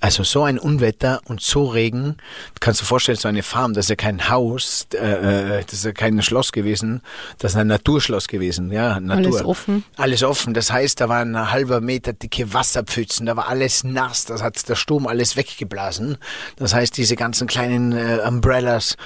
also 0.00 0.22
so 0.22 0.44
ein 0.44 0.58
Unwetter 0.58 1.20
und 1.26 1.40
so 1.40 1.64
Regen, 1.64 2.16
du 2.54 2.60
kannst 2.60 2.80
dir 2.80 2.84
vorstellen, 2.84 3.16
so 3.16 3.28
eine 3.28 3.42
Farm, 3.42 3.74
das 3.74 3.86
ist 3.86 3.90
ja 3.90 3.96
kein 3.96 4.28
Haus, 4.28 4.86
äh, 4.94 5.58
äh, 5.58 5.64
das 5.64 5.74
ist 5.74 5.84
ja 5.84 5.92
kein 5.92 6.20
Schloss 6.22 6.52
gewesen, 6.52 7.00
das 7.38 7.52
ist 7.52 7.56
ein 7.56 7.68
Naturschloss 7.68 8.28
gewesen. 8.28 8.70
Ja, 8.70 9.00
Natur. 9.00 9.26
Alles 9.26 9.44
offen. 9.44 9.84
Alles 9.96 10.22
offen. 10.22 10.54
Das 10.54 10.70
heißt, 10.70 11.00
da 11.00 11.08
waren 11.08 11.34
ein 11.34 11.50
halber 11.50 11.80
Meter 11.80 12.12
dicke 12.12 12.52
Wasserpfützen, 12.52 13.26
da 13.26 13.36
war 13.36 13.48
alles 13.48 13.84
nass, 13.84 14.24
das 14.24 14.42
hat 14.42 14.68
der 14.68 14.76
Sturm 14.76 15.06
alles 15.06 15.36
weggeblasen. 15.36 16.18
Das 16.56 16.74
heißt, 16.74 16.96
diese 16.96 17.16
ganzen 17.16 17.46
kleinen 17.46 17.92
äh, 17.92 18.20
Umbrellas, 18.26 18.96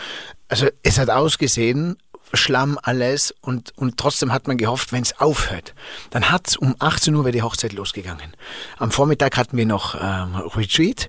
also 0.49 0.67
es 0.83 0.99
hat 0.99 1.11
ausgesehen, 1.11 1.97
Schlamm 2.33 2.79
alles 2.83 3.35
und, 3.41 3.73
und 3.77 3.97
trotzdem 3.97 4.33
hat 4.33 4.47
man 4.49 4.59
gehofft, 4.59 4.93
wenn 4.93 5.03
es 5.03 5.19
aufhört. 5.19 5.75
Dann 6.11 6.31
hat's 6.31 6.57
um 6.57 6.77
18 6.79 7.15
Uhr 7.15 7.25
wäre 7.25 7.33
die 7.33 7.43
Hochzeit 7.43 7.73
losgegangen. 7.73 8.33
Am 8.79 8.91
Vormittag 8.91 9.37
hatten 9.37 9.57
wir 9.57 9.67
noch 9.67 9.95
ähm, 9.95 10.37
Retreat 10.37 11.09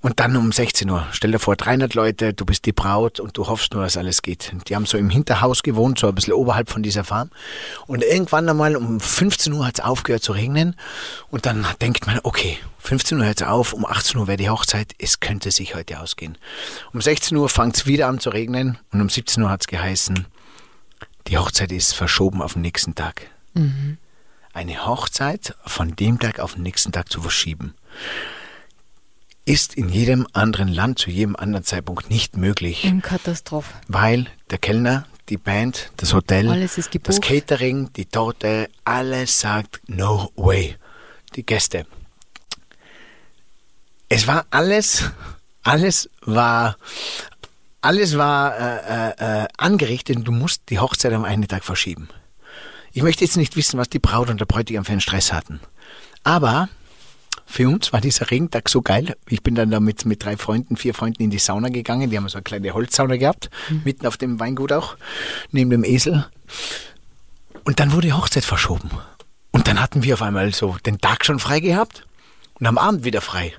und 0.00 0.20
dann 0.20 0.36
um 0.36 0.52
16 0.52 0.88
Uhr. 0.90 1.06
Stell 1.12 1.32
dir 1.32 1.38
vor, 1.38 1.56
300 1.56 1.94
Leute, 1.94 2.32
du 2.34 2.44
bist 2.44 2.66
die 2.66 2.72
Braut 2.72 3.20
und 3.20 3.36
du 3.36 3.46
hoffst 3.46 3.72
nur, 3.74 3.82
dass 3.82 3.96
alles 3.96 4.22
geht. 4.22 4.52
Die 4.68 4.74
haben 4.74 4.86
so 4.86 4.98
im 4.98 5.10
Hinterhaus 5.10 5.62
gewohnt, 5.62 5.98
so 5.98 6.08
ein 6.08 6.14
bisschen 6.14 6.34
oberhalb 6.34 6.70
von 6.70 6.82
dieser 6.82 7.04
Farm. 7.04 7.30
Und 7.86 8.02
irgendwann 8.02 8.48
einmal 8.48 8.76
um 8.76 9.00
15 9.00 9.52
Uhr 9.52 9.66
hat's 9.66 9.80
aufgehört 9.80 10.22
zu 10.22 10.32
regnen 10.32 10.76
und 11.30 11.46
dann 11.46 11.66
denkt 11.80 12.06
man, 12.06 12.20
okay, 12.22 12.58
15 12.78 13.18
Uhr 13.18 13.26
hört's 13.26 13.42
auf, 13.42 13.72
um 13.72 13.84
18 13.84 14.20
Uhr 14.20 14.26
wäre 14.28 14.36
die 14.36 14.50
Hochzeit, 14.50 14.94
es 14.98 15.20
könnte 15.20 15.50
sich 15.50 15.74
heute 15.74 16.00
ausgehen. 16.00 16.38
Um 16.92 17.00
16 17.00 17.36
Uhr 17.36 17.48
fangt's 17.48 17.86
wieder 17.86 18.06
an 18.06 18.20
zu 18.20 18.30
regnen 18.30 18.78
und 18.92 19.00
um 19.00 19.08
17 19.08 19.42
Uhr 19.42 19.50
hat's 19.50 19.66
geheißen, 19.66 20.26
die 21.28 21.38
Hochzeit 21.38 21.72
ist 21.72 21.94
verschoben 21.94 22.42
auf 22.42 22.54
den 22.54 22.62
nächsten 22.62 22.94
Tag. 22.94 23.30
Eine 24.52 24.86
Hochzeit 24.86 25.54
von 25.64 25.94
dem 25.96 26.18
Tag 26.18 26.38
auf 26.40 26.54
den 26.54 26.62
nächsten 26.62 26.92
Tag 26.92 27.10
zu 27.10 27.20
verschieben, 27.22 27.74
ist 29.44 29.74
in 29.74 29.88
jedem 29.88 30.26
anderen 30.32 30.68
Land 30.68 30.98
zu 30.98 31.10
jedem 31.10 31.34
anderen 31.36 31.64
Zeitpunkt 31.64 32.10
nicht 32.10 32.36
möglich, 32.36 32.84
Im 32.84 33.02
Katastroph. 33.02 33.66
weil 33.88 34.26
der 34.50 34.58
Kellner, 34.58 35.06
die 35.28 35.38
Band, 35.38 35.90
das 35.96 36.12
Hotel, 36.12 36.68
das 37.02 37.20
Catering, 37.20 37.92
die 37.94 38.06
Torte, 38.06 38.68
alles 38.84 39.40
sagt 39.40 39.80
no 39.86 40.30
way. 40.36 40.76
Die 41.34 41.44
Gäste. 41.44 41.86
Es 44.08 44.26
war 44.26 44.46
alles, 44.50 45.10
alles 45.62 46.08
war, 46.22 46.76
alles 47.80 48.18
war 48.18 48.58
äh, 48.58 49.10
äh, 49.10 49.42
äh, 49.42 49.48
angerichtet 49.56 50.16
und 50.16 50.24
du 50.24 50.32
musst 50.32 50.62
die 50.68 50.78
Hochzeit 50.78 51.12
am 51.12 51.24
einen 51.24 51.46
Tag 51.46 51.64
verschieben. 51.64 52.08
Ich 52.92 53.02
möchte 53.02 53.24
jetzt 53.24 53.36
nicht 53.36 53.56
wissen, 53.56 53.78
was 53.78 53.88
die 53.88 53.98
Braut 53.98 54.30
und 54.30 54.40
der 54.40 54.46
Bräutigam 54.46 54.84
für 54.84 54.92
einen 54.92 55.00
Stress 55.00 55.32
hatten. 55.32 55.60
Aber 56.24 56.68
für 57.46 57.68
uns 57.68 57.92
war 57.92 58.00
dieser 58.00 58.30
Regentag 58.30 58.68
so 58.68 58.82
geil. 58.82 59.16
Ich 59.28 59.42
bin 59.42 59.54
dann 59.54 59.70
da 59.70 59.80
mit, 59.80 60.04
mit 60.04 60.24
drei 60.24 60.36
Freunden, 60.36 60.76
vier 60.76 60.94
Freunden 60.94 61.22
in 61.22 61.30
die 61.30 61.38
Sauna 61.38 61.68
gegangen. 61.68 62.10
Die 62.10 62.16
haben 62.16 62.28
so 62.28 62.38
eine 62.38 62.42
kleine 62.42 62.74
Holzsauna 62.74 63.16
gehabt, 63.16 63.50
mitten 63.84 64.06
auf 64.06 64.16
dem 64.16 64.38
Weingut 64.40 64.72
auch, 64.72 64.96
neben 65.50 65.70
dem 65.70 65.84
Esel. 65.84 66.26
Und 67.64 67.80
dann 67.80 67.92
wurde 67.92 68.08
die 68.08 68.12
Hochzeit 68.12 68.44
verschoben. 68.44 68.90
Und 69.50 69.68
dann 69.68 69.80
hatten 69.80 70.02
wir 70.02 70.14
auf 70.14 70.22
einmal 70.22 70.52
so 70.52 70.76
den 70.84 70.98
Tag 70.98 71.24
schon 71.24 71.38
frei 71.38 71.60
gehabt 71.60 72.06
und 72.54 72.66
am 72.66 72.78
Abend 72.78 73.04
wieder 73.04 73.20
frei. 73.20 73.54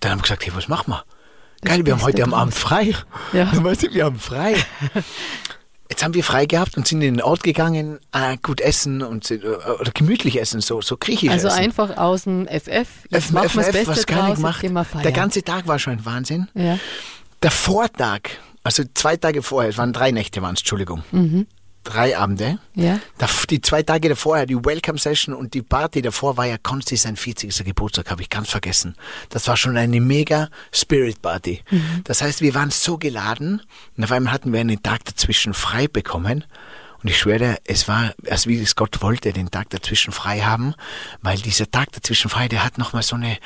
Dann 0.00 0.12
haben 0.12 0.18
wir 0.18 0.22
gesagt, 0.22 0.44
hey, 0.46 0.54
was 0.54 0.68
machen 0.68 0.92
wir? 0.92 1.04
Geil, 1.64 1.84
wir 1.86 1.92
haben 1.94 2.02
heute 2.02 2.22
am. 2.22 2.34
Abend 2.34 2.54
frei. 2.54 2.94
Ja. 3.32 3.50
Weißt 3.64 3.82
du, 3.84 3.92
wir 3.92 4.04
haben 4.04 4.18
frei. 4.18 4.56
Jetzt 5.90 6.02
haben 6.02 6.14
wir 6.14 6.24
frei 6.24 6.46
gehabt 6.46 6.76
und 6.76 6.88
sind 6.88 7.02
in 7.02 7.14
den 7.14 7.22
Ort 7.22 7.42
gegangen, 7.42 7.98
äh, 8.12 8.36
gut 8.42 8.60
essen 8.60 9.02
und 9.02 9.24
sind, 9.24 9.44
äh, 9.44 9.48
oder 9.48 9.90
gemütlich 9.92 10.40
essen, 10.40 10.60
so, 10.60 10.80
so 10.80 10.96
griechisch 10.96 11.30
Also 11.30 11.48
essen. 11.48 11.58
einfach 11.58 11.96
aus 11.98 12.24
dem 12.24 12.46
FF. 12.48 12.88
Jetzt 13.10 13.26
FF, 13.26 13.32
machen 13.32 13.54
wir 13.54 13.62
das 13.62 13.72
Beste 13.72 13.88
was 13.88 14.06
draus, 14.06 14.60
gemacht. 14.60 14.94
Der 15.04 15.12
ganze 15.12 15.42
Tag 15.42 15.66
war 15.68 15.78
schon 15.78 15.94
ein 15.94 16.04
Wahnsinn. 16.04 16.48
ja. 16.54 16.78
Der 17.42 17.50
Vortag, 17.50 18.20
also 18.62 18.84
zwei 18.94 19.18
Tage 19.18 19.42
vorher, 19.42 19.68
es 19.68 19.76
waren 19.76 19.92
drei 19.92 20.10
Nächte, 20.12 20.40
waren 20.40 20.54
es, 20.54 20.60
Entschuldigung. 20.60 21.02
Drei 21.84 22.16
Abende. 22.16 22.58
Ja. 22.74 22.98
Die 23.50 23.60
zwei 23.60 23.82
Tage 23.82 24.08
davor, 24.08 24.46
die 24.46 24.56
Welcome 24.56 24.98
Session 24.98 25.34
und 25.34 25.54
die 25.54 25.62
Party 25.62 26.00
davor 26.02 26.36
war 26.36 26.46
ja 26.46 26.56
Konsti 26.58 26.96
sein 26.96 27.16
40. 27.16 27.64
Geburtstag, 27.64 28.10
habe 28.10 28.22
ich 28.22 28.30
ganz 28.30 28.50
vergessen. 28.50 28.96
Das 29.28 29.46
war 29.48 29.56
schon 29.56 29.76
eine 29.76 30.00
mega 30.00 30.48
Spirit 30.72 31.20
Party. 31.20 31.62
Mhm. 31.70 32.00
Das 32.04 32.22
heißt, 32.22 32.40
wir 32.40 32.54
waren 32.54 32.70
so 32.70 32.96
geladen 32.96 33.62
und 33.96 34.04
auf 34.04 34.10
einmal 34.12 34.32
hatten 34.32 34.52
wir 34.52 34.60
einen 34.60 34.82
Tag 34.82 35.04
dazwischen 35.04 35.52
frei 35.52 35.86
bekommen. 35.86 36.44
Und 37.04 37.10
ich 37.10 37.18
schwöre, 37.18 37.58
es 37.64 37.86
war, 37.86 38.14
als 38.30 38.46
wie 38.46 38.58
es 38.58 38.76
Gott 38.76 39.02
wollte, 39.02 39.34
den 39.34 39.50
Tag 39.50 39.68
dazwischen 39.68 40.10
frei 40.10 40.40
haben, 40.40 40.74
weil 41.20 41.36
dieser 41.36 41.70
Tag 41.70 41.92
dazwischen 41.92 42.30
frei, 42.30 42.48
der 42.48 42.64
hat 42.64 42.78
nochmal 42.78 43.02
so 43.02 43.14
eine, 43.16 43.36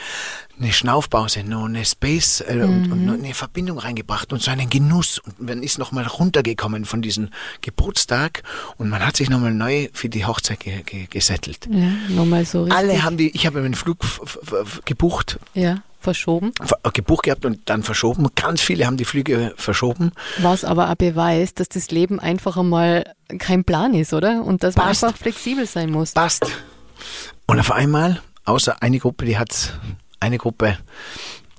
eine 0.61 0.73
Schnaufpause, 0.73 1.42
noch 1.42 1.64
eine 1.64 1.85
Space 1.85 2.40
äh, 2.40 2.61
und, 2.62 2.92
und 2.92 3.05
noch 3.05 3.14
eine 3.14 3.35
Verbindung 3.35 3.79
reingebracht 3.81 4.33
und 4.33 4.40
so 4.40 4.53
einen 4.53 4.71
Genuss. 4.71 5.18
Und 5.18 5.40
man 5.40 5.64
ist 5.64 5.77
nochmal 5.77 6.07
runtergekommen 6.07 6.85
von 6.85 7.03
diesem 7.03 7.31
Geburtstag 7.61 8.44
und 8.77 8.90
man 8.90 9.05
hat 9.05 9.16
sich 9.16 9.29
nochmal 9.29 9.53
neu 9.53 9.88
für 9.92 10.09
die 10.09 10.25
Hochzeit 10.25 10.61
ge 10.61 10.85
ge 10.85 11.07
gesettelt. 11.11 11.66
ja, 11.68 11.90
nochmal 12.11 12.44
so 12.44 12.62
richtig. 12.62 12.79
Alle 12.79 13.03
haben 13.03 13.16
die, 13.16 13.35
ich 13.35 13.44
habe 13.44 13.59
einen 13.59 13.75
Flug 13.75 13.99
gebucht, 14.85 15.40
Ja, 15.55 15.83
verschoben. 16.01 16.53
ver- 16.65 16.79
gebucht 16.93 17.25
gehabt 17.25 17.45
und 17.45 17.61
dann 17.69 17.83
verschoben. 17.83 18.27
Ganz 18.35 18.61
viele 18.61 18.87
haben 18.87 18.97
die 18.97 19.05
Flüge 19.05 19.53
verschoben. 19.57 20.13
Was 20.39 20.65
aber 20.65 20.91
auch 20.91 20.95
Beweis, 20.95 21.55
dass 21.55 21.69
das 21.69 21.91
Leben 21.91 22.21
einfach 22.21 22.57
einmal 22.57 23.13
kein 23.39 23.65
Plan 23.65 23.95
ist, 23.95 24.13
oder? 24.15 24.43
Und 24.45 24.63
dass 24.63 24.77
man 24.77 24.87
Passt. 24.89 25.05
einfach 25.05 25.17
flexibel 25.19 25.67
sein 25.67 25.91
muss. 25.91 26.13
Passt. 26.13 26.45
Und 27.47 27.59
auf 27.61 27.71
einmal, 27.73 28.21
außer 28.45 28.83
eine 28.83 28.99
Gruppe, 28.99 29.25
die 29.25 29.39
hat, 29.39 29.79
eine 30.21 30.39
Gruppe, 30.39 30.79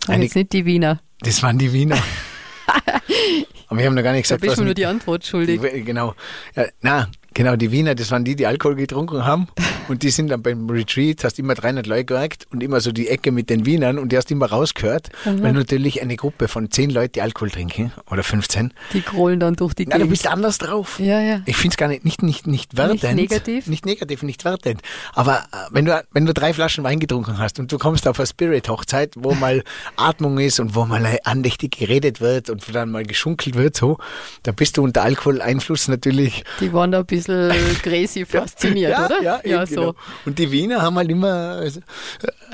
eine, 0.07 0.23
jetzt 0.25 0.35
nicht 0.35 0.53
die 0.53 0.65
Wiener. 0.65 0.99
das 1.21 1.41
waren 1.43 1.57
die 1.57 1.71
Wiener. 1.73 1.97
Aber 3.67 3.79
wir 3.79 3.85
haben 3.85 3.93
noch 3.95 4.03
gar 4.03 4.13
nicht 4.13 4.29
Da 4.29 4.35
gesagt, 4.35 4.41
bist 4.41 4.57
was 4.57 4.65
nur 4.65 4.73
die 4.73 4.85
Antwort 4.85 5.25
schuldig. 5.25 5.61
Genau. 5.85 6.15
Ja, 6.55 6.65
na, 6.81 7.07
genau, 7.33 7.55
die 7.55 7.71
Wiener, 7.71 7.95
das 7.95 8.11
waren 8.11 8.23
die, 8.23 8.35
die 8.35 8.45
Alkohol 8.45 8.75
getrunken 8.75 9.25
haben. 9.25 9.47
Und 9.89 10.03
die 10.03 10.11
sind 10.11 10.29
dann 10.29 10.43
beim 10.43 10.69
Retreat, 10.69 11.23
hast 11.23 11.39
immer 11.39 11.55
300 11.55 11.87
Leute 11.87 12.05
gemerkt 12.05 12.45
und 12.51 12.61
immer 12.61 12.79
so 12.79 12.91
die 12.91 13.07
Ecke 13.07 13.31
mit 13.31 13.49
den 13.49 13.65
Wienern 13.65 13.97
und 13.97 14.11
die 14.11 14.17
hast 14.17 14.29
immer 14.29 14.45
rausgehört, 14.45 15.09
weil 15.25 15.51
natürlich 15.53 15.99
eine 16.03 16.15
Gruppe 16.15 16.47
von 16.47 16.69
10 16.69 16.91
Leuten, 16.91 17.13
die 17.13 17.21
Alkohol 17.23 17.49
trinken, 17.49 17.91
oder 18.09 18.21
15, 18.21 18.71
Die 18.93 19.01
krollen 19.01 19.39
dann 19.39 19.55
durch 19.55 19.73
die 19.73 19.85
na, 19.85 19.93
du 19.95 20.01
Gegend. 20.01 20.11
bist 20.11 20.27
anders 20.27 20.59
drauf. 20.59 20.99
Ja, 20.99 21.19
ja. 21.19 21.41
Ich 21.47 21.55
finde 21.57 21.73
es 21.73 21.77
gar 21.77 21.87
nicht, 21.87 22.05
nicht, 22.05 22.21
nicht, 22.21 22.45
nicht 22.45 22.77
wertend. 22.77 23.15
negativ? 23.15 23.65
Nicht 23.65 23.85
negativ, 23.87 24.21
nicht 24.21 24.45
wertend. 24.45 24.81
Aber 25.13 25.39
äh, 25.51 25.57
wenn 25.71 25.85
du, 25.85 26.03
wenn 26.11 26.27
du 26.27 26.33
drei 26.35 26.53
Flaschen 26.53 26.83
Wein 26.83 26.99
getrunken 26.99 27.39
hast 27.39 27.59
und 27.59 27.71
du 27.71 27.79
kommst 27.79 28.07
auf 28.07 28.19
eine 28.19 28.27
Spirit-Hochzeit, 28.27 29.15
wo 29.17 29.33
mal 29.33 29.63
Atmung 29.95 30.37
ist 30.37 30.59
und 30.59 30.75
wo 30.75 30.85
mal 30.85 31.17
andächtig 31.23 31.77
geredet 31.79 32.21
wird 32.21 32.51
und 32.51 32.63
dann 32.75 32.91
mal 32.91 33.03
geschunkelt 33.05 33.55
wird, 33.55 33.75
so, 33.75 33.97
da 34.43 34.51
bist 34.51 34.77
du 34.77 34.83
unter 34.83 35.01
Alkoholeinfluss 35.01 35.87
natürlich 35.87 36.43
Die 36.59 36.71
waren 36.73 36.91
da 36.91 36.99
ein 36.99 37.05
bisschen 37.07 37.18
crazy 37.25 38.25
fasziniert, 38.25 38.91
ja, 38.91 39.05
oder? 39.05 39.21
Ja, 39.21 39.39
ja, 39.43 39.65
genau. 39.65 39.95
Und 40.25 40.39
die 40.39 40.51
Wiener 40.51 40.81
haben 40.81 40.97
halt 40.97 41.09
immer 41.09 41.61
äh, 41.61 41.71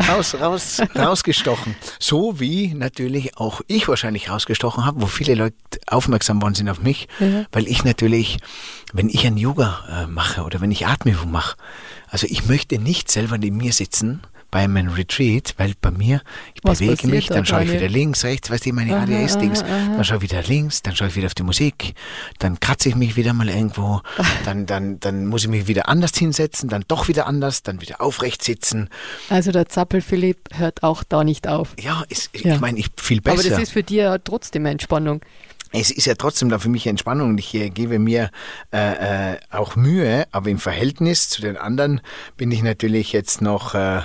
raus, 0.09 0.35
raus, 0.39 0.81
rausgestochen. 0.95 1.75
So 1.99 2.39
wie 2.39 2.73
natürlich 2.73 3.37
auch 3.37 3.61
ich 3.67 3.87
wahrscheinlich 3.87 4.29
rausgestochen 4.29 4.85
habe, 4.85 5.01
wo 5.01 5.05
viele 5.07 5.35
Leute 5.35 5.55
aufmerksam 5.87 6.41
worden 6.41 6.55
sind 6.55 6.69
auf 6.69 6.81
mich, 6.81 7.07
Ja. 7.19 7.45
weil 7.51 7.67
ich 7.67 7.83
natürlich, 7.83 8.37
wenn 8.93 9.09
ich 9.09 9.25
ein 9.25 9.37
Yoga 9.37 10.03
äh, 10.03 10.07
mache 10.07 10.43
oder 10.43 10.61
wenn 10.61 10.71
ich 10.71 10.85
Atemübung 10.87 11.31
mache, 11.31 11.57
also 12.09 12.27
ich 12.29 12.45
möchte 12.45 12.79
nicht 12.79 13.09
selber 13.11 13.37
neben 13.37 13.57
mir 13.57 13.73
sitzen 13.73 14.21
bei 14.51 14.59
einem 14.59 14.87
Retreat, 14.89 15.53
weil 15.57 15.73
bei 15.81 15.91
mir, 15.91 16.21
ich 16.53 16.61
Was 16.63 16.79
bewege 16.79 17.07
mich, 17.07 17.27
da, 17.27 17.35
dann 17.35 17.45
schaue 17.45 17.63
ich 17.65 17.71
wieder 17.73 17.89
links, 17.89 18.23
rechts, 18.23 18.49
weißt 18.49 18.65
du, 18.65 18.73
meine 18.73 18.95
ADS-Dings, 18.97 19.63
dann 19.63 20.03
schaue 20.05 20.17
ich 20.17 20.23
wieder 20.23 20.43
links, 20.43 20.81
dann 20.81 20.95
schaue 20.95 21.09
ich 21.09 21.15
wieder 21.15 21.25
auf 21.27 21.33
die 21.33 21.43
Musik, 21.43 21.93
dann 22.39 22.59
kratze 22.59 22.89
ich 22.89 22.95
mich 22.95 23.15
wieder 23.17 23.33
mal 23.33 23.49
irgendwo, 23.49 24.01
dann, 24.45 24.65
dann, 24.65 24.99
dann 24.99 25.25
muss 25.27 25.43
ich 25.43 25.49
mich 25.49 25.67
wieder 25.67 25.89
anders 25.89 26.11
hinsetzen, 26.17 26.69
dann 26.69 26.85
doch 26.87 27.07
wieder 27.07 27.27
anders, 27.27 27.63
dann 27.63 27.81
wieder 27.81 28.01
aufrecht 28.01 28.43
sitzen. 28.43 28.89
Also 29.29 29.51
der 29.51 29.67
Zappel-Philipp 29.67 30.49
hört 30.53 30.83
auch 30.83 31.03
da 31.03 31.23
nicht 31.23 31.47
auf. 31.47 31.73
Ja, 31.79 32.03
ist, 32.09 32.29
Ja. 32.37 32.55
ich 32.55 32.59
meine, 32.61 32.79
ich 32.79 32.87
viel 32.97 33.21
besser. 33.21 33.39
Aber 33.39 33.49
das 33.49 33.59
ist 33.61 33.71
für 33.71 33.83
dich 33.83 33.97
ja 33.97 34.17
trotzdem 34.17 34.65
Entspannung. 34.65 35.21
Es 35.79 35.91
ist 35.91 36.05
ja 36.05 36.15
trotzdem 36.15 36.49
da 36.49 36.59
für 36.59 36.69
mich 36.69 36.87
Entspannung 36.87 37.29
und 37.29 37.37
ich 37.39 37.53
äh, 37.53 37.69
gebe 37.69 37.99
mir 37.99 38.29
äh, 38.73 39.33
äh, 39.33 39.37
auch 39.51 39.75
Mühe, 39.75 40.25
aber 40.31 40.49
im 40.49 40.57
Verhältnis 40.59 41.29
zu 41.29 41.41
den 41.41 41.57
anderen 41.57 42.01
bin 42.37 42.51
ich 42.51 42.63
natürlich 42.63 43.11
jetzt 43.13 43.41
noch, 43.41 43.73
äh, 43.75 44.01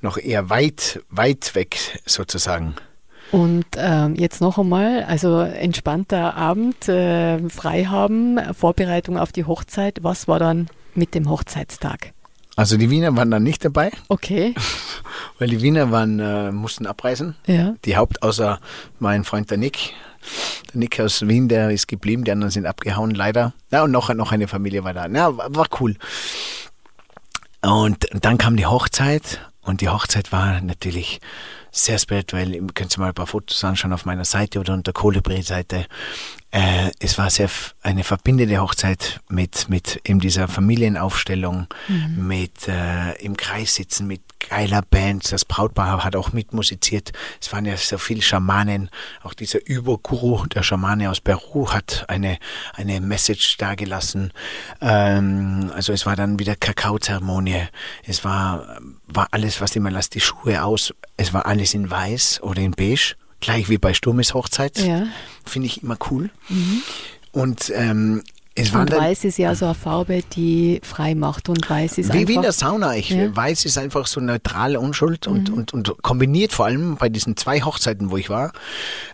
noch 0.00 0.18
eher 0.18 0.50
weit, 0.50 1.00
weit 1.10 1.54
weg 1.54 2.00
sozusagen. 2.06 2.74
Und 3.30 3.64
ähm, 3.76 4.14
jetzt 4.14 4.40
noch 4.42 4.58
einmal, 4.58 5.04
also 5.04 5.40
entspannter 5.40 6.34
Abend, 6.36 6.86
äh, 6.88 7.48
frei 7.48 7.84
haben, 7.84 8.38
Vorbereitung 8.52 9.16
auf 9.16 9.32
die 9.32 9.44
Hochzeit. 9.46 10.00
Was 10.02 10.28
war 10.28 10.38
dann 10.38 10.68
mit 10.94 11.14
dem 11.14 11.30
Hochzeitstag? 11.30 12.12
Also 12.56 12.76
die 12.76 12.90
Wiener 12.90 13.16
waren 13.16 13.30
dann 13.30 13.42
nicht 13.42 13.64
dabei, 13.64 13.90
Okay, 14.08 14.54
weil 15.38 15.48
die 15.48 15.62
Wiener 15.62 15.90
waren, 15.90 16.20
äh, 16.20 16.52
mussten 16.52 16.86
abreisen. 16.86 17.34
ja. 17.46 17.74
Die 17.86 17.96
Haupt, 17.96 18.22
außer 18.22 18.60
mein 18.98 19.24
Freund 19.24 19.50
der 19.50 19.56
Nick. 19.56 19.94
Der 20.72 20.78
Nick 20.78 21.00
aus 21.00 21.26
Wien, 21.26 21.48
der 21.48 21.70
ist 21.70 21.88
geblieben, 21.88 22.24
die 22.24 22.32
anderen 22.32 22.50
sind 22.50 22.66
abgehauen, 22.66 23.12
leider. 23.12 23.52
Ja, 23.70 23.82
und 23.84 23.90
noch, 23.90 24.12
noch 24.14 24.32
eine 24.32 24.48
Familie 24.48 24.84
war 24.84 24.94
da. 24.94 25.06
Ja, 25.06 25.36
war, 25.36 25.66
cool. 25.80 25.96
Und 27.62 28.06
dann 28.12 28.38
kam 28.38 28.56
die 28.56 28.66
Hochzeit 28.66 29.40
und 29.62 29.80
die 29.80 29.88
Hochzeit 29.88 30.32
war 30.32 30.60
natürlich 30.60 31.20
sehr 31.70 31.98
spirituell. 31.98 32.54
Ihr 32.54 32.66
könnt 32.74 32.96
mal 32.98 33.08
ein 33.08 33.14
paar 33.14 33.26
Fotos 33.26 33.62
anschauen 33.64 33.92
auf 33.92 34.04
meiner 34.04 34.24
Seite 34.24 34.60
oder 34.60 34.74
unter 34.74 34.92
Kolibri-Seite. 34.92 35.86
Äh, 36.52 36.90
es 37.00 37.16
war 37.16 37.30
sehr 37.30 37.48
eine 37.82 38.04
verbindende 38.04 38.58
Hochzeit 38.58 39.20
mit, 39.30 39.70
mit 39.70 40.02
eben 40.04 40.20
dieser 40.20 40.48
Familienaufstellung, 40.48 41.66
mit 42.14 42.68
äh, 42.68 43.12
im 43.24 43.38
Kreis 43.38 43.74
sitzen, 43.74 44.06
mit 44.06 44.20
geiler 44.48 44.82
Band. 44.82 45.32
Das 45.32 45.46
Brautpaar 45.46 46.04
hat 46.04 46.14
auch 46.14 46.34
mitmusiziert. 46.34 47.12
Es 47.40 47.50
waren 47.52 47.64
ja 47.64 47.76
so 47.78 47.96
viele 47.96 48.20
Schamanen. 48.20 48.90
Auch 49.22 49.32
dieser 49.32 49.66
Überguru, 49.66 50.44
der 50.46 50.62
Schamane 50.62 51.10
aus 51.10 51.22
Peru, 51.22 51.70
hat 51.70 52.04
eine, 52.08 52.38
eine 52.74 53.00
Message 53.00 53.56
dargelassen. 53.56 54.32
Ähm, 54.82 55.72
also 55.74 55.94
es 55.94 56.04
war 56.04 56.16
dann 56.16 56.38
wieder 56.38 56.54
Kakaozeremonie. 56.54 57.62
Es 58.04 58.24
war, 58.24 58.78
war 59.06 59.28
alles, 59.30 59.62
was 59.62 59.74
immer, 59.74 59.90
lass 59.90 60.10
die 60.10 60.20
Schuhe 60.20 60.62
aus. 60.62 60.92
Es 61.16 61.32
war 61.32 61.46
alles 61.46 61.72
in 61.72 61.90
weiß 61.90 62.42
oder 62.42 62.60
in 62.60 62.72
beige. 62.72 63.16
Gleich 63.42 63.68
wie 63.68 63.76
bei 63.76 63.92
Sturmes 63.92 64.32
Hochzeit. 64.34 64.78
Ja. 64.78 65.06
Finde 65.44 65.66
ich 65.66 65.82
immer 65.82 65.98
cool. 66.10 66.30
Und 67.32 67.72
ähm, 67.74 68.22
es 68.54 68.72
Und 68.74 68.90
weiß 68.90 69.24
ist 69.24 69.38
ja 69.38 69.54
so 69.54 69.66
eine 69.66 69.74
Farbe, 69.74 70.22
die 70.36 70.80
frei 70.82 71.14
macht 71.14 71.48
und 71.48 71.68
weiß 71.68 71.98
ist 71.98 72.08
wie, 72.12 72.18
einfach... 72.18 72.28
wie 72.28 72.34
in 72.34 72.42
der 72.42 72.52
Sauna. 72.52 72.96
Ich, 72.96 73.10
Ja. 73.10 73.28
Mhm. 73.28 73.36
Weiß 73.36 73.64
ist 73.64 73.78
einfach 73.78 74.06
so 74.06 74.20
neutral, 74.20 74.76
Unschuld 74.76 75.26
und, 75.26 75.48
und, 75.50 75.72
und 75.72 76.02
kombiniert 76.02 76.52
vor 76.52 76.66
allem 76.66 76.96
bei 76.96 77.08
diesen 77.08 77.36
zwei 77.36 77.62
Hochzeiten, 77.62 78.10
wo 78.10 78.16
ich 78.16 78.28
war, 78.28 78.52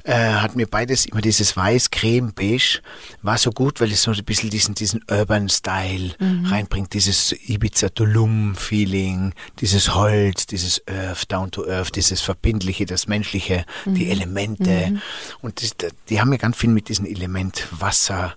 äh, 0.05 0.14
hat 0.14 0.57
mir 0.57 0.66
beides 0.66 1.07
immer 1.07 1.20
dieses 1.20 1.57
Weiß, 1.57 1.91
Creme, 1.91 2.32
Beige, 2.34 2.80
war 3.22 3.39
so 3.39 3.51
gut, 3.51 3.80
weil 3.80 3.93
es 3.93 4.03
so 4.03 4.11
ein 4.11 4.24
bisschen 4.24 4.51
diesen, 4.51 4.74
diesen 4.74 5.03
Urban 5.11 5.49
Style 5.49 6.14
Mhm. 6.18 6.47
reinbringt, 6.47 6.93
dieses 6.95 7.32
Ibiza 7.47 7.91
Tulum 7.91 8.55
Feeling, 8.57 9.34
dieses 9.61 9.95
Holz, 9.95 10.47
dieses 10.47 10.82
Earth, 10.89 11.30
Down 11.30 11.51
to 11.51 11.64
Earth, 11.66 11.95
dieses 11.95 12.20
Verbindliche, 12.20 12.86
das 12.86 13.07
Menschliche, 13.07 13.64
Mhm. 13.84 13.95
die 13.95 14.11
Elemente. 14.11 15.01
Und 15.43 15.62
das, 15.62 15.76
die 16.09 16.20
haben 16.20 16.32
ja 16.32 16.39
ganz 16.39 16.57
viel 16.57 16.70
mit 16.70 16.89
diesem 16.89 17.07
Element 17.07 17.66
Wasser, 17.70 18.34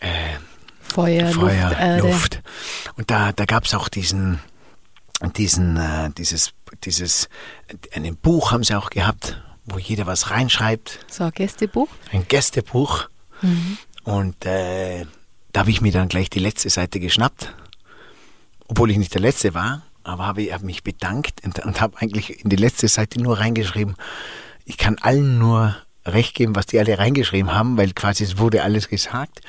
äh, 0.00 0.08
Feuer, 0.80 1.28
Feuer, 1.28 1.68
Luft, 1.68 1.80
Erde. 1.80 2.02
Luft. 2.08 2.42
Und 2.96 3.10
da, 3.10 3.32
da 3.32 3.44
gab 3.44 3.64
es 3.64 3.74
auch 3.74 3.88
diesen, 3.88 4.40
diesen, 5.36 5.76
äh, 5.76 6.10
dieses, 6.16 6.52
dieses, 6.84 7.28
ein 7.92 8.16
Buch 8.16 8.52
haben 8.52 8.64
sie 8.64 8.74
auch 8.74 8.90
gehabt, 8.90 9.40
wo 9.64 9.78
jeder 9.78 10.06
was 10.06 10.30
reinschreibt, 10.30 11.00
So 11.10 11.24
ein 11.24 11.32
Gästebuch. 11.32 11.88
ein 12.12 12.26
Gästebuch. 12.26 13.08
Und 14.04 14.46
äh, 14.46 15.04
da 15.52 15.60
habe 15.60 15.70
ich 15.70 15.80
mir 15.80 15.92
dann 15.92 16.08
gleich 16.08 16.30
die 16.30 16.38
letzte 16.38 16.70
Seite 16.70 16.98
geschnappt, 16.98 17.54
obwohl 18.66 18.90
ich 18.90 18.98
nicht 18.98 19.14
der 19.14 19.20
Letzte 19.20 19.54
war, 19.54 19.82
aber 20.02 20.26
habe 20.26 20.42
ich 20.42 20.52
hab 20.52 20.62
mich 20.62 20.82
bedankt 20.82 21.44
und, 21.44 21.58
und 21.64 21.80
habe 21.80 21.98
eigentlich 21.98 22.42
in 22.42 22.50
die 22.50 22.56
letzte 22.56 22.88
Seite 22.88 23.20
nur 23.20 23.38
reingeschrieben, 23.38 23.94
ich 24.64 24.78
kann 24.78 24.96
allen 25.00 25.38
nur 25.38 25.76
recht 26.04 26.34
geben, 26.34 26.56
was 26.56 26.66
die 26.66 26.78
alle 26.78 26.98
reingeschrieben 26.98 27.54
haben, 27.54 27.76
weil 27.76 27.92
quasi 27.92 28.24
es 28.24 28.38
wurde 28.38 28.62
alles 28.62 28.88
gesagt. 28.88 29.40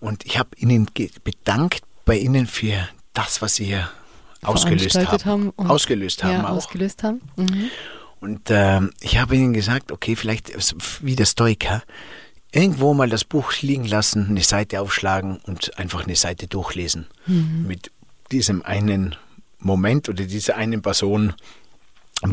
Und 0.00 0.24
ich 0.26 0.38
habe 0.38 0.50
ihnen 0.56 0.88
bedankt 1.22 1.82
bei 2.04 2.18
ihnen 2.18 2.46
für 2.46 2.88
das, 3.12 3.40
was 3.42 3.56
sie 3.56 3.66
hier 3.66 3.88
ausgelöst 4.42 4.96
haben. 4.96 5.24
haben 5.24 5.52
ausgelöst 5.58 6.22
haben 6.24 6.32
ja, 6.32 6.44
auch. 6.44 6.56
ausgelöst 6.56 7.02
haben. 7.02 7.20
Mhm. 7.36 7.70
Und 8.20 8.48
ähm, 8.48 8.90
ich 9.00 9.18
habe 9.18 9.36
ihnen 9.36 9.52
gesagt, 9.52 9.92
okay, 9.92 10.16
vielleicht 10.16 10.52
wie 11.02 11.16
der 11.16 11.26
Stoiker, 11.26 11.82
irgendwo 12.52 12.94
mal 12.94 13.08
das 13.08 13.24
Buch 13.24 13.52
liegen 13.60 13.84
lassen, 13.84 14.26
eine 14.28 14.42
Seite 14.42 14.80
aufschlagen 14.80 15.38
und 15.44 15.78
einfach 15.78 16.04
eine 16.04 16.16
Seite 16.16 16.46
durchlesen. 16.46 17.06
Mhm. 17.26 17.64
Mit 17.66 17.90
diesem 18.30 18.62
einen 18.62 19.16
Moment 19.58 20.08
oder 20.08 20.24
dieser 20.24 20.56
einen 20.56 20.82
Person 20.82 21.34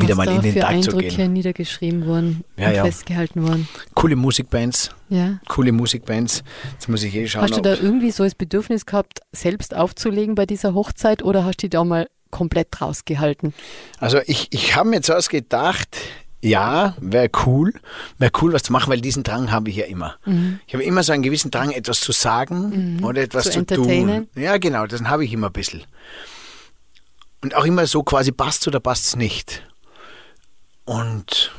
wieder 0.00 0.16
Was 0.16 0.26
mal 0.26 0.36
in 0.36 0.42
den 0.42 0.54
Tag 0.54 0.62
zu 0.82 0.90
Eindrücke 0.90 1.08
gehen. 1.16 1.32
niedergeschrieben 1.32 2.06
wurden 2.06 2.44
Ja, 2.56 2.68
und 2.68 2.74
ja. 2.76 2.84
festgehalten 2.84 3.42
wurden. 3.42 3.68
Coole 3.94 4.16
Musikbands, 4.16 4.90
Ja. 5.08 5.38
coole 5.48 5.72
Musikbands. 5.72 6.42
Jetzt 6.72 6.88
muss 6.88 7.02
ich 7.02 7.14
eh 7.14 7.26
schauen. 7.28 7.42
Hast 7.42 7.56
du 7.56 7.60
da 7.60 7.74
irgendwie 7.74 8.10
so 8.10 8.24
das 8.24 8.34
Bedürfnis 8.34 8.86
gehabt, 8.86 9.20
selbst 9.32 9.74
aufzulegen 9.76 10.34
bei 10.34 10.46
dieser 10.46 10.74
Hochzeit 10.74 11.22
oder 11.22 11.44
hast 11.44 11.56
du 11.58 11.66
dich 11.68 11.70
da 11.70 11.84
mal 11.84 12.08
komplett 12.30 12.80
rausgehalten? 12.80 13.52
Also 13.98 14.18
ich, 14.26 14.48
ich 14.50 14.74
habe 14.76 14.88
mir 14.88 15.02
zuerst 15.02 15.28
gedacht, 15.30 15.98
ja, 16.44 16.96
wäre 17.00 17.30
cool, 17.46 17.72
wäre 18.18 18.32
cool, 18.40 18.52
was 18.52 18.64
zu 18.64 18.72
machen, 18.72 18.90
weil 18.90 19.00
diesen 19.00 19.22
Drang 19.22 19.52
habe 19.52 19.70
ich 19.70 19.76
ja 19.76 19.84
immer. 19.84 20.16
Ich 20.66 20.74
habe 20.74 20.82
immer 20.82 21.02
so 21.04 21.12
einen 21.12 21.22
gewissen 21.22 21.50
Drang, 21.52 21.70
etwas 21.70 22.00
zu 22.00 22.10
sagen 22.10 23.00
oder 23.04 23.22
etwas 23.22 23.44
Zu 23.50 23.64
zu, 23.64 23.74
tun. 23.76 24.26
Ja, 24.34 24.56
genau, 24.56 24.86
das 24.86 25.02
habe 25.04 25.24
ich 25.24 25.32
immer 25.32 25.48
ein 25.48 25.52
bisschen. 25.52 25.84
Und 27.44 27.54
auch 27.54 27.64
immer 27.64 27.86
so 27.86 28.02
quasi 28.02 28.32
passt 28.32 28.66
oder 28.66 28.80
passt 28.80 29.06
es 29.06 29.16
nicht. 29.16 29.62
Und 30.84 31.52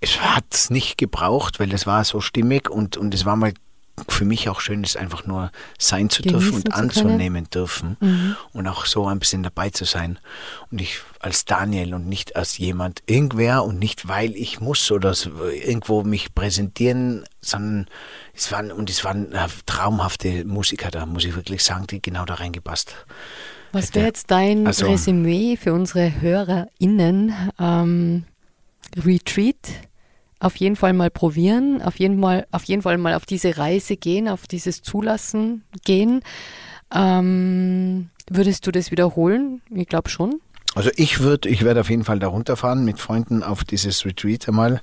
es 0.00 0.20
hat 0.20 0.44
es 0.52 0.70
nicht 0.70 0.98
gebraucht, 0.98 1.60
weil 1.60 1.72
es 1.72 1.86
war 1.86 2.04
so 2.04 2.20
stimmig 2.20 2.70
und, 2.70 2.96
und 2.96 3.14
es 3.14 3.24
war 3.24 3.36
mal 3.36 3.52
für 4.08 4.24
mich 4.24 4.48
auch 4.48 4.60
schön, 4.60 4.84
es 4.84 4.96
einfach 4.96 5.26
nur 5.26 5.50
sein 5.78 6.08
zu 6.08 6.22
dürfen 6.22 6.54
und 6.54 6.66
zu 6.66 6.70
können. 6.70 6.88
anzunehmen 6.88 7.50
dürfen 7.50 7.96
und 8.52 8.66
auch 8.68 8.86
so 8.86 9.06
ein 9.06 9.18
bisschen 9.18 9.42
dabei 9.42 9.70
zu 9.70 9.84
sein. 9.84 10.20
Und 10.70 10.80
ich 10.80 11.00
als 11.20 11.44
Daniel 11.44 11.94
und 11.94 12.06
nicht 12.06 12.36
als 12.36 12.58
jemand, 12.58 13.02
irgendwer 13.06 13.64
und 13.64 13.78
nicht 13.78 14.06
weil 14.06 14.36
ich 14.36 14.60
muss 14.60 14.90
oder 14.92 15.14
irgendwo 15.52 16.04
mich 16.04 16.34
präsentieren, 16.34 17.24
sondern 17.40 17.86
es 18.34 18.52
waren, 18.52 18.70
und 18.70 18.88
es 18.88 19.04
waren 19.04 19.32
äh, 19.32 19.48
traumhafte 19.66 20.44
Musiker 20.44 20.90
da, 20.90 21.06
muss 21.06 21.24
ich 21.24 21.34
wirklich 21.34 21.64
sagen, 21.64 21.86
die 21.88 22.00
genau 22.00 22.24
da 22.24 22.34
reingepasst. 22.34 22.94
Was 23.72 23.94
wäre 23.94 24.06
jetzt 24.06 24.30
dein 24.30 24.66
also- 24.66 24.86
Resümee 24.86 25.56
für 25.56 25.72
unsere 25.72 26.20
HörerInnen? 26.20 27.32
Ähm, 27.58 28.24
Retreat 28.96 29.56
auf 30.40 30.56
jeden 30.56 30.76
Fall 30.76 30.92
mal 30.92 31.10
probieren, 31.10 31.82
auf 31.82 31.98
jeden, 31.98 32.18
mal, 32.18 32.46
auf 32.52 32.64
jeden 32.64 32.82
Fall 32.82 32.96
mal 32.98 33.14
auf 33.14 33.26
diese 33.26 33.58
Reise 33.58 33.96
gehen, 33.96 34.28
auf 34.28 34.46
dieses 34.46 34.82
Zulassen 34.82 35.64
gehen. 35.84 36.20
Ähm, 36.94 38.10
würdest 38.30 38.66
du 38.66 38.70
das 38.70 38.90
wiederholen? 38.90 39.62
Ich 39.74 39.88
glaube 39.88 40.08
schon. 40.08 40.40
Also 40.78 40.90
ich 40.94 41.18
würde, 41.18 41.48
ich 41.48 41.64
werde 41.64 41.80
auf 41.80 41.90
jeden 41.90 42.04
Fall 42.04 42.20
da 42.20 42.28
runterfahren 42.28 42.84
mit 42.84 43.00
Freunden 43.00 43.42
auf 43.42 43.64
dieses 43.64 44.04
Retreat 44.04 44.46
einmal, 44.46 44.80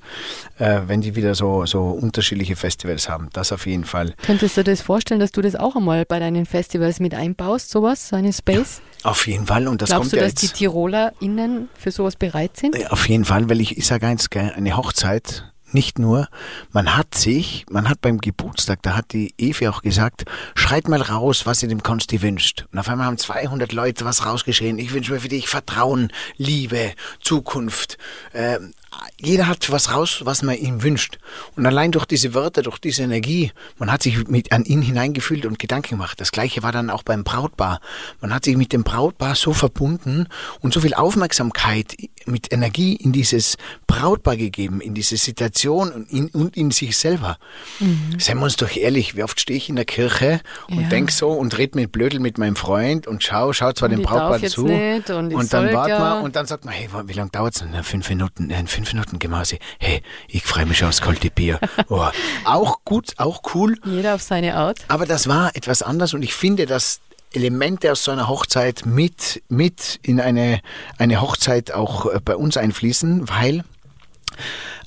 äh, 0.59 0.81
wenn 0.87 0.99
die 0.99 1.15
wieder 1.15 1.35
so, 1.35 1.65
so 1.65 1.83
unterschiedliche 1.85 2.57
Festivals 2.57 3.07
haben. 3.07 3.29
Das 3.31 3.53
auf 3.53 3.65
jeden 3.65 3.85
Fall. 3.85 4.13
Könntest 4.23 4.57
du 4.57 4.63
dir 4.65 4.71
das 4.71 4.81
vorstellen, 4.81 5.21
dass 5.21 5.31
du 5.31 5.41
das 5.41 5.55
auch 5.55 5.77
einmal 5.77 6.03
bei 6.03 6.19
deinen 6.19 6.45
Festivals 6.45 6.99
mit 6.99 7.13
einbaust, 7.13 7.69
sowas, 7.71 8.09
so 8.09 8.17
einen 8.17 8.33
Space? 8.33 8.81
Auf 9.03 9.25
jeden 9.25 9.45
Fall. 9.45 9.69
Und 9.69 9.81
das 9.81 9.87
Glaubst 9.87 10.09
kommt 10.09 10.13
du, 10.13 10.17
ja 10.17 10.23
dass 10.23 10.35
die 10.35 10.47
jetzt. 10.47 10.57
TirolerInnen 10.57 11.69
für 11.77 11.91
sowas 11.91 12.17
bereit 12.17 12.57
sind? 12.57 12.77
Ja, 12.77 12.89
Auf 12.89 13.07
jeden 13.07 13.23
Fall, 13.23 13.49
weil 13.49 13.61
ich, 13.61 13.77
ich 13.77 13.87
sage 13.87 14.05
eins, 14.05 14.27
eine 14.33 14.75
Hochzeit 14.75 15.53
nicht 15.75 15.99
nur, 15.99 16.27
man 16.71 16.97
hat 16.97 17.13
sich, 17.13 17.67
man 17.69 17.87
hat 17.87 18.01
beim 18.01 18.17
Geburtstag, 18.17 18.81
da 18.81 18.95
hat 18.95 19.13
die 19.13 19.35
Evi 19.37 19.67
auch 19.67 19.83
gesagt, 19.83 20.25
schreit 20.55 20.87
mal 20.87 21.03
raus, 21.03 21.45
was 21.45 21.61
ihr 21.61 21.69
dem 21.69 21.83
Konsti 21.83 22.23
wünscht. 22.23 22.65
Und 22.71 22.79
auf 22.79 22.89
einmal 22.89 23.05
haben 23.05 23.19
200 23.19 23.71
Leute 23.73 24.05
was 24.05 24.25
rausgeschrien. 24.25 24.79
Ich 24.79 24.93
wünsche 24.93 25.11
mir 25.11 25.19
für 25.19 25.27
dich 25.27 25.47
Vertrauen, 25.47 26.11
Liebe, 26.37 26.93
Zukunft. 27.19 27.99
Äh, 28.33 28.57
jeder 29.17 29.47
hat 29.47 29.71
was 29.71 29.91
raus, 29.93 30.21
was 30.23 30.41
man 30.41 30.57
ihm 30.57 30.83
wünscht. 30.83 31.19
Und 31.55 31.65
allein 31.65 31.91
durch 31.91 32.05
diese 32.05 32.33
Wörter, 32.33 32.61
durch 32.61 32.79
diese 32.79 33.03
Energie, 33.03 33.51
man 33.77 33.91
hat 33.91 34.03
sich 34.03 34.27
mit 34.27 34.51
an 34.51 34.63
ihn 34.65 34.81
hineingefühlt 34.81 35.45
und 35.45 35.59
Gedanken 35.59 35.89
gemacht. 35.89 36.19
Das 36.19 36.31
gleiche 36.31 36.63
war 36.63 36.71
dann 36.71 36.89
auch 36.89 37.03
beim 37.03 37.23
Brautpaar. 37.23 37.81
Man 38.21 38.33
hat 38.33 38.45
sich 38.45 38.57
mit 38.57 38.73
dem 38.73 38.83
Brautpaar 38.83 39.35
so 39.35 39.53
verbunden 39.53 40.27
und 40.61 40.73
so 40.73 40.81
viel 40.81 40.93
Aufmerksamkeit 40.93 41.95
mit 42.25 42.51
Energie 42.51 42.95
in 42.95 43.11
dieses 43.11 43.57
Brautpaar 43.87 44.37
gegeben, 44.37 44.81
in 44.81 44.93
diese 44.93 45.17
Situation 45.17 45.64
und 45.73 46.09
in, 46.11 46.29
und 46.29 46.55
in 46.57 46.71
sich 46.71 46.97
selber. 46.97 47.37
Mhm. 47.79 48.19
Seien 48.19 48.37
wir 48.37 48.45
uns 48.45 48.55
doch 48.55 48.75
ehrlich, 48.75 49.15
wie 49.15 49.23
oft 49.23 49.39
stehe 49.39 49.57
ich 49.57 49.69
in 49.69 49.75
der 49.75 49.85
Kirche 49.85 50.41
und 50.69 50.81
ja. 50.81 50.89
denk 50.89 51.11
so 51.11 51.31
und 51.31 51.57
red 51.57 51.75
mit 51.75 51.91
Blödel 51.91 52.19
mit 52.19 52.37
meinem 52.37 52.55
Freund 52.55 53.07
und 53.07 53.23
schau, 53.23 53.53
schau 53.53 53.71
zwar 53.73 53.89
dem 53.89 54.01
Brautpaar 54.01 54.41
zu 54.43 54.65
und, 54.65 55.09
und, 55.09 55.53
dann 55.53 55.73
warten 55.73 55.91
wir 55.91 56.21
und 56.23 56.35
dann 56.35 56.45
sagt 56.45 56.65
man, 56.65 56.73
hey, 56.73 56.89
wie 57.05 57.13
lange 57.13 57.29
dauert 57.31 57.55
es 57.55 57.61
denn? 57.61 57.83
Fünf 57.83 58.09
Minuten, 58.09 58.49
äh, 58.49 58.65
fünf 58.67 58.91
Minuten 58.93 59.19
Gemase. 59.19 59.57
Hey, 59.79 60.01
ich 60.27 60.43
freue 60.43 60.65
mich 60.65 60.83
aufs 60.83 61.01
kalte 61.01 61.29
Bier. 61.29 61.59
Oh, 61.87 62.07
auch 62.45 62.79
gut, 62.83 63.13
auch 63.17 63.41
cool. 63.53 63.77
Jeder 63.85 64.15
auf 64.15 64.21
seine 64.21 64.55
Art. 64.55 64.79
Aber 64.87 65.05
das 65.05 65.27
war 65.27 65.55
etwas 65.55 65.81
anders 65.81 66.13
und 66.13 66.23
ich 66.23 66.33
finde, 66.33 66.65
dass 66.65 66.99
Elemente 67.35 67.91
aus 67.91 68.03
so 68.03 68.11
einer 68.11 68.27
Hochzeit 68.27 68.85
mit, 68.85 69.43
mit 69.49 69.99
in 70.01 70.19
eine, 70.19 70.61
eine 70.97 71.21
Hochzeit 71.21 71.71
auch 71.71 72.05
äh, 72.05 72.19
bei 72.23 72.35
uns 72.35 72.57
einfließen, 72.57 73.29
weil 73.29 73.63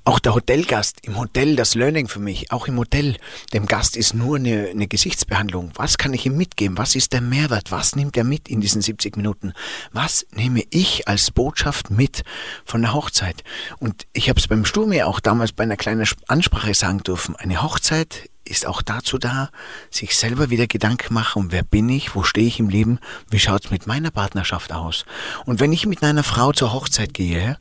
auch 0.08 0.18
der 0.18 0.34
Hotelgast 0.34 1.00
im 1.02 1.18
Hotel, 1.18 1.54
das 1.54 1.74
Learning 1.74 2.08
für 2.08 2.18
mich, 2.18 2.50
auch 2.50 2.66
im 2.66 2.78
Hotel, 2.78 3.18
dem 3.52 3.66
Gast 3.66 3.94
ist 3.94 4.14
nur 4.14 4.36
eine, 4.36 4.68
eine 4.68 4.88
Gesichtsbehandlung. 4.88 5.72
Was 5.74 5.98
kann 5.98 6.14
ich 6.14 6.24
ihm 6.24 6.34
mitgeben? 6.34 6.78
Was 6.78 6.94
ist 6.94 7.12
der 7.12 7.20
Mehrwert? 7.20 7.70
Was 7.70 7.94
nimmt 7.94 8.16
er 8.16 8.24
mit 8.24 8.48
in 8.48 8.62
diesen 8.62 8.80
70 8.80 9.18
Minuten? 9.18 9.52
Was 9.92 10.26
nehme 10.32 10.62
ich 10.70 11.06
als 11.06 11.30
Botschaft 11.30 11.90
mit 11.90 12.24
von 12.64 12.80
der 12.80 12.94
Hochzeit? 12.94 13.44
Und 13.80 14.06
ich 14.14 14.30
habe 14.30 14.40
es 14.40 14.48
beim 14.48 14.64
Sturm 14.64 14.94
ja 14.94 15.04
auch 15.04 15.20
damals 15.20 15.52
bei 15.52 15.64
einer 15.64 15.76
kleinen 15.76 16.08
Ansprache 16.26 16.72
sagen 16.72 17.02
dürfen. 17.02 17.36
Eine 17.36 17.60
Hochzeit 17.60 18.30
ist 18.48 18.66
auch 18.66 18.82
dazu 18.82 19.18
da, 19.18 19.50
sich 19.90 20.16
selber 20.16 20.50
wieder 20.50 20.66
Gedanken 20.66 21.14
machen, 21.14 21.52
wer 21.52 21.62
bin 21.62 21.88
ich, 21.88 22.14
wo 22.14 22.22
stehe 22.22 22.46
ich 22.46 22.58
im 22.58 22.68
Leben, 22.68 22.98
wie 23.30 23.38
schaut's 23.38 23.70
mit 23.70 23.86
meiner 23.86 24.10
Partnerschaft 24.10 24.72
aus. 24.72 25.04
Und 25.44 25.60
wenn 25.60 25.72
ich 25.72 25.86
mit 25.86 26.02
einer 26.02 26.24
Frau 26.24 26.52
zur 26.52 26.72
Hochzeit 26.72 27.14
gehe 27.14 27.58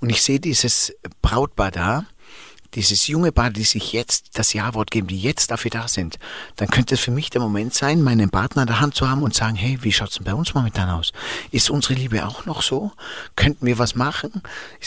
und 0.00 0.10
ich 0.10 0.22
sehe 0.22 0.40
dieses 0.40 0.92
Brautpaar 1.22 1.70
da, 1.70 2.06
dieses 2.74 3.06
junge 3.08 3.32
Paar, 3.32 3.50
die 3.50 3.64
sich 3.64 3.92
jetzt 3.92 4.38
das 4.38 4.52
Ja-Wort 4.52 4.90
geben, 4.90 5.08
die 5.08 5.20
jetzt 5.20 5.50
dafür 5.50 5.70
da 5.70 5.88
sind, 5.88 6.18
dann 6.56 6.68
könnte 6.68 6.94
es 6.94 7.00
für 7.00 7.10
mich 7.10 7.30
der 7.30 7.40
Moment 7.40 7.74
sein, 7.74 8.02
meinen 8.02 8.30
Partner 8.30 8.62
an 8.62 8.68
der 8.68 8.80
Hand 8.80 8.94
zu 8.94 9.08
haben 9.08 9.22
und 9.22 9.34
sagen, 9.34 9.56
hey, 9.56 9.78
wie 9.82 9.92
schaut's 9.92 10.16
denn 10.16 10.24
bei 10.24 10.34
uns 10.34 10.54
momentan 10.54 10.88
aus? 10.88 11.12
Ist 11.50 11.70
unsere 11.70 11.94
Liebe 11.94 12.26
auch 12.26 12.46
noch 12.46 12.62
so? 12.62 12.92
Könnten 13.36 13.66
wir 13.66 13.78
was 13.78 13.94
machen? 13.94 14.42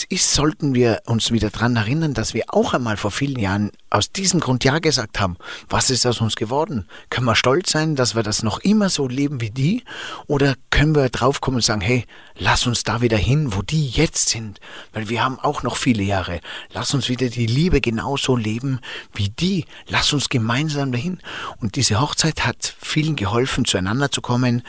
Ist, 0.10 0.34
sollten 0.34 0.74
wir 0.74 1.02
uns 1.06 1.32
wieder 1.32 1.50
dran 1.50 1.76
erinnern, 1.76 2.14
dass 2.14 2.34
wir 2.34 2.46
auch 2.48 2.74
einmal 2.74 2.98
vor 2.98 3.12
vielen 3.12 3.40
Jahren 3.40 3.72
aus 3.90 4.12
diesem 4.12 4.40
Grund 4.40 4.64
Ja 4.64 4.80
gesagt 4.80 5.20
haben. 5.20 5.38
Was 5.70 5.90
ist 5.90 6.06
aus 6.06 6.22
uns 6.22 6.36
geworden? 6.36 6.88
Können 7.10 7.26
wir 7.26 7.36
stolz 7.36 7.72
sein, 7.72 7.96
dass 7.96 8.16
wir 8.16 8.24
das 8.24 8.44
noch 8.44 8.60
immer 8.60 8.90
so 8.90 9.08
leben 9.08 9.42
wie 9.42 9.52
die? 9.52 9.84
Oder 10.28 10.56
können 10.70 10.96
wir 10.96 11.10
draufkommen 11.10 11.58
und 11.58 11.64
sagen, 11.64 11.82
hey, 11.82 12.06
lass 12.36 12.66
uns 12.66 12.84
da 12.84 13.02
wieder 13.02 13.18
hin, 13.18 13.54
wo 13.54 13.62
die 13.62 13.88
jetzt 13.90 14.30
sind? 14.30 14.60
Weil 14.94 15.10
wir 15.10 15.24
haben 15.24 15.40
auch 15.40 15.64
noch 15.64 15.78
viele 15.78 16.04
Jahre. 16.04 16.40
Lass 16.72 16.94
uns 16.94 17.10
wieder 17.10 17.30
die 17.30 17.46
Liebe 17.46 17.72
Liebe 17.74 17.82
genauso 17.82 18.36
leben 18.36 18.80
wie 19.15 19.30
die. 19.30 19.65
Lass 19.88 20.13
uns 20.13 20.30
gemeinsam 20.30 20.91
dahin. 20.91 21.17
Und 21.59 21.76
diese 21.76 21.99
Hochzeit 21.99 22.45
hat 22.45 22.76
vielen 22.80 23.15
geholfen, 23.15 23.65
zueinander 23.65 24.11
zu 24.11 24.21
kommen, 24.21 24.61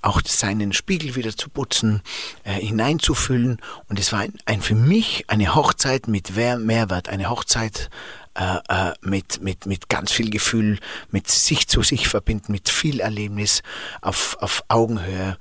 auch 0.00 0.20
seinen 0.24 0.72
Spiegel 0.72 1.16
wieder 1.16 1.36
zu 1.36 1.50
putzen, 1.50 2.02
äh, 2.44 2.52
hineinzufüllen. 2.52 3.60
Und 3.88 3.98
es 3.98 4.12
war 4.12 4.20
ein, 4.20 4.34
ein, 4.46 4.62
für 4.62 4.76
mich 4.76 5.24
eine 5.26 5.56
Hochzeit 5.56 6.06
mit 6.06 6.36
Mehrwert, 6.36 7.08
eine 7.08 7.30
Hochzeit 7.30 7.90
äh, 8.34 8.58
äh, 8.68 8.92
mit, 9.00 9.42
mit, 9.42 9.66
mit 9.66 9.88
ganz 9.88 10.12
viel 10.12 10.30
Gefühl, 10.30 10.78
mit 11.10 11.28
sich 11.28 11.66
zu 11.66 11.82
sich 11.82 12.06
verbinden, 12.06 12.52
mit 12.52 12.68
viel 12.68 13.00
Erlebnis 13.00 13.64
auf, 14.02 14.36
auf 14.40 14.62
Augenhöhe. 14.68 15.36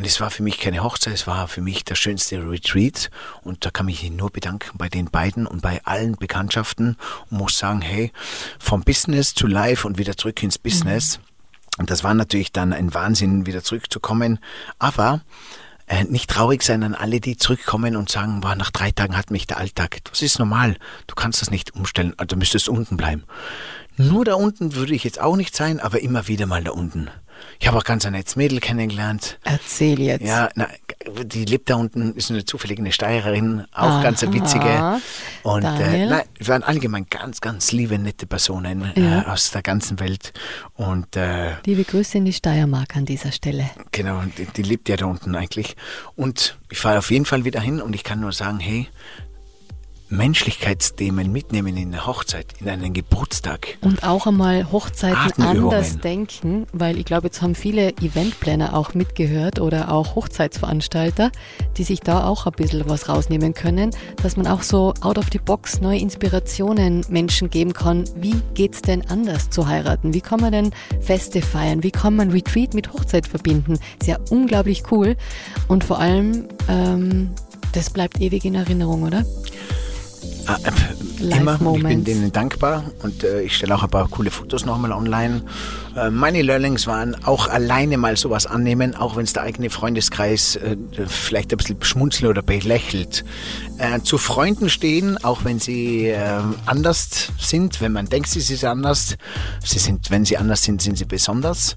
Und 0.00 0.06
es 0.06 0.18
war 0.18 0.30
für 0.30 0.42
mich 0.42 0.58
keine 0.58 0.82
Hochzeit, 0.82 1.12
es 1.12 1.26
war 1.26 1.46
für 1.46 1.60
mich 1.60 1.84
der 1.84 1.94
schönste 1.94 2.38
Retreat. 2.38 3.10
Und 3.42 3.66
da 3.66 3.70
kann 3.70 3.86
ich 3.86 4.02
mich 4.02 4.10
nur 4.10 4.30
bedanken 4.30 4.78
bei 4.78 4.88
den 4.88 5.10
beiden 5.10 5.46
und 5.46 5.60
bei 5.60 5.84
allen 5.84 6.16
Bekanntschaften 6.16 6.96
und 7.28 7.36
muss 7.36 7.58
sagen, 7.58 7.82
hey, 7.82 8.10
vom 8.58 8.80
Business 8.80 9.34
zu 9.34 9.46
Live 9.46 9.84
und 9.84 9.98
wieder 9.98 10.16
zurück 10.16 10.42
ins 10.42 10.56
Business. 10.56 11.18
Mhm. 11.18 11.24
Und 11.80 11.90
das 11.90 12.02
war 12.02 12.14
natürlich 12.14 12.50
dann 12.50 12.72
ein 12.72 12.94
Wahnsinn, 12.94 13.44
wieder 13.44 13.62
zurückzukommen. 13.62 14.38
Aber 14.78 15.20
äh, 15.86 16.04
nicht 16.04 16.30
traurig 16.30 16.62
sein 16.62 16.82
an 16.82 16.94
alle, 16.94 17.20
die 17.20 17.36
zurückkommen 17.36 17.94
und 17.94 18.08
sagen, 18.08 18.40
boah, 18.40 18.54
nach 18.54 18.70
drei 18.70 18.92
Tagen 18.92 19.18
hat 19.18 19.30
mich 19.30 19.46
der 19.46 19.58
Alltag. 19.58 19.98
Das 20.04 20.22
ist 20.22 20.38
normal. 20.38 20.78
Du 21.08 21.14
kannst 21.14 21.42
das 21.42 21.50
nicht 21.50 21.74
umstellen. 21.74 22.14
Also 22.16 22.36
müsstest 22.36 22.70
unten 22.70 22.96
bleiben. 22.96 23.24
Nur 23.98 24.24
da 24.24 24.32
unten 24.32 24.74
würde 24.74 24.94
ich 24.94 25.04
jetzt 25.04 25.20
auch 25.20 25.36
nicht 25.36 25.54
sein, 25.54 25.78
aber 25.78 26.00
immer 26.00 26.26
wieder 26.26 26.46
mal 26.46 26.64
da 26.64 26.70
unten. 26.70 27.10
Ich 27.58 27.66
habe 27.66 27.76
auch 27.76 27.84
ganz 27.84 28.06
ein 28.06 28.12
nettes 28.12 28.36
Mädel 28.36 28.60
kennengelernt. 28.60 29.38
Erzähl 29.44 30.00
jetzt. 30.00 30.24
Ja, 30.24 30.48
na, 30.54 30.68
die 31.24 31.44
lebt 31.44 31.68
da 31.68 31.76
unten, 31.76 32.14
ist 32.14 32.30
eine 32.30 32.44
zufällige 32.44 32.80
eine 32.80 32.92
Steirerin, 32.92 33.66
auch 33.72 33.82
Aha. 33.82 34.02
ganz 34.02 34.22
eine 34.22 34.32
witzige. 34.32 35.00
Und 35.42 35.64
äh, 35.64 36.06
nein, 36.06 36.24
wir 36.36 36.48
waren 36.48 36.62
allgemein 36.62 37.06
ganz, 37.10 37.40
ganz 37.40 37.72
liebe, 37.72 37.98
nette 37.98 38.26
Personen 38.26 38.92
ja. 38.94 39.22
äh, 39.22 39.24
aus 39.26 39.50
der 39.50 39.62
ganzen 39.62 40.00
Welt. 40.00 40.32
Und 40.74 41.16
äh, 41.16 41.52
liebe 41.66 41.84
Grüße 41.84 42.18
in 42.18 42.24
die 42.24 42.32
Steiermark 42.32 42.96
an 42.96 43.04
dieser 43.04 43.32
Stelle. 43.32 43.70
Genau, 43.92 44.22
die, 44.38 44.46
die 44.46 44.62
lebt 44.62 44.88
ja 44.88 44.96
da 44.96 45.06
unten 45.06 45.34
eigentlich. 45.34 45.76
Und 46.16 46.58
ich 46.70 46.78
fahre 46.78 46.98
auf 46.98 47.10
jeden 47.10 47.26
Fall 47.26 47.44
wieder 47.44 47.60
hin 47.60 47.80
und 47.80 47.94
ich 47.94 48.04
kann 48.04 48.20
nur 48.20 48.32
sagen, 48.32 48.60
hey, 48.60 48.88
Menschlichkeitsthemen 50.10 51.30
mitnehmen 51.30 51.76
in 51.76 51.94
eine 51.94 52.04
Hochzeit, 52.04 52.46
in 52.60 52.68
einen 52.68 52.92
Geburtstag. 52.92 53.78
Und 53.80 54.02
auch 54.02 54.26
einmal 54.26 54.72
Hochzeiten 54.72 55.44
anders 55.44 55.98
denken, 55.98 56.66
weil 56.72 56.98
ich 56.98 57.04
glaube, 57.04 57.28
jetzt 57.28 57.42
haben 57.42 57.54
viele 57.54 57.90
Eventplaner 57.98 58.76
auch 58.76 58.94
mitgehört 58.94 59.60
oder 59.60 59.92
auch 59.92 60.16
Hochzeitsveranstalter, 60.16 61.30
die 61.76 61.84
sich 61.84 62.00
da 62.00 62.26
auch 62.26 62.46
ein 62.46 62.52
bisschen 62.52 62.88
was 62.88 63.08
rausnehmen 63.08 63.54
können, 63.54 63.90
dass 64.20 64.36
man 64.36 64.48
auch 64.48 64.62
so 64.62 64.94
out 65.00 65.16
of 65.16 65.26
the 65.30 65.38
box 65.38 65.80
neue 65.80 66.00
Inspirationen 66.00 67.06
Menschen 67.08 67.48
geben 67.48 67.72
kann. 67.72 68.04
Wie 68.16 68.34
geht's 68.54 68.82
denn 68.82 69.08
anders 69.08 69.50
zu 69.50 69.68
heiraten? 69.68 70.12
Wie 70.12 70.20
kann 70.20 70.40
man 70.40 70.50
denn 70.50 70.70
Feste 71.00 71.40
feiern? 71.40 71.84
Wie 71.84 71.92
kann 71.92 72.16
man 72.16 72.32
Retreat 72.32 72.74
mit 72.74 72.92
Hochzeit 72.92 73.28
verbinden? 73.28 73.78
Ist 74.00 74.08
ja 74.08 74.18
unglaublich 74.30 74.82
cool 74.90 75.16
und 75.68 75.84
vor 75.84 76.00
allem, 76.00 76.48
ähm, 76.68 77.30
das 77.72 77.90
bleibt 77.90 78.20
ewig 78.20 78.44
in 78.44 78.56
Erinnerung, 78.56 79.04
oder? 79.04 79.24
Ah, 80.46 80.56
äh, 80.64 81.36
immer. 81.36 81.58
Ich 81.76 81.82
bin 81.82 82.04
denen 82.04 82.32
dankbar 82.32 82.84
und 83.02 83.24
äh, 83.24 83.42
ich 83.42 83.56
stelle 83.56 83.74
auch 83.74 83.82
ein 83.82 83.90
paar 83.90 84.08
coole 84.08 84.30
Fotos 84.30 84.64
nochmal 84.64 84.92
online. 84.92 85.42
Äh, 85.96 86.10
meine 86.10 86.42
Learnings 86.42 86.86
waren 86.86 87.14
auch 87.24 87.48
alleine 87.48 87.98
mal 87.98 88.16
sowas 88.16 88.46
annehmen, 88.46 88.94
auch 88.94 89.16
wenn 89.16 89.24
es 89.24 89.32
der 89.32 89.42
eigene 89.42 89.70
Freundeskreis 89.70 90.56
äh, 90.56 90.76
vielleicht 91.06 91.52
ein 91.52 91.58
bisschen 91.58 91.82
schmunzelt 91.82 92.28
oder 92.30 92.42
belächelt. 92.42 93.24
Äh, 93.78 94.00
zu 94.00 94.18
Freunden 94.18 94.70
stehen, 94.70 95.22
auch 95.24 95.44
wenn 95.44 95.58
sie 95.58 96.08
äh, 96.08 96.40
anders 96.66 97.32
sind, 97.38 97.80
wenn 97.80 97.92
man 97.92 98.06
denkt, 98.06 98.28
sie 98.28 98.40
sind 98.40 98.64
anders. 98.64 99.16
Sie 99.64 99.78
sind, 99.78 100.10
wenn 100.10 100.24
sie 100.24 100.36
anders 100.36 100.62
sind, 100.62 100.82
sind 100.82 100.98
sie 100.98 101.04
besonders. 101.04 101.76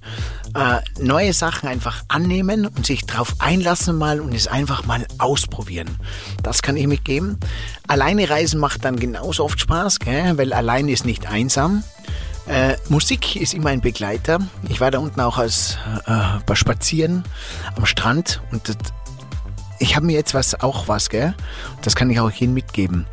Neue 1.00 1.32
Sachen 1.32 1.68
einfach 1.68 2.04
annehmen 2.08 2.66
und 2.66 2.86
sich 2.86 3.04
darauf 3.06 3.34
einlassen 3.40 3.96
mal 3.96 4.20
und 4.20 4.34
es 4.34 4.46
einfach 4.46 4.86
mal 4.86 5.06
ausprobieren. 5.18 5.98
Das 6.42 6.62
kann 6.62 6.76
ich 6.76 6.86
mitgeben. 6.86 7.38
Alleine 7.88 8.30
reisen 8.30 8.60
macht 8.60 8.84
dann 8.84 8.98
genauso 8.98 9.44
oft 9.44 9.60
Spaß, 9.60 9.98
gell? 9.98 10.38
weil 10.38 10.52
allein 10.52 10.88
ist 10.88 11.04
nicht 11.04 11.26
einsam. 11.26 11.82
Äh, 12.46 12.76
Musik 12.88 13.36
ist 13.36 13.54
immer 13.54 13.70
ein 13.70 13.80
Begleiter. 13.80 14.38
Ich 14.68 14.80
war 14.80 14.90
da 14.90 14.98
unten 14.98 15.20
auch 15.20 15.38
als 15.38 15.78
äh, 16.06 16.12
bei 16.46 16.54
Spazieren 16.54 17.24
am 17.76 17.86
Strand 17.86 18.42
und 18.52 18.68
das, 18.68 18.76
ich 19.78 19.96
habe 19.96 20.06
mir 20.06 20.12
jetzt 20.12 20.34
was 20.34 20.60
auch 20.60 20.88
was, 20.88 21.08
gell? 21.08 21.34
Das 21.82 21.96
kann 21.96 22.08
ich 22.10 22.20
auch 22.20 22.30
Ihnen 22.40 22.54
mitgeben. 22.54 23.06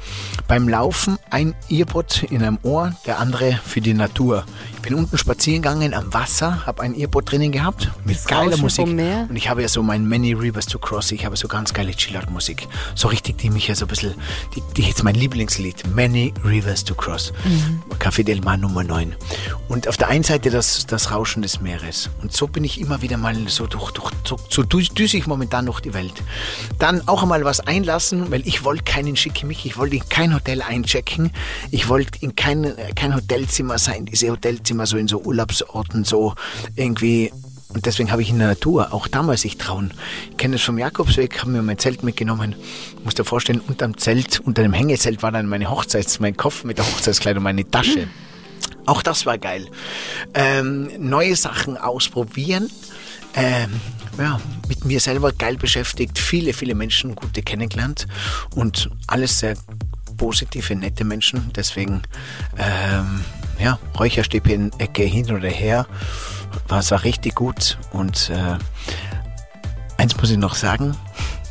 Beim 0.47 0.69
Laufen 0.69 1.17
ein 1.29 1.55
Earbot 1.69 2.23
in 2.23 2.43
einem 2.43 2.59
Ohr, 2.63 2.93
der 3.05 3.19
andere 3.19 3.59
für 3.65 3.81
die 3.81 3.93
Natur. 3.93 4.45
Ich 4.82 4.88
bin 4.88 4.95
unten 4.95 5.15
spazieren 5.15 5.61
gegangen 5.61 5.93
am 5.93 6.11
Wasser, 6.11 6.65
habe 6.65 6.82
ein 6.82 6.99
Earbot 6.99 7.32
drinnen 7.32 7.51
gehabt 7.51 7.91
mit 8.03 8.15
das 8.15 8.25
geiler 8.25 8.57
Musik. 8.57 8.88
Und 8.88 9.36
ich 9.36 9.47
habe 9.47 9.61
ja 9.61 9.67
so 9.67 9.84
mein 9.84 10.07
Many 10.07 10.34
Rivers 10.34 10.65
to 10.65 10.79
Cross, 10.79 11.11
ich 11.11 11.23
habe 11.23 11.38
so 11.38 11.47
ganz 11.47 11.71
geile 11.71 11.91
Chillout-Musik. 11.91 12.67
So 12.95 13.07
richtig, 13.07 13.38
die 13.38 13.51
mich 13.51 13.67
ja 13.67 13.75
so 13.75 13.86
ein 13.86 13.89
bisschen, 13.89 14.15
die, 14.55 14.63
die 14.75 14.82
jetzt 14.82 15.03
mein 15.03 15.13
Lieblingslied, 15.13 15.84
Many 15.95 16.34
Rivers 16.43 16.84
to 16.84 16.95
Cross. 16.95 17.32
Mhm. 17.45 17.84
Café 17.99 18.23
del 18.23 18.41
Mar 18.41 18.57
Nummer 18.57 18.84
9. 18.84 19.15
Und 19.69 19.88
auf 19.88 19.97
der 19.97 20.07
einen 20.07 20.23
Seite 20.23 20.49
das, 20.49 20.88
das 20.88 21.11
Rauschen 21.11 21.43
des 21.43 21.61
Meeres. 21.61 22.09
Und 22.23 22.34
so 22.34 22.47
bin 22.47 22.63
ich 22.63 22.82
immer 22.82 23.03
wieder 23.03 23.17
mal 23.17 23.36
so 23.49 23.67
durch, 23.67 23.91
durch, 23.91 24.11
so, 24.27 24.39
so 24.49 24.63
düse 24.63 25.15
ich 25.15 25.27
momentan 25.27 25.67
durch 25.67 25.82
die 25.82 25.93
Welt. 25.93 26.23
Dann 26.79 27.07
auch 27.07 27.21
einmal 27.21 27.45
was 27.45 27.59
einlassen, 27.59 28.32
weil 28.32 28.41
ich 28.47 28.63
wollte 28.63 28.84
keinen 28.84 29.15
Schickimicki, 29.15 29.67
ich 29.67 29.77
wollte 29.77 29.97
in 29.97 30.09
kein 30.09 30.34
Hotel 30.34 30.63
einchecken. 30.63 31.32
Ich 31.69 31.88
wollte 31.88 32.17
in 32.21 32.36
kein, 32.36 32.73
kein 32.95 33.13
Hotelzimmer 33.13 33.77
sein, 33.77 34.07
diese 34.07 34.32
Hotelzimmer 34.32 34.70
so 34.86 34.97
in 34.97 35.07
so 35.07 35.22
Urlaubsorten, 35.22 36.03
so 36.03 36.34
irgendwie 36.76 37.32
und 37.74 37.86
deswegen 37.86 38.11
habe 38.11 38.22
ich 38.22 38.30
in 38.30 38.39
der 38.39 38.49
Natur 38.49 38.93
auch 38.93 39.07
damals 39.07 39.41
sich 39.41 39.57
trauen. 39.57 39.93
Ich 40.32 40.38
kenne 40.38 40.55
es 40.55 40.61
vom 40.61 40.78
Jakobsweg, 40.78 41.39
habe 41.39 41.51
mir 41.51 41.61
mein 41.61 41.78
Zelt 41.78 42.03
mitgenommen. 42.03 42.55
Muss 43.03 43.15
dir 43.15 43.24
vorstellen, 43.24 43.61
unterm 43.61 43.97
Zelt, 43.97 44.41
unter 44.41 44.61
dem 44.61 44.74
Hängezelt 44.74 45.24
war 45.24 45.32
dann 45.32 45.47
meine 45.47 45.69
Hochzeits, 45.69 46.19
mein 46.19 46.36
Kopf 46.36 46.63
mit 46.63 46.78
der 46.78 46.86
Hochzeitskleidung, 46.86 47.43
meine 47.43 47.69
Tasche. 47.69 48.07
Auch 48.86 49.01
das 49.01 49.26
war 49.26 49.38
geil. 49.38 49.67
Ähm, 50.34 50.89
neue 50.99 51.36
Sachen 51.36 51.78
ausprobieren. 51.78 52.69
Ähm, 53.36 53.69
ja, 54.17 54.41
mit 54.67 54.84
mir 54.84 54.99
selber 54.99 55.32
geil 55.32 55.55
beschäftigt, 55.55 56.19
viele, 56.19 56.51
viele 56.51 56.76
Menschen, 56.76 57.15
gute 57.15 57.41
kennengelernt 57.41 58.07
und 58.55 58.89
alles 59.07 59.39
sehr 59.39 59.55
positive, 60.22 60.76
nette 60.76 61.03
Menschen. 61.03 61.51
Deswegen, 61.55 62.03
ähm, 62.59 63.26
ja, 63.59 63.80
Räucherstäbchen, 63.97 64.72
Ecke 64.78 65.01
hin 65.03 65.32
oder 65.32 65.49
her 65.49 65.88
war 66.67 66.80
es 66.80 66.91
war 66.91 67.03
richtig 67.03 67.34
gut 67.34 67.80
und 67.91 68.30
äh, 68.30 68.57
eins 69.97 70.15
muss 70.17 70.30
ich 70.30 70.38
noch 70.38 70.53
sagen, 70.53 70.95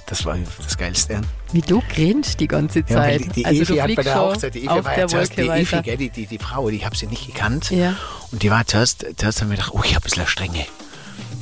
das 0.07 0.25
war 0.25 0.37
das 0.63 0.79
Geilste. 0.79 1.21
Wie 1.53 1.63
du 1.63 1.83
grinst 1.93 2.39
die 2.39 2.47
ganze 2.47 2.81
Ja, 2.81 2.87
Zeit. 2.87 3.25
die, 3.25 3.29
die 3.29 3.47
also 3.47 3.75
Evi 3.75 3.77
hat 3.79 3.95
bei 3.97 4.03
der 4.05 4.21
Hochzeit, 4.21 4.55
die 4.55 4.61
Evi 4.67 4.85
war 4.85 4.99
ja 4.99 5.09
zuerst 5.09 5.37
die 5.37 5.49
Evi, 5.49 5.97
die, 5.97 6.11
die, 6.11 6.27
die 6.27 6.39
Frau, 6.39 6.71
die 6.71 6.85
habe 6.85 6.97
sie 6.97 7.09
nicht 7.09 7.27
gekannt. 7.27 7.71
Ja. 7.71 7.97
Und 8.31 8.43
die 8.45 8.51
war 8.51 8.65
zuerst, 8.67 9.05
zuerst 9.17 9.41
haben 9.41 9.51
wir 9.51 9.57
gedacht, 9.57 9.73
oh, 9.75 9.83
ich 9.85 9.97
habe 9.97 10.05
ein 10.05 10.11
bisschen 10.11 10.27
Strenge. 10.29 10.67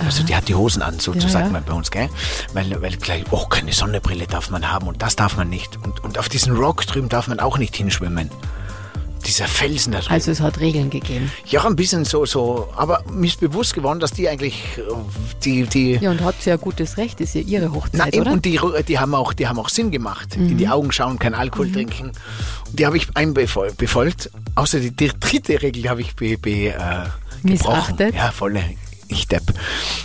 Also 0.04 0.22
die 0.22 0.34
hat 0.36 0.48
die 0.48 0.54
Hosen 0.54 0.82
an, 0.82 0.98
so 1.00 1.12
Ja, 1.12 1.20
sagt 1.28 1.46
ja. 1.46 1.50
man 1.52 1.64
bei 1.64 1.72
uns, 1.72 1.90
gell? 1.90 2.08
Weil, 2.52 2.80
weil 2.80 2.96
gleich, 2.96 3.24
oh, 3.30 3.46
keine 3.46 3.72
Sonnenbrille 3.72 4.26
darf 4.26 4.50
man 4.50 4.70
haben 4.70 4.86
und 4.88 5.02
das 5.02 5.16
darf 5.16 5.36
man 5.36 5.48
nicht. 5.50 5.76
Und, 5.84 6.02
und 6.04 6.18
auf 6.18 6.28
diesen 6.28 6.56
Rock 6.56 6.86
drüben 6.86 7.08
darf 7.08 7.26
man 7.28 7.40
auch 7.40 7.58
nicht 7.58 7.76
hinschwimmen. 7.76 8.30
Dieser 9.26 9.48
Felsen 9.48 9.92
da 9.92 9.98
drüben. 9.98 10.12
Also 10.12 10.30
es 10.30 10.40
hat 10.40 10.60
Regeln 10.60 10.90
gegeben. 10.90 11.30
ja, 11.46 11.64
ein 11.66 11.74
bisschen 11.74 12.04
so, 12.04 12.24
so, 12.24 12.68
aber 12.76 13.02
mir 13.12 13.26
ist 13.26 13.40
bewusst 13.40 13.74
geworden, 13.74 13.98
dass 13.98 14.12
die 14.12 14.28
eigentlich, 14.28 14.54
äh, 14.78 14.82
die, 15.44 15.64
die, 15.64 15.94
Ja, 15.96 16.12
und 16.12 16.20
hat 16.22 16.36
sie 16.40 16.50
ja 16.50 16.56
gutes 16.56 16.96
Recht, 16.96 17.20
ist 17.20 17.34
ja 17.34 17.40
ihre 17.40 17.72
Hochzeit, 17.72 18.14
eben, 18.14 18.20
oder? 18.22 18.30
Mhm. 18.30 18.36
und 18.36 18.44
die, 18.44 18.60
die, 18.86 18.98
haben 18.98 19.14
auch, 19.16 19.32
die 19.32 19.48
haben 19.48 19.58
auch 19.58 19.68
Sinn 19.68 19.90
gemacht. 19.90 20.36
In 20.36 20.56
die 20.56 20.68
Augen 20.68 20.92
schauen, 20.92 21.18
kein 21.18 21.34
Alkohol 21.34 21.72
trinken. 21.72 22.12
Und 22.70 22.78
die 22.78 22.86
habe 22.86 22.96
ich 22.96 23.08
einbefol- 23.10 23.74
befolgt. 23.76 24.30
Außer 24.54 24.78
die, 24.78 24.92
die 24.92 25.10
dritte 25.18 25.60
Regel 25.60 25.90
habe 25.90 26.00
ich 26.00 26.14
be, 26.14 26.38
be, 26.38 26.68
äh. 26.68 26.76
Missachtet? 27.42 28.14
Ja, 28.14 28.30
volle. 28.30 28.62
Ich 29.08 29.26
depp. 29.26 29.42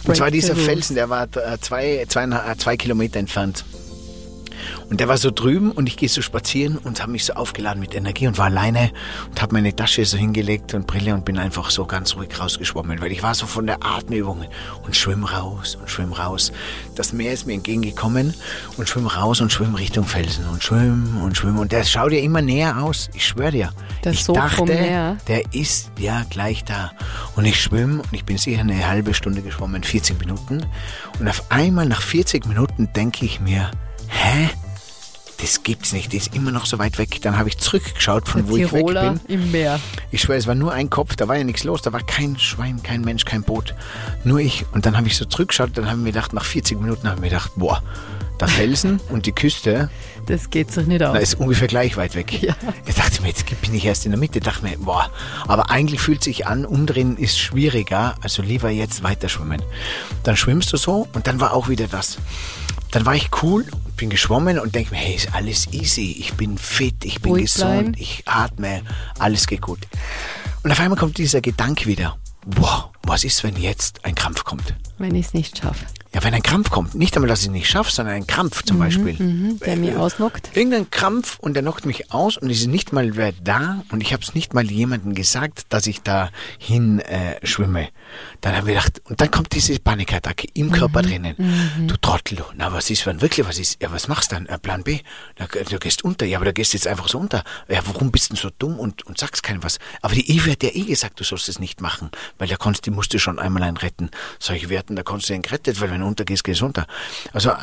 Und 0.05 0.15
zwar 0.15 0.31
dieser 0.31 0.53
rules. 0.53 0.65
Felsen, 0.65 0.95
der 0.95 1.09
war 1.09 1.23
äh, 1.23 1.59
zwei, 1.59 2.05
zwei, 2.07 2.23
äh, 2.23 2.57
zwei 2.57 2.77
Kilometer 2.77 3.19
entfernt. 3.19 3.65
Und 4.89 4.99
der 4.99 5.07
war 5.07 5.17
so 5.17 5.31
drüben 5.31 5.71
und 5.71 5.87
ich 5.87 5.97
gehe 5.97 6.09
so 6.09 6.21
spazieren 6.21 6.77
und 6.77 7.01
habe 7.01 7.11
mich 7.11 7.25
so 7.25 7.33
aufgeladen 7.33 7.79
mit 7.79 7.95
Energie 7.95 8.27
und 8.27 8.37
war 8.37 8.45
alleine 8.45 8.91
und 9.29 9.41
habe 9.41 9.53
meine 9.53 9.75
Tasche 9.75 10.05
so 10.05 10.17
hingelegt 10.17 10.73
und 10.73 10.87
Brille 10.87 11.13
und 11.13 11.25
bin 11.25 11.37
einfach 11.37 11.69
so 11.69 11.85
ganz 11.85 12.15
ruhig 12.15 12.39
rausgeschwommen, 12.39 13.01
weil 13.01 13.11
ich 13.11 13.23
war 13.23 13.35
so 13.35 13.45
von 13.45 13.65
der 13.65 13.83
Atemübung 13.83 14.45
und 14.83 14.95
schwimm 14.95 15.23
raus 15.23 15.77
und 15.79 15.89
schwimm 15.89 16.13
raus. 16.13 16.51
Das 16.95 17.13
Meer 17.13 17.33
ist 17.33 17.47
mir 17.47 17.53
entgegengekommen 17.53 18.33
und 18.77 18.89
schwimm 18.89 19.07
raus 19.07 19.41
und 19.41 19.51
schwimm 19.51 19.75
Richtung 19.75 20.05
Felsen 20.05 20.47
und 20.47 20.63
schwimm 20.63 21.21
und 21.23 21.37
schwimm 21.37 21.57
und 21.57 21.71
der 21.71 21.83
schaut 21.83 22.11
ja 22.11 22.19
immer 22.19 22.41
näher 22.41 22.77
aus. 22.81 23.09
Ich 23.13 23.25
schwöre 23.25 23.51
dir. 23.51 23.73
Der 24.03 24.11
ich 24.11 24.23
Sog 24.23 24.35
dachte, 24.35 24.57
vom 24.57 24.67
Meer. 24.67 25.17
der 25.27 25.53
ist 25.53 25.91
ja 25.99 26.23
gleich 26.29 26.63
da. 26.63 26.91
Und 27.35 27.45
ich 27.45 27.61
schwimme 27.61 28.01
und 28.01 28.13
ich 28.13 28.25
bin 28.25 28.37
sicher 28.37 28.61
eine 28.61 28.87
halbe 28.87 29.13
Stunde 29.13 29.41
geschwommen, 29.41 29.83
40 29.83 30.19
Minuten. 30.19 30.65
Und 31.19 31.27
auf 31.27 31.51
einmal 31.51 31.85
nach 31.85 32.01
40 32.01 32.45
Minuten 32.45 32.89
denke 32.93 33.25
ich 33.25 33.39
mir, 33.39 33.71
hä? 34.13 34.49
Das 35.41 35.63
gibt's 35.63 35.91
nicht, 35.91 36.13
die 36.13 36.17
ist 36.17 36.33
immer 36.33 36.51
noch 36.51 36.65
so 36.65 36.79
weit 36.79 36.97
weg. 36.97 37.21
Dann 37.21 37.37
habe 37.37 37.49
ich 37.49 37.57
zurückgeschaut, 37.57 38.29
von 38.29 38.43
Der 38.43 38.49
wo 38.51 38.55
ich 38.55 38.63
weg 38.71 38.79
Tiroler 38.79 39.11
bin. 39.27 39.41
im 39.41 39.51
Meer. 39.51 39.77
Ich 40.09 40.21
schwöre, 40.21 40.37
es 40.37 40.47
war 40.47 40.55
nur 40.55 40.71
ein 40.71 40.89
Kopf, 40.89 41.17
da 41.17 41.27
war 41.27 41.35
ja 41.35 41.43
nichts 41.43 41.65
los, 41.65 41.81
da 41.81 41.91
war 41.91 42.01
kein 42.01 42.39
Schwein, 42.39 42.81
kein 42.81 43.01
Mensch, 43.01 43.25
kein 43.25 43.43
Boot. 43.43 43.75
Nur 44.23 44.39
ich. 44.39 44.65
Und 44.71 44.85
dann 44.85 44.95
habe 44.95 45.07
ich 45.07 45.17
so 45.17 45.25
zurückgeschaut, 45.25 45.71
dann 45.73 45.89
haben 45.89 46.05
wir 46.05 46.13
gedacht, 46.13 46.31
nach 46.31 46.45
40 46.45 46.79
Minuten 46.79 47.09
haben 47.09 47.21
wir 47.21 47.29
gedacht, 47.29 47.51
boah, 47.57 47.83
der 48.39 48.47
Felsen 48.47 49.01
und 49.09 49.25
die 49.25 49.33
Küste, 49.33 49.89
Das 50.27 50.49
geht 50.49 50.71
sich 50.71 50.87
nicht 50.87 51.03
aus. 51.03 51.13
da 51.13 51.19
ist 51.19 51.33
ungefähr 51.37 51.67
gleich 51.67 51.97
weit 51.97 52.15
weg. 52.15 52.41
Ja. 52.41 52.55
Ich 52.85 52.95
dachte 52.95 53.21
mir, 53.21 53.27
jetzt 53.27 53.43
bin 53.61 53.73
ich 53.73 53.83
erst 53.83 54.05
in 54.05 54.11
der 54.11 54.19
Mitte, 54.19 54.39
dachte 54.39 54.63
mir, 54.63 54.77
boah, 54.77 55.09
aber 55.45 55.69
eigentlich 55.69 55.99
fühlt 55.99 56.23
sich 56.23 56.47
an, 56.47 56.63
umdrehen 56.65 57.17
ist 57.17 57.37
schwieriger, 57.37 58.15
also 58.21 58.41
lieber 58.43 58.69
jetzt 58.69 59.03
weiter 59.03 59.27
schwimmen. 59.27 59.61
Dann 60.23 60.37
schwimmst 60.37 60.71
du 60.71 60.77
so 60.77 61.05
und 61.11 61.27
dann 61.27 61.41
war 61.41 61.51
auch 61.53 61.67
wieder 61.67 61.87
das. 61.87 62.17
Dann 62.93 63.07
war 63.07 63.15
ich 63.15 63.29
cool, 63.41 63.65
bin 63.97 64.11
geschwommen 64.11 64.59
und 64.59 64.75
denke 64.75 64.91
mir, 64.91 64.97
hey, 64.97 65.15
ist 65.15 65.33
alles 65.33 65.67
easy, 65.73 66.15
ich 66.19 66.35
bin 66.35 66.59
fit, 66.59 67.03
ich 67.03 67.21
bin 67.21 67.31
Ruhig 67.31 67.45
gesund, 67.45 67.71
bleiben. 67.71 67.95
ich 67.97 68.21
atme, 68.27 68.83
alles 69.17 69.47
geht 69.47 69.61
gut. 69.61 69.79
Und 70.61 70.71
auf 70.71 70.79
einmal 70.79 70.99
kommt 70.99 71.17
dieser 71.17 71.41
Gedanke 71.41 71.87
wieder, 71.87 72.17
boah, 72.45 72.91
was 73.01 73.23
ist, 73.23 73.43
wenn 73.43 73.55
jetzt 73.55 74.05
ein 74.05 74.13
Krampf 74.13 74.43
kommt? 74.43 74.75
Wenn 74.99 75.15
ich 75.15 75.25
es 75.25 75.33
nicht 75.33 75.57
schaffe. 75.57 75.87
Ja, 76.13 76.23
wenn 76.23 76.33
ein 76.35 76.43
Krampf 76.43 76.69
kommt, 76.69 76.93
nicht 76.93 77.15
einmal, 77.15 77.27
dass 77.27 77.41
ich 77.41 77.47
es 77.47 77.51
nicht 77.51 77.67
schaffe, 77.67 77.91
sondern 77.91 78.13
ein 78.13 78.27
Krampf 78.27 78.61
zum 78.61 78.77
Beispiel. 78.77 79.13
Mhm, 79.13 79.59
der 79.65 79.75
mir 79.77 79.99
ausnockt. 79.99 80.55
Irgendein 80.55 80.91
Krampf 80.91 81.39
und 81.39 81.55
der 81.55 81.63
knockt 81.63 81.87
mich 81.87 82.11
aus 82.11 82.37
und 82.37 82.51
es 82.51 82.59
ist 82.61 82.67
nicht 82.67 82.93
mal 82.93 83.15
wer 83.15 83.31
da 83.31 83.83
und 83.91 84.01
ich 84.01 84.13
habe 84.13 84.21
es 84.21 84.35
nicht 84.35 84.53
mal 84.53 84.69
jemandem 84.69 85.15
gesagt, 85.15 85.65
dass 85.69 85.87
ich 85.87 86.01
da 86.03 86.29
hin 86.59 86.99
äh, 86.99 87.43
schwimme. 87.45 87.89
Dann 88.41 88.55
haben 88.55 88.67
wir 88.67 88.75
gedacht, 88.75 89.01
und 89.05 89.21
dann 89.21 89.31
kommt 89.31 89.55
diese 89.55 89.79
Panikattacke 89.79 90.47
im 90.53 90.71
Körper 90.71 91.01
drinnen. 91.01 91.35
Du 91.87 91.97
Trottel, 91.97 92.43
na 92.55 92.71
was 92.71 92.91
ist, 92.91 93.07
wenn 93.07 93.21
wirklich 93.21 93.47
was 93.47 93.57
ist? 93.57 93.81
Ja, 93.81 93.91
was 93.91 94.07
machst 94.07 94.31
du 94.31 94.35
dann? 94.35 94.45
Äh, 94.45 94.59
Plan 94.59 94.83
B, 94.83 94.99
na, 95.39 95.47
du 95.47 95.79
gehst 95.79 96.03
unter. 96.03 96.27
Ja, 96.27 96.37
aber 96.37 96.45
du 96.45 96.53
gehst 96.53 96.73
jetzt 96.73 96.85
einfach 96.85 97.07
so 97.07 97.17
unter. 97.17 97.43
Ja, 97.67 97.79
warum 97.85 98.11
bist 98.11 98.29
du 98.29 98.35
denn 98.35 98.41
so 98.41 98.49
dumm 98.59 98.77
und, 98.77 99.03
und 99.07 99.17
sagst 99.17 99.41
keinem 99.41 99.63
was? 99.63 99.79
Aber 100.01 100.13
die 100.13 100.29
Evi 100.29 100.51
hat 100.51 100.61
ja 100.61 100.69
eh 100.73 100.83
gesagt, 100.83 101.19
du 101.19 101.23
sollst 101.23 101.49
es 101.49 101.57
nicht 101.57 101.81
machen, 101.81 102.11
weil 102.37 102.47
da 102.47 102.55
konntest, 102.55 102.85
die 102.85 102.91
musste 102.91 103.17
schon 103.17 103.39
einmal 103.39 103.63
einen 103.63 103.77
retten. 103.77 104.11
Solche 104.37 104.69
Werten, 104.69 104.95
da 104.95 105.01
konntest 105.01 105.29
du 105.29 105.33
einen 105.33 105.41
gerettet, 105.41 105.81
weil 105.81 105.89
wenn 105.89 106.02
untergehst, 106.05 106.43
gehst 106.43 106.61
unter. 106.61 106.85
Also, 107.33 107.49
äh, 107.49 107.53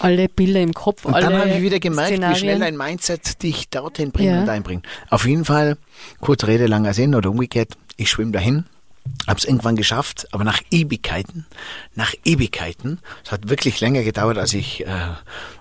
Alle 0.00 0.28
Bilder 0.28 0.60
im 0.60 0.74
Kopf, 0.74 1.04
und 1.04 1.12
dann 1.14 1.36
habe 1.36 1.50
ich 1.50 1.62
wieder 1.62 1.80
gemerkt, 1.80 2.10
Szenarien. 2.12 2.36
wie 2.36 2.38
schnell 2.40 2.62
ein 2.62 2.76
Mindset 2.76 3.42
dich 3.42 3.68
dorthin 3.68 4.10
bringt 4.12 4.30
Ja. 4.30 4.40
und 4.42 4.48
einbringt. 4.48 4.86
Auf 5.10 5.26
jeden 5.26 5.44
Fall, 5.44 5.76
kurz 6.20 6.44
Rede, 6.44 6.66
langer 6.66 6.94
Sinn 6.94 7.14
oder 7.14 7.30
umgekehrt, 7.30 7.74
ich 7.96 8.10
schwimme 8.10 8.32
dahin, 8.32 8.64
habe 9.26 9.38
es 9.38 9.44
irgendwann 9.44 9.74
geschafft, 9.76 10.28
aber 10.32 10.44
nach 10.44 10.60
Ewigkeiten, 10.70 11.46
nach 11.94 12.12
Ewigkeiten, 12.24 12.98
es 13.24 13.32
hat 13.32 13.48
wirklich 13.48 13.80
länger 13.80 14.02
gedauert, 14.02 14.36
als 14.38 14.52
ich 14.52 14.86
äh, 14.86 14.90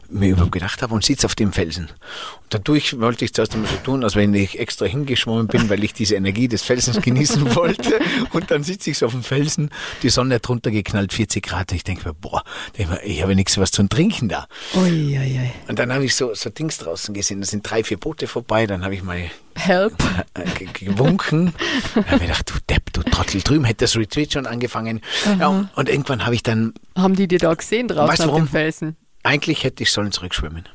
mir 0.09 0.29
überhaupt 0.29 0.51
gedacht 0.51 0.81
habe 0.81 0.93
und 0.93 1.03
sitze 1.03 1.25
auf 1.25 1.35
dem 1.35 1.51
Felsen. 1.53 1.85
Und 1.85 2.53
dadurch 2.53 2.99
wollte 2.99 3.25
ich 3.25 3.33
zuerst 3.33 3.53
einmal 3.55 3.69
so 3.69 3.77
tun, 3.77 4.03
als 4.03 4.15
wenn 4.15 4.33
ich 4.33 4.57
extra 4.59 4.85
hingeschwommen 4.85 5.47
bin, 5.47 5.69
weil 5.69 5.83
ich 5.83 5.93
diese 5.93 6.15
Energie 6.15 6.47
des 6.47 6.63
Felsens 6.63 7.01
genießen 7.01 7.55
wollte. 7.55 7.99
Und 8.31 8.51
dann 8.51 8.63
sitze 8.63 8.89
ich 8.91 8.97
so 8.97 9.07
auf 9.07 9.11
dem 9.11 9.23
Felsen, 9.23 9.69
die 10.03 10.09
Sonne 10.09 10.35
hat 10.35 10.47
drunter 10.47 10.71
geknallt, 10.71 11.13
40 11.13 11.43
Grad. 11.43 11.71
Ich 11.73 11.83
denke 11.83 12.07
mir, 12.07 12.13
boah, 12.13 12.43
mir, 12.77 12.99
ich 13.03 13.21
habe 13.21 13.35
nichts 13.35 13.57
was 13.57 13.71
zum 13.71 13.89
Trinken 13.89 14.29
da. 14.29 14.47
Ui, 14.75 14.81
ui, 15.17 15.17
ui. 15.39 15.51
Und 15.67 15.79
dann 15.79 15.91
habe 15.91 16.05
ich 16.05 16.15
so, 16.15 16.33
so 16.33 16.49
Dings 16.49 16.77
draußen 16.77 17.13
gesehen. 17.13 17.41
Da 17.41 17.47
sind 17.47 17.69
drei, 17.69 17.83
vier 17.83 17.97
Boote 17.97 18.27
vorbei. 18.27 18.65
Dann 18.67 18.83
habe 18.83 18.95
ich 18.95 19.03
mal 19.03 19.29
Help. 19.55 19.93
äh, 20.35 20.43
ge- 20.57 20.67
gewunken. 20.73 21.53
Dann 21.95 22.05
habe 22.05 22.15
ich 22.17 22.21
gedacht, 22.21 22.49
du 22.49 22.53
Depp, 22.69 22.93
du 22.93 23.01
Trottel. 23.03 23.41
Drüben 23.41 23.65
hätte 23.65 23.85
das 23.85 23.95
Retreat 23.97 24.33
schon 24.33 24.45
angefangen. 24.45 25.01
Ja, 25.39 25.47
und, 25.47 25.69
und 25.75 25.89
irgendwann 25.89 26.25
habe 26.25 26.35
ich 26.35 26.43
dann, 26.43 26.73
Haben 26.95 27.15
die 27.15 27.27
dir 27.27 27.39
da 27.39 27.53
gesehen 27.53 27.87
draußen 27.87 28.07
Weißt 28.09 28.21
auf 28.21 28.27
warum? 28.27 28.43
dem 28.45 28.47
Felsen? 28.49 28.95
Eigentlich 29.27 29.63
hätte 29.63 29.83
ich 29.83 29.91
sollen 29.91 30.11
zurückschwimmen. 30.11 30.67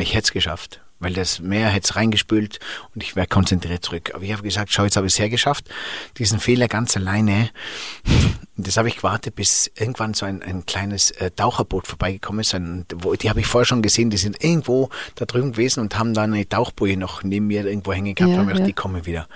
Ich 0.00 0.14
hätte 0.14 0.24
es 0.24 0.32
geschafft. 0.32 0.80
Weil 1.00 1.12
das 1.12 1.38
Meer 1.38 1.68
hätte 1.68 1.84
es 1.84 1.94
reingespült 1.94 2.58
und 2.92 3.04
ich 3.04 3.14
wäre 3.14 3.28
konzentriert 3.28 3.84
zurück. 3.84 4.10
Aber 4.14 4.24
ich 4.24 4.32
habe 4.32 4.42
gesagt, 4.42 4.72
schau, 4.72 4.82
jetzt 4.82 4.96
habe 4.96 5.06
ich 5.06 5.12
es 5.12 5.18
hergeschafft. 5.20 5.66
Diesen 6.18 6.40
Fehler 6.40 6.68
ganz 6.68 6.96
alleine. 6.96 7.50
Das 8.60 8.76
habe 8.76 8.88
ich 8.88 8.96
gewartet, 8.96 9.36
bis 9.36 9.70
irgendwann 9.76 10.14
so 10.14 10.26
ein, 10.26 10.42
ein 10.42 10.66
kleines 10.66 11.12
äh, 11.12 11.30
Taucherboot 11.30 11.86
vorbeigekommen 11.86 12.40
ist. 12.40 12.56
Ein, 12.56 12.86
wo, 12.92 13.14
die 13.14 13.30
habe 13.30 13.38
ich 13.38 13.46
vorher 13.46 13.64
schon 13.64 13.82
gesehen, 13.82 14.10
die 14.10 14.16
sind 14.16 14.42
irgendwo 14.42 14.90
da 15.14 15.26
drüben 15.26 15.52
gewesen 15.52 15.78
und 15.78 15.96
haben 15.96 16.12
dann 16.12 16.34
eine 16.34 16.48
Tauchboje 16.48 16.96
noch 16.96 17.22
neben 17.22 17.46
mir 17.46 17.64
irgendwo 17.64 17.92
hängen 17.92 18.16
gehabt. 18.16 18.34
Ja, 18.34 18.40
und 18.40 18.48
ja. 18.48 18.64
die 18.66 18.72
kommen 18.72 19.06
wieder. 19.06 19.28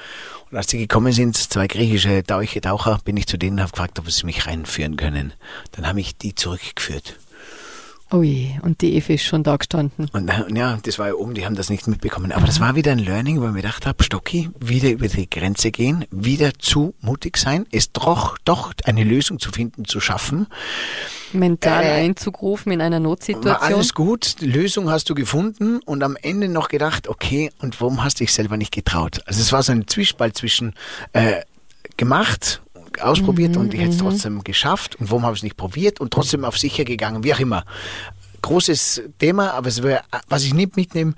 Und 0.51 0.57
als 0.57 0.67
die 0.67 0.79
gekommen 0.79 1.13
sind, 1.13 1.37
zwei 1.37 1.69
griechische 1.69 2.25
Tauche- 2.25 2.61
Taucher, 2.61 2.99
bin 3.05 3.17
ich 3.17 3.29
zu 3.29 3.39
denen 3.39 3.59
und 3.59 3.61
habe 3.61 3.71
gefragt, 3.71 4.01
ob 4.01 4.11
sie 4.11 4.27
mich 4.27 4.45
reinführen 4.49 4.97
können. 4.97 5.35
Dann 5.71 5.87
habe 5.87 6.01
ich 6.01 6.17
die 6.17 6.35
zurückgeführt. 6.35 7.15
Ui, 8.13 8.59
und 8.61 8.83
die 8.83 8.95
Eve 8.95 9.15
ist 9.15 9.23
schon 9.25 9.43
da 9.43 9.57
gestanden. 9.57 10.09
Und, 10.13 10.29
und 10.31 10.55
ja, 10.57 10.79
das 10.83 10.99
war 10.99 11.09
ja 11.09 11.15
oben, 11.15 11.33
die 11.33 11.47
haben 11.47 11.55
das 11.55 11.71
nicht 11.71 11.87
mitbekommen. 11.89 12.31
Aber 12.33 12.45
das 12.47 12.61
war 12.61 12.75
wieder 12.77 12.93
ein 12.93 12.99
Learning, 12.99 13.41
wo 13.41 13.47
ich 13.47 13.51
mir 13.53 13.63
gedacht 13.63 13.87
habe, 13.87 14.05
Stocki, 14.05 14.51
wieder 14.61 14.91
über 14.91 15.09
die 15.09 15.31
Grenze 15.31 15.71
gehen, 15.71 16.05
wieder 16.11 16.53
zu 16.59 16.95
mutig 17.01 17.39
sein, 17.39 17.65
es 17.73 17.91
doch, 17.93 18.37
doch 18.45 18.73
eine 18.85 19.05
Lösung 19.05 19.39
zu 19.39 19.51
finden, 19.51 19.87
zu 19.87 19.99
schaffen. 20.01 20.47
Mental 21.33 21.83
Äh, 21.85 22.05
Einzug 22.05 22.43
rufen 22.43 22.71
in 22.73 22.83
einer 22.83 22.97
War 22.97 23.01
Notsituation. 23.01 23.73
alles 23.75 23.95
gut, 23.95 24.43
die 24.43 24.47
Lösung 24.47 24.91
hast 24.91 25.09
du 25.09 25.15
gefunden 25.15 25.81
und 25.87 26.03
am 26.03 26.17
Ende 26.21 26.49
noch 26.49 26.69
gedacht, 26.69 27.09
okay, 27.09 27.51
und 27.61 27.81
warum 27.81 28.05
hast 28.05 28.21
du 28.21 28.25
dich 28.25 28.35
selber 28.35 28.59
nicht 28.59 28.73
getraut? 28.75 29.23
Also 29.25 29.41
es 29.41 29.53
war 29.53 29.63
so 29.63 29.73
ein 29.73 29.89
Zwiespalt 29.89 30.37
zwischen 30.37 30.75
äh, 31.15 31.41
gemacht, 31.97 32.61
ausprobiert 33.01 33.57
und 33.57 33.73
ich 33.75 33.81
hätte 33.81 33.93
es 33.93 33.99
trotzdem 33.99 34.45
geschafft 34.45 34.97
und 34.97 35.11
warum 35.11 35.25
habe 35.25 35.35
ich 35.35 35.41
es 35.41 35.45
nicht 35.45 35.57
probiert 35.57 36.01
und 36.01 36.13
trotzdem 36.13 36.45
auf 36.45 36.59
sicher 36.59 36.85
gegangen, 36.85 37.25
wie 37.25 37.35
auch 37.35 37.41
immer. 37.41 37.65
großes 38.43 39.03
Thema, 39.19 39.53
aber 39.53 39.69
es 39.69 39.83
wär, 39.83 40.03
was 40.29 40.45
ich 40.45 40.53
nicht 40.53 40.77
mitnehme, 40.77 41.15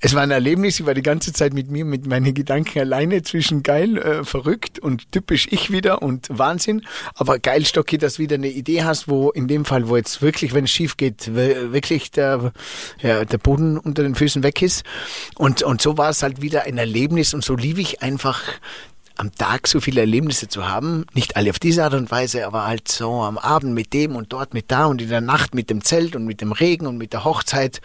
es 0.00 0.14
war 0.14 0.22
ein 0.22 0.30
Erlebnis, 0.30 0.78
ich 0.78 0.86
war 0.86 0.92
die 0.92 1.02
ganze 1.02 1.32
Zeit 1.32 1.54
mit 1.54 1.70
mir, 1.70 1.84
mit 1.84 2.06
meinen 2.06 2.34
Gedanken 2.34 2.80
alleine 2.80 3.22
zwischen 3.22 3.62
geil, 3.62 3.96
äh, 3.96 4.24
verrückt 4.24 4.78
und 4.78 5.10
typisch 5.10 5.48
ich 5.50 5.72
wieder 5.72 6.02
und 6.02 6.28
Wahnsinn. 6.30 6.82
Aber 7.14 7.38
geil, 7.38 7.64
Stocki, 7.64 7.96
dass 7.96 8.14
du 8.14 8.22
wieder 8.22 8.34
eine 8.34 8.48
Idee 8.48 8.84
hast, 8.84 9.08
wo 9.08 9.30
in 9.30 9.48
dem 9.48 9.64
Fall, 9.64 9.88
wo 9.88 9.96
jetzt 9.96 10.20
wirklich, 10.20 10.52
wenn 10.52 10.64
es 10.64 10.70
schief 10.70 10.98
geht, 10.98 11.34
wirklich 11.34 12.10
der, 12.10 12.52
ja, 13.00 13.24
der 13.24 13.38
Boden 13.38 13.78
unter 13.78 14.02
den 14.02 14.14
Füßen 14.14 14.42
weg 14.42 14.60
ist. 14.60 14.84
Und, 15.34 15.62
und 15.62 15.80
so 15.80 15.96
war 15.96 16.10
es 16.10 16.22
halt 16.22 16.42
wieder 16.42 16.64
ein 16.64 16.76
Erlebnis 16.76 17.32
und 17.32 17.42
so 17.42 17.56
liebe 17.56 17.80
ich 17.80 18.02
einfach 18.02 18.42
am 19.16 19.34
Tag 19.34 19.66
so 19.68 19.80
viele 19.80 20.00
Erlebnisse 20.00 20.48
zu 20.48 20.68
haben, 20.68 21.06
nicht 21.14 21.36
alle 21.36 21.50
auf 21.50 21.58
diese 21.58 21.84
Art 21.84 21.94
und 21.94 22.10
Weise, 22.10 22.46
aber 22.46 22.66
halt 22.66 22.88
so 22.88 23.22
am 23.22 23.38
Abend 23.38 23.74
mit 23.74 23.92
dem 23.92 24.14
und 24.16 24.32
dort 24.32 24.54
mit 24.54 24.70
da 24.70 24.86
und 24.86 25.00
in 25.02 25.08
der 25.08 25.20
Nacht 25.20 25.54
mit 25.54 25.70
dem 25.70 25.82
Zelt 25.82 26.14
und 26.16 26.24
mit 26.26 26.40
dem 26.40 26.52
Regen 26.52 26.86
und 26.86 26.98
mit 26.98 27.12
der 27.12 27.24
Hochzeit 27.24 27.80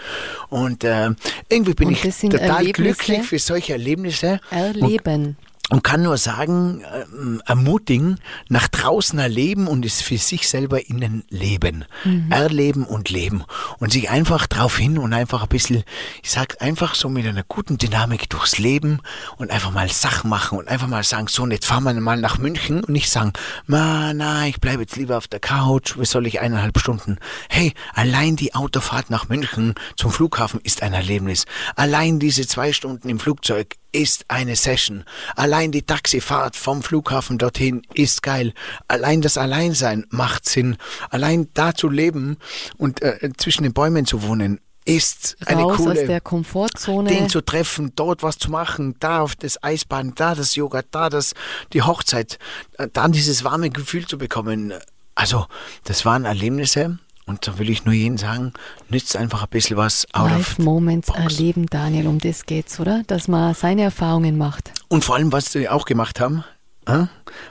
und 0.50 0.84
äh, 0.84 1.12
irgendwie 1.50 1.74
bin 1.74 1.90
Und 1.90 1.94
ich 2.06 2.18
total 2.18 2.40
Erlebnisse? 2.42 2.74
glücklich 2.74 3.28
für 3.28 3.40
solche 3.40 3.74
Erlebnisse 3.74 4.40
Erleben. 4.50 5.26
und 5.26 5.36
kann 5.84 6.04
nur 6.04 6.18
sagen, 6.18 6.84
ähm, 7.14 7.42
ermutigen, 7.46 8.20
nach 8.50 8.68
draußen 8.68 9.18
erleben 9.18 9.68
und 9.68 9.86
es 9.86 10.02
für 10.02 10.18
sich 10.18 10.50
selber 10.50 10.90
innen 10.90 11.24
leben. 11.30 11.86
Erleben 12.30 12.84
und 12.84 13.10
leben. 13.10 13.46
Und 13.80 13.94
sich 13.94 14.10
einfach 14.10 14.48
drauf 14.48 14.78
hin 14.78 14.98
und 14.98 15.14
einfach 15.14 15.44
ein 15.44 15.48
bisschen, 15.48 15.84
ich 16.22 16.30
sag 16.30 16.62
einfach 16.62 16.94
so 16.94 17.08
mit 17.08 17.26
einer 17.26 17.44
guten 17.44 17.78
Dynamik 17.78 18.30
durchs 18.30 18.58
Leben 18.58 19.00
und 19.38 19.50
einfach 19.50 19.72
mal 19.72 19.90
Sachen 19.90 20.30
machen 20.30 20.58
und 20.58 20.68
einfach 20.68 20.88
mal 20.88 21.04
sagen, 21.04 21.28
so, 21.28 21.44
und 21.44 21.52
jetzt 21.52 21.66
fahren 21.66 21.84
wir 21.84 21.94
mal 21.94 22.18
nach 22.18 22.38
München 22.38 22.84
und 22.84 22.90
nicht 22.90 23.10
sagen, 23.10 23.32
na, 23.66 24.14
na, 24.14 24.48
ich 24.48 24.60
bleibe 24.60 24.82
jetzt 24.82 24.98
lieber 24.98 25.18
auf 25.18 25.30
der 25.30 25.40
Couch, 25.40 25.98
wie 25.98 26.06
soll 26.06 26.28
ich 26.28 26.42
eineinhalb 26.42 26.80
Stunden? 26.80 27.18
Hey, 27.50 27.74
allein 27.94 28.36
die 28.36 28.54
Autofahrt 28.56 29.10
nach 29.10 29.30
München 29.30 29.76
zum 29.96 30.12
Flughafen 30.12 30.60
ist 30.64 30.84
ein 30.84 30.94
Erlebnis. 30.94 31.46
Allein 31.78 32.20
diese 32.20 32.46
zwei 32.46 32.74
Stunden 32.74 33.08
im 33.08 33.20
Flugzeug 33.20 33.76
ist 33.92 34.26
eine 34.28 34.56
Session. 34.56 35.04
Allein 35.36 35.72
die 35.72 35.82
Taxifahrt 35.84 36.56
vom 36.56 36.82
Flughafen 36.84 37.38
dorthin 37.38 37.82
ist 37.94 38.24
geil. 38.24 38.54
Allein 38.88 39.22
das 39.22 39.38
Alleinsein 39.38 40.06
macht 40.10 40.48
Sinn. 40.48 40.78
Allein 41.10 41.50
da 41.54 41.74
zu 41.74 41.90
leben 41.90 42.38
und 42.78 43.02
äh, 43.02 43.30
zwischen 43.38 43.64
den 43.64 43.74
Bäumen 43.74 44.06
zu 44.06 44.24
wohnen 44.24 44.60
ist 44.84 45.38
eine 45.46 45.62
Raus 45.62 45.78
coole 45.78 46.02
aus 46.02 46.08
der 46.08 46.22
Komfortzone. 46.22 47.10
den 47.10 47.30
zu 47.30 47.42
treffen, 47.42 47.94
dort 47.96 48.24
was 48.24 48.38
zu 48.38 48.50
machen, 48.50 48.96
da 49.00 49.22
auf 49.22 49.36
das 49.36 49.64
Eisbahn, 49.64 50.14
da 50.16 50.34
das 50.34 50.56
Yoga, 50.56 50.82
da 50.90 51.10
das 51.10 51.34
die 51.74 51.84
Hochzeit, 51.84 52.40
äh, 52.78 52.88
dann 52.92 53.12
dieses 53.12 53.44
warme 53.44 53.70
Gefühl 53.70 54.08
zu 54.08 54.18
bekommen. 54.18 54.74
Also, 55.14 55.46
das 55.84 56.04
waren 56.06 56.26
Erlebnisse 56.26 56.98
und 57.26 57.48
da 57.48 57.58
will 57.60 57.70
ich 57.70 57.86
nur 57.86 57.94
jedem 57.94 58.18
sagen, 58.18 58.54
nützt 58.90 59.16
einfach 59.16 59.44
ein 59.44 59.50
bisschen 59.50 59.78
was 59.78 60.06
out 60.14 60.32
of 60.32 60.38
Live 60.38 60.60
Moments 60.60 61.08
box. 61.08 61.20
erleben, 61.20 61.68
Daniel, 61.68 62.08
um 62.08 62.20
das 62.20 62.46
geht's, 62.46 62.80
oder? 62.80 63.04
Dass 63.08 63.28
man 63.28 63.54
seine 63.54 63.84
Erfahrungen 63.84 64.38
macht. 64.38 64.72
Und 64.90 65.04
vor 65.06 65.16
allem, 65.16 65.32
was 65.32 65.52
sie 65.52 65.70
auch 65.70 65.86
gemacht 65.86 66.20
haben, 66.20 66.44
äh, 66.86 67.06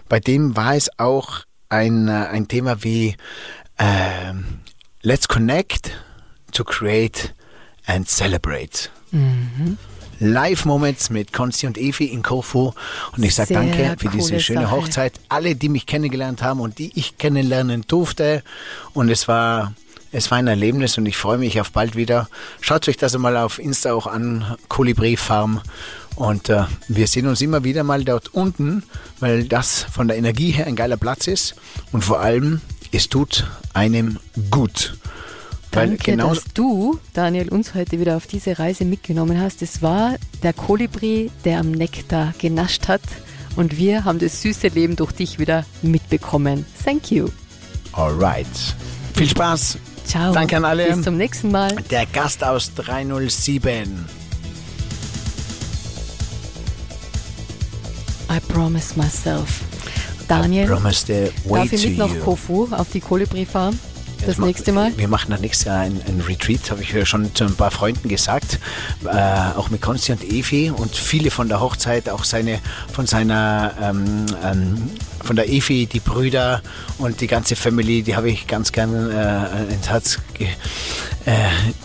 bei 0.08 0.20
dem 0.20 0.56
war 0.56 0.74
es 0.74 0.90
auch 0.98 1.40
ein, 1.68 2.08
äh, 2.08 2.12
ein 2.12 2.48
Thema 2.48 2.82
wie 2.82 3.16
ähm, 3.78 4.60
Let's 5.02 5.28
connect 5.28 5.92
to 6.52 6.62
create 6.64 7.34
and 7.86 8.06
celebrate. 8.08 8.90
Live-Moments 10.20 11.10
mit 11.10 11.32
Konsti 11.32 11.66
und 11.66 11.76
Evi 11.76 12.04
in 12.04 12.22
Kofu. 12.22 12.72
Und 13.16 13.22
ich 13.22 13.34
sage 13.34 13.54
danke 13.54 13.96
für 13.98 14.08
diese 14.08 14.38
schöne 14.38 14.62
Sache. 14.62 14.70
Hochzeit. 14.70 15.14
Alle, 15.28 15.56
die 15.56 15.68
mich 15.68 15.86
kennengelernt 15.86 16.42
haben 16.42 16.60
und 16.60 16.78
die 16.78 16.92
ich 16.94 17.18
kennenlernen 17.18 17.84
durfte. 17.88 18.42
Und 18.92 19.08
es 19.08 19.26
war, 19.28 19.74
es 20.12 20.30
war 20.30 20.38
ein 20.38 20.46
Erlebnis 20.46 20.98
und 20.98 21.06
ich 21.06 21.16
freue 21.16 21.38
mich 21.38 21.60
auf 21.60 21.72
bald 21.72 21.96
wieder. 21.96 22.28
Schaut 22.60 22.86
euch 22.88 22.96
das 22.96 23.16
mal 23.18 23.36
auf 23.36 23.58
Insta 23.58 23.92
auch 23.92 24.06
an, 24.06 24.56
Kolibri 24.68 25.16
Farm. 25.16 25.60
Und 26.16 26.50
äh, 26.50 26.64
wir 26.88 27.06
sehen 27.06 27.26
uns 27.26 27.40
immer 27.40 27.64
wieder 27.64 27.82
mal 27.82 28.04
dort 28.04 28.34
unten, 28.34 28.82
weil 29.20 29.44
das 29.44 29.86
von 29.90 30.06
der 30.06 30.18
Energie 30.18 30.50
her 30.50 30.66
ein 30.66 30.76
geiler 30.76 30.98
Platz 30.98 31.26
ist. 31.26 31.54
Und 31.92 32.04
vor 32.04 32.20
allem, 32.20 32.60
es 32.92 33.08
tut 33.08 33.46
einem 33.72 34.18
gut. 34.50 34.94
Danke, 35.70 35.96
genau 35.98 36.34
dass 36.34 36.44
du, 36.52 36.98
Daniel, 37.14 37.48
uns 37.48 37.74
heute 37.74 38.00
wieder 38.00 38.16
auf 38.16 38.26
diese 38.26 38.58
Reise 38.58 38.84
mitgenommen 38.84 39.40
hast. 39.40 39.62
Es 39.62 39.82
war 39.82 40.16
der 40.42 40.52
Kolibri, 40.52 41.30
der 41.44 41.60
am 41.60 41.70
Nektar 41.70 42.34
genascht 42.38 42.88
hat. 42.88 43.02
Und 43.56 43.76
wir 43.76 44.04
haben 44.04 44.18
das 44.18 44.42
süße 44.42 44.68
Leben 44.68 44.96
durch 44.96 45.12
dich 45.12 45.38
wieder 45.38 45.64
mitbekommen. 45.82 46.64
Thank 46.84 47.10
you. 47.10 47.28
Alright. 47.92 48.46
Viel 49.14 49.28
Spaß. 49.28 49.78
Ciao. 50.06 50.32
Danke 50.32 50.56
an 50.56 50.64
alle. 50.64 50.92
Bis 50.92 51.02
zum 51.02 51.16
nächsten 51.16 51.50
Mal. 51.50 51.74
Der 51.90 52.06
Gast 52.06 52.42
aus 52.42 52.74
307. 52.74 54.06
I 58.28 58.38
promise 58.52 58.96
myself. 58.96 59.60
Daniel, 60.28 60.68
Promise 60.68 61.06
the 61.06 61.50
way 61.50 61.62
darf 61.62 61.72
ich 61.72 61.88
mit 61.88 61.98
nach. 61.98 62.20
Kofu 62.24 62.68
auf 62.70 62.88
die 62.92 63.00
Kolibri-Farm? 63.00 63.76
Das 64.20 64.28
Jetzt 64.28 64.38
ma- 64.38 64.46
nächste 64.46 64.72
Mal? 64.72 64.92
Wir 64.98 65.08
machen 65.08 65.30
das 65.30 65.40
nächste 65.40 65.66
Jahr 65.66 65.80
ein, 65.80 66.00
ein 66.06 66.20
Retreat, 66.20 66.70
habe 66.70 66.82
ich 66.82 66.92
ja 66.92 67.06
schon 67.06 67.34
zu 67.34 67.44
ein 67.44 67.54
paar 67.54 67.70
Freunden 67.70 68.08
gesagt. 68.08 68.58
Äh, 69.04 69.08
auch 69.56 69.70
mit 69.70 69.80
Konsti 69.80 70.12
und 70.12 70.22
Evi 70.24 70.70
und 70.70 70.94
viele 70.94 71.30
von 71.30 71.48
der 71.48 71.60
Hochzeit, 71.60 72.08
auch 72.10 72.24
seine, 72.24 72.58
von 72.92 73.06
seiner, 73.06 73.72
ähm, 73.80 74.26
ähm, 74.44 74.90
von 75.22 75.36
der 75.36 75.48
Evi, 75.48 75.86
die 75.86 76.00
Brüder 76.00 76.60
und 76.98 77.20
die 77.20 77.26
ganze 77.26 77.56
Family, 77.56 78.02
die 78.02 78.14
habe 78.16 78.30
ich 78.30 78.46
ganz 78.46 78.72
gern 78.72 79.10
äh, 79.10 79.72
ins 79.72 79.88
Herz 79.88 80.18
ge, 80.34 80.48
äh, 81.24 81.32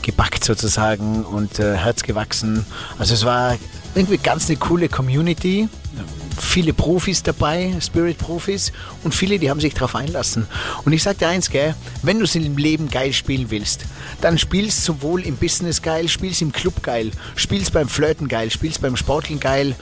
gebackt 0.01 0.43
sozusagen 0.43 1.23
und 1.23 1.59
äh, 1.59 1.77
Herz 1.77 2.03
gewachsen. 2.03 2.65
Also 2.99 3.13
es 3.13 3.23
war 3.25 3.57
irgendwie 3.95 4.17
ganz 4.17 4.49
eine 4.49 4.57
coole 4.57 4.89
Community 4.89 5.69
viele 6.39 6.73
Profis 6.73 7.23
dabei, 7.23 7.73
Spirit-Profis 7.79 8.71
und 9.03 9.13
viele, 9.13 9.39
die 9.39 9.49
haben 9.49 9.59
sich 9.59 9.73
darauf 9.73 9.95
einlassen. 9.95 10.47
Und 10.83 10.93
ich 10.93 11.03
sag 11.03 11.17
dir 11.17 11.27
eins, 11.27 11.49
gell, 11.49 11.75
wenn 12.01 12.19
du 12.19 12.25
es 12.25 12.35
im 12.35 12.57
Leben 12.57 12.89
geil 12.89 13.13
spielen 13.13 13.49
willst, 13.49 13.85
dann 14.21 14.37
spielst 14.37 14.83
sowohl 14.83 15.21
im 15.21 15.37
Business 15.37 15.81
geil, 15.81 16.07
spielst 16.07 16.41
im 16.41 16.51
Club 16.51 16.83
geil, 16.83 17.11
spielst 17.35 17.73
beim 17.73 17.87
Flirten 17.87 18.27
geil, 18.27 18.51
spielst 18.51 18.81
beim 18.81 18.97
Sporteln 18.97 19.39
geil, 19.39 19.75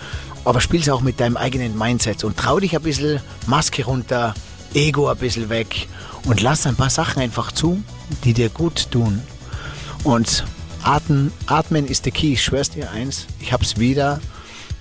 aber 0.46 0.62
spielst 0.62 0.90
auch 0.90 1.02
mit 1.02 1.20
deinem 1.20 1.38
eigenen 1.38 1.78
Mindset 1.78 2.24
und 2.24 2.38
trau 2.38 2.60
dich 2.60 2.76
ein 2.76 2.84
bisschen, 2.84 3.22
Maske 3.48 3.86
runter, 3.86 4.34
Ego 4.74 5.08
ein 5.08 5.18
bisschen 5.18 5.50
weg 5.50 5.88
und 6.26 6.42
lass 6.42 6.66
ein 6.66 6.76
paar 6.76 6.90
Sachen 6.90 7.22
einfach 7.22 7.52
zu, 7.52 7.82
die 8.24 8.34
dir 8.34 8.50
gut 8.50 8.92
tun. 8.92 9.22
Und 10.04 10.44
atmen, 10.84 11.32
atmen 11.46 11.88
ist 11.88 12.06
der 12.06 12.12
Key, 12.12 12.34
ich 12.34 12.44
schwör's 12.44 12.70
dir 12.70 12.92
eins, 12.92 13.26
ich 13.40 13.54
hab's 13.54 13.78
wieder 13.78 14.20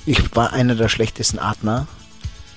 ich 0.07 0.35
war 0.35 0.53
einer 0.53 0.75
der 0.75 0.89
schlechtesten 0.89 1.39
Atmer. 1.39 1.87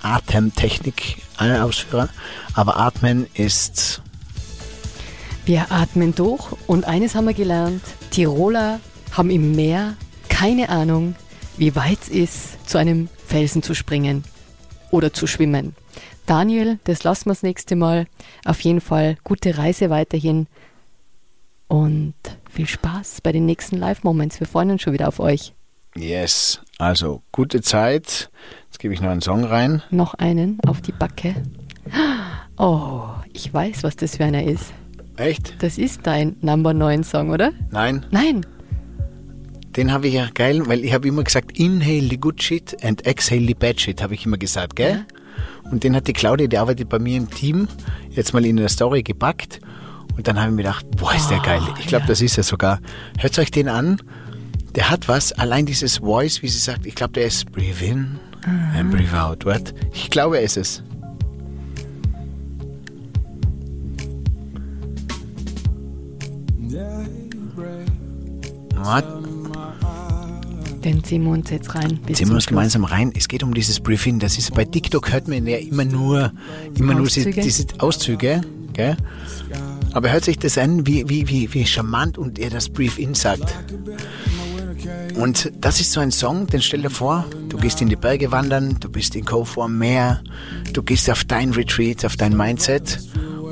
Atemtechnik, 0.01 1.21
alle 1.37 1.63
Ausführer. 1.63 2.09
Aber 2.53 2.77
Atmen 2.77 3.27
ist 3.33 4.01
Wir 5.45 5.71
atmen 5.71 6.13
durch 6.15 6.51
und 6.67 6.85
eines 6.85 7.15
haben 7.15 7.25
wir 7.25 7.33
gelernt. 7.33 7.81
Tiroler 8.11 8.79
haben 9.11 9.29
im 9.29 9.55
Meer 9.55 9.95
keine 10.29 10.69
Ahnung, 10.69 11.15
wie 11.57 11.75
weit 11.75 11.99
es 12.03 12.09
ist, 12.09 12.69
zu 12.69 12.77
einem 12.77 13.09
Felsen 13.25 13.63
zu 13.63 13.73
springen 13.73 14.23
oder 14.91 15.13
zu 15.13 15.27
schwimmen. 15.27 15.75
Daniel, 16.25 16.79
das 16.83 17.03
lassen 17.03 17.25
wir 17.25 17.33
das 17.33 17.43
nächste 17.43 17.75
Mal. 17.75 18.07
Auf 18.43 18.61
jeden 18.61 18.81
Fall 18.81 19.17
gute 19.23 19.57
Reise 19.57 19.89
weiterhin 19.89 20.47
und 21.67 22.15
viel 22.49 22.67
Spaß 22.67 23.21
bei 23.21 23.31
den 23.31 23.45
nächsten 23.45 23.77
Live-Moments. 23.77 24.39
Wir 24.39 24.47
freuen 24.47 24.71
uns 24.71 24.81
schon 24.81 24.93
wieder 24.93 25.07
auf 25.07 25.19
euch. 25.19 25.53
yes. 25.95 26.59
Also 26.77 27.23
gute 27.31 27.61
Zeit. 27.61 28.29
Jetzt 28.65 28.79
gebe 28.79 28.93
ich 28.93 29.01
noch 29.01 29.09
einen 29.09 29.21
Song 29.21 29.43
rein. 29.45 29.81
Noch 29.91 30.13
einen 30.15 30.59
auf 30.67 30.81
die 30.81 30.91
Backe. 30.91 31.35
Oh, 32.57 33.03
ich 33.33 33.53
weiß, 33.53 33.83
was 33.83 33.95
das 33.95 34.17
für 34.17 34.25
einer 34.25 34.43
ist. 34.43 34.73
Echt? 35.17 35.61
Das 35.63 35.77
ist 35.77 36.01
dein 36.03 36.35
Number 36.41 36.73
9 36.73 37.03
Song, 37.03 37.29
oder? 37.29 37.51
Nein, 37.71 38.05
Nein. 38.11 38.45
den 39.77 39.91
habe 39.93 40.07
ich 40.07 40.13
ja 40.15 40.27
geil, 40.33 40.63
weil 40.67 40.83
ich 40.83 40.93
habe 40.93 41.07
immer 41.07 41.23
gesagt, 41.23 41.57
inhale 41.57 42.09
the 42.09 42.17
good 42.17 42.41
shit 42.43 42.75
and 42.83 43.05
exhale 43.05 43.45
the 43.47 43.53
bad 43.53 43.79
shit, 43.79 44.01
habe 44.01 44.13
ich 44.13 44.25
immer 44.25 44.37
gesagt, 44.37 44.75
gell? 44.75 45.05
Und 45.71 45.83
den 45.83 45.95
hat 45.95 46.07
die 46.07 46.13
Claudia, 46.13 46.47
die 46.47 46.57
arbeitet 46.57 46.89
bei 46.89 46.99
mir 46.99 47.17
im 47.17 47.29
Team, 47.29 47.67
jetzt 48.11 48.33
mal 48.33 48.45
in 48.45 48.57
der 48.57 48.69
Story 48.69 49.03
gepackt. 49.03 49.61
Und 50.17 50.27
dann 50.27 50.37
habe 50.37 50.49
ich 50.49 50.55
mir 50.55 50.63
gedacht, 50.63 50.85
boah, 50.97 51.13
ist 51.13 51.29
der 51.29 51.39
geil. 51.39 51.61
Ich 51.79 51.87
glaube, 51.87 52.05
das 52.07 52.21
ist 52.21 52.37
er 52.37 52.43
sogar. 52.43 52.79
Hört 53.17 53.37
euch 53.39 53.51
den 53.51 53.67
an. 53.67 54.01
Der 54.75 54.89
hat 54.89 55.07
was, 55.07 55.31
allein 55.31 55.65
dieses 55.65 55.97
Voice, 55.99 56.41
wie 56.41 56.49
sie 56.49 56.57
sagt, 56.57 56.85
ich 56.85 56.95
glaube, 56.95 57.13
der 57.13 57.27
ist 57.27 57.49
breathe 57.51 57.83
in 57.83 58.19
and 58.75 58.91
breathe 58.91 59.17
out. 59.17 59.45
What? 59.45 59.73
Ich 59.93 60.09
glaube, 60.09 60.37
er 60.37 60.43
ist 60.43 60.57
es. 60.57 60.83
What? 68.75 69.05
Den 70.83 71.03
ziehen 71.03 71.23
wir 71.23 71.31
uns 71.31 71.49
jetzt 71.49 71.73
rein. 71.73 71.99
Ziehen 72.13 72.27
wir 72.27 72.35
uns 72.35 72.45
gemeinsam 72.45 72.83
rein. 72.83 73.11
Es 73.15 73.27
geht 73.27 73.41
um 73.41 73.53
dieses 73.53 73.79
Briefing. 73.79 74.19
Das 74.19 74.37
ist 74.37 74.53
bei 74.53 74.65
TikTok 74.65 75.11
hört 75.11 75.27
man 75.27 75.47
ja 75.47 75.57
immer 75.57 75.85
nur, 75.85 76.31
immer 76.77 76.93
nur 76.93 77.07
diese, 77.07 77.29
Auszüge. 77.79 77.79
Auszüge, 77.79 78.41
gell? 78.73 78.97
Aber 79.93 80.11
hört 80.11 80.25
sich 80.25 80.37
das 80.37 80.57
an, 80.57 80.85
wie, 80.85 81.09
wie, 81.09 81.27
wie, 81.29 81.51
wie 81.53 81.65
charmant 81.65 82.17
und 82.17 82.37
er 82.37 82.49
das 82.49 82.69
Brief 82.69 82.99
In 82.99 83.15
sagt. 83.15 83.55
Und 85.15 85.51
das 85.59 85.79
ist 85.79 85.91
so 85.91 85.99
ein 85.99 86.11
Song, 86.11 86.47
den 86.47 86.61
stell 86.61 86.81
dir 86.81 86.89
vor, 86.89 87.25
du 87.49 87.57
gehst 87.57 87.81
in 87.81 87.89
die 87.89 87.95
Berge 87.95 88.31
wandern, 88.31 88.77
du 88.79 88.89
bist 88.89 89.15
in 89.15 89.25
Cove 89.25 89.61
am 89.61 89.77
Meer, 89.77 90.21
du 90.73 90.83
gehst 90.83 91.09
auf 91.09 91.23
dein 91.23 91.51
Retreat, 91.51 92.05
auf 92.05 92.15
dein 92.15 92.35
Mindset, 92.35 92.99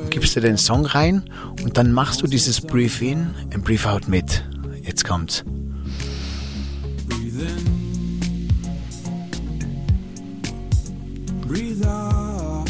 gibst 0.10 0.36
dir 0.36 0.42
den 0.42 0.58
Song 0.58 0.86
rein 0.86 1.24
und 1.64 1.78
dann 1.78 1.92
machst 1.92 2.22
du 2.22 2.28
dieses 2.28 2.62
Brief 2.62 3.02
In 3.02 3.34
und 3.54 3.64
Brief 3.64 3.86
Out 3.86 4.08
mit. 4.08 4.44
Jetzt 4.84 5.06
kommt's. 5.06 5.44
Breathe 11.48 11.86
out. 11.86 12.70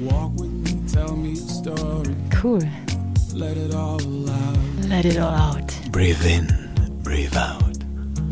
Walk 0.00 0.32
with 0.38 0.50
me, 0.50 0.86
tell 0.86 1.16
me 1.16 1.32
a 1.32 1.36
story. 1.36 2.14
Cool. 2.30 2.60
Let 4.98 5.14
it 5.14 5.18
all 5.20 5.32
out. 5.32 5.92
Breathe 5.92 6.26
in, 6.26 6.48
breathe 7.04 7.36
out. 7.36 7.78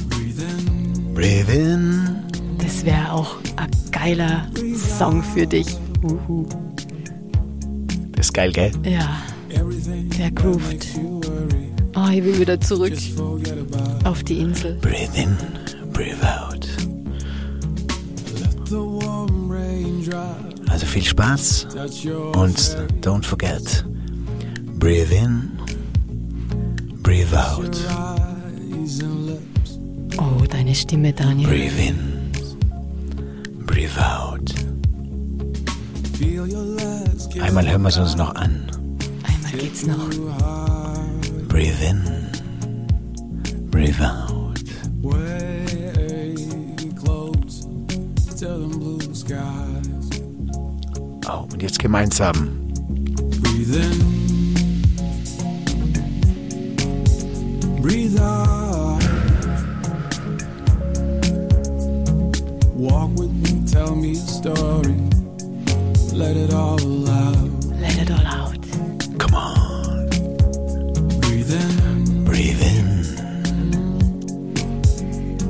Breathe 0.08 0.42
in. 0.42 1.14
Breathe 1.14 1.48
in. 1.48 2.24
Das 2.58 2.84
wäre 2.84 3.12
auch 3.12 3.36
ein 3.54 3.70
geiler 3.92 4.48
Song 4.74 5.22
für 5.22 5.46
dich. 5.46 5.68
Uhu. 6.02 6.44
Das 8.16 8.26
ist 8.26 8.34
geil, 8.34 8.50
gell? 8.50 8.72
Ja, 8.82 9.22
der 10.18 10.32
groovt. 10.32 10.88
Oh, 11.94 12.08
ich 12.10 12.24
will 12.24 12.40
wieder 12.40 12.60
zurück 12.60 12.94
auf 14.02 14.24
die 14.24 14.40
Insel. 14.40 14.74
Breathe 14.80 15.14
in, 15.14 15.36
breathe 15.92 16.18
out. 16.24 16.66
the 18.68 18.74
warm 18.74 19.52
raindrop. 19.52 20.68
Also 20.68 20.84
viel 20.84 21.04
Spaß 21.04 21.68
und 22.34 22.76
don't 23.02 23.24
forget, 23.24 23.84
breathe 24.80 25.14
in, 25.14 25.55
breathe 27.06 27.34
out. 27.34 27.76
Oh, 30.18 30.44
deine 30.48 30.74
Stimme, 30.74 31.12
Daniel. 31.12 31.48
Breathe 31.48 31.78
in, 31.78 32.32
breathe 33.64 33.96
out. 33.96 34.50
Feel 36.18 36.46
your 36.48 36.64
legs 36.64 37.28
get 37.28 37.42
Einmal 37.44 37.68
hören 37.68 37.82
wir 37.82 37.90
es 37.90 37.96
uns 37.96 38.16
noch 38.16 38.34
an. 38.34 38.66
Einmal 39.22 39.52
geht's 39.52 39.86
noch. 39.86 40.08
Breathe 41.46 41.80
in, 41.80 42.02
breathe 43.70 44.02
out. 44.02 44.58
way 45.00 46.34
close 46.96 47.68
to 48.36 48.46
them 48.46 48.80
blue 48.80 49.14
skies. 49.14 50.10
Oh, 51.28 51.46
und 51.52 51.62
jetzt 51.62 51.78
gemeinsam. 51.78 52.72
Breathe 53.42 53.76
in. 53.76 54.15
Breathe 57.86 58.18
out. 58.18 59.00
Walk 62.74 63.10
with 63.14 63.30
me, 63.32 63.64
tell 63.70 63.94
me 63.94 64.10
a 64.10 64.14
story. 64.16 64.96
Let 66.12 66.36
it 66.36 66.52
all 66.52 67.08
out. 67.08 67.64
Let 67.78 67.96
it 67.98 68.10
all 68.10 68.26
out. 68.26 68.58
Come 69.20 69.34
on, 69.36 70.08
Breathe 71.20 71.52
in. 71.52 72.24
breathe 72.24 72.60
in, 72.74 73.04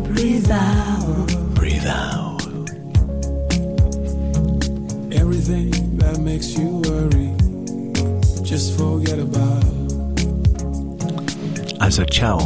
Breathe 0.04 0.50
out. 0.50 1.54
breathe 1.54 1.86
out. 1.86 2.42
Everything 5.10 5.70
that 5.96 6.18
makes 6.20 6.54
you 6.58 6.82
worry, 6.84 7.32
just 8.44 8.76
forget 8.76 9.18
about. 9.18 9.75
Also 11.86 12.04
ciao, 12.06 12.36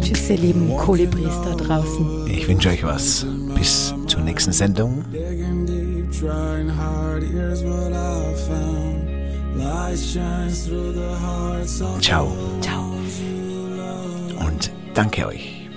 Tschüss, 0.00 0.28
ihr 0.28 0.36
lieben 0.38 0.76
Kolibris 0.76 1.40
da 1.44 1.54
draußen. 1.54 2.26
ich 2.26 2.48
wünsche 2.48 2.70
euch 2.70 2.82
was. 2.82 3.24
Bis 3.54 3.94
zur 4.08 4.22
nächsten 4.22 4.50
Sendung. 4.50 5.04
Digging 5.12 5.66
deep, 5.66 6.10
trying 6.10 6.68
hard, 6.68 7.22
here's 7.22 7.62
what 7.62 7.92
I 7.92 8.34
found. 8.48 9.56
Light 9.56 9.96
shines 10.00 10.66
through 10.66 10.94
the 10.94 11.16
hearts 11.24 11.80
of 11.80 12.00
Ciao 12.00 12.32
Ciao. 12.60 12.92
und 14.44 14.72
danke 14.94 15.28
euch. 15.28 15.68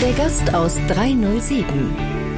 Der 0.00 0.12
Gast 0.14 0.54
aus 0.54 0.76
307. 0.88 1.66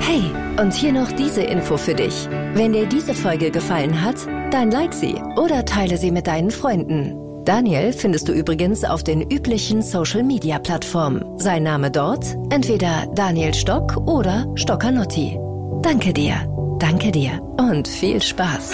Hey, 0.01 0.32
und 0.59 0.75
hier 0.75 0.93
noch 0.93 1.13
diese 1.13 1.43
Info 1.43 1.77
für 1.77 1.95
dich. 1.95 2.29
Wenn 2.55 2.73
dir 2.73 2.87
diese 2.87 3.15
Folge 3.15 3.51
gefallen 3.51 4.03
hat, 4.03 4.27
dann 4.51 4.71
like 4.71 4.93
sie 4.93 5.15
oder 5.37 5.65
teile 5.65 5.97
sie 5.97 6.11
mit 6.11 6.27
deinen 6.27 6.51
Freunden. 6.51 7.15
Daniel 7.45 7.93
findest 7.93 8.29
du 8.29 8.33
übrigens 8.33 8.85
auf 8.85 9.03
den 9.03 9.23
üblichen 9.23 9.81
Social-Media-Plattformen. 9.83 11.39
Sein 11.39 11.63
Name 11.63 11.91
dort 11.91 12.37
entweder 12.51 13.07
Daniel 13.15 13.55
Stock 13.55 13.97
oder 14.07 14.47
Stockanotti. 14.55 15.39
Danke 15.81 16.13
dir, 16.13 16.35
danke 16.79 17.11
dir 17.11 17.41
und 17.59 17.89
viel 17.89 18.21
Spaß. 18.21 18.73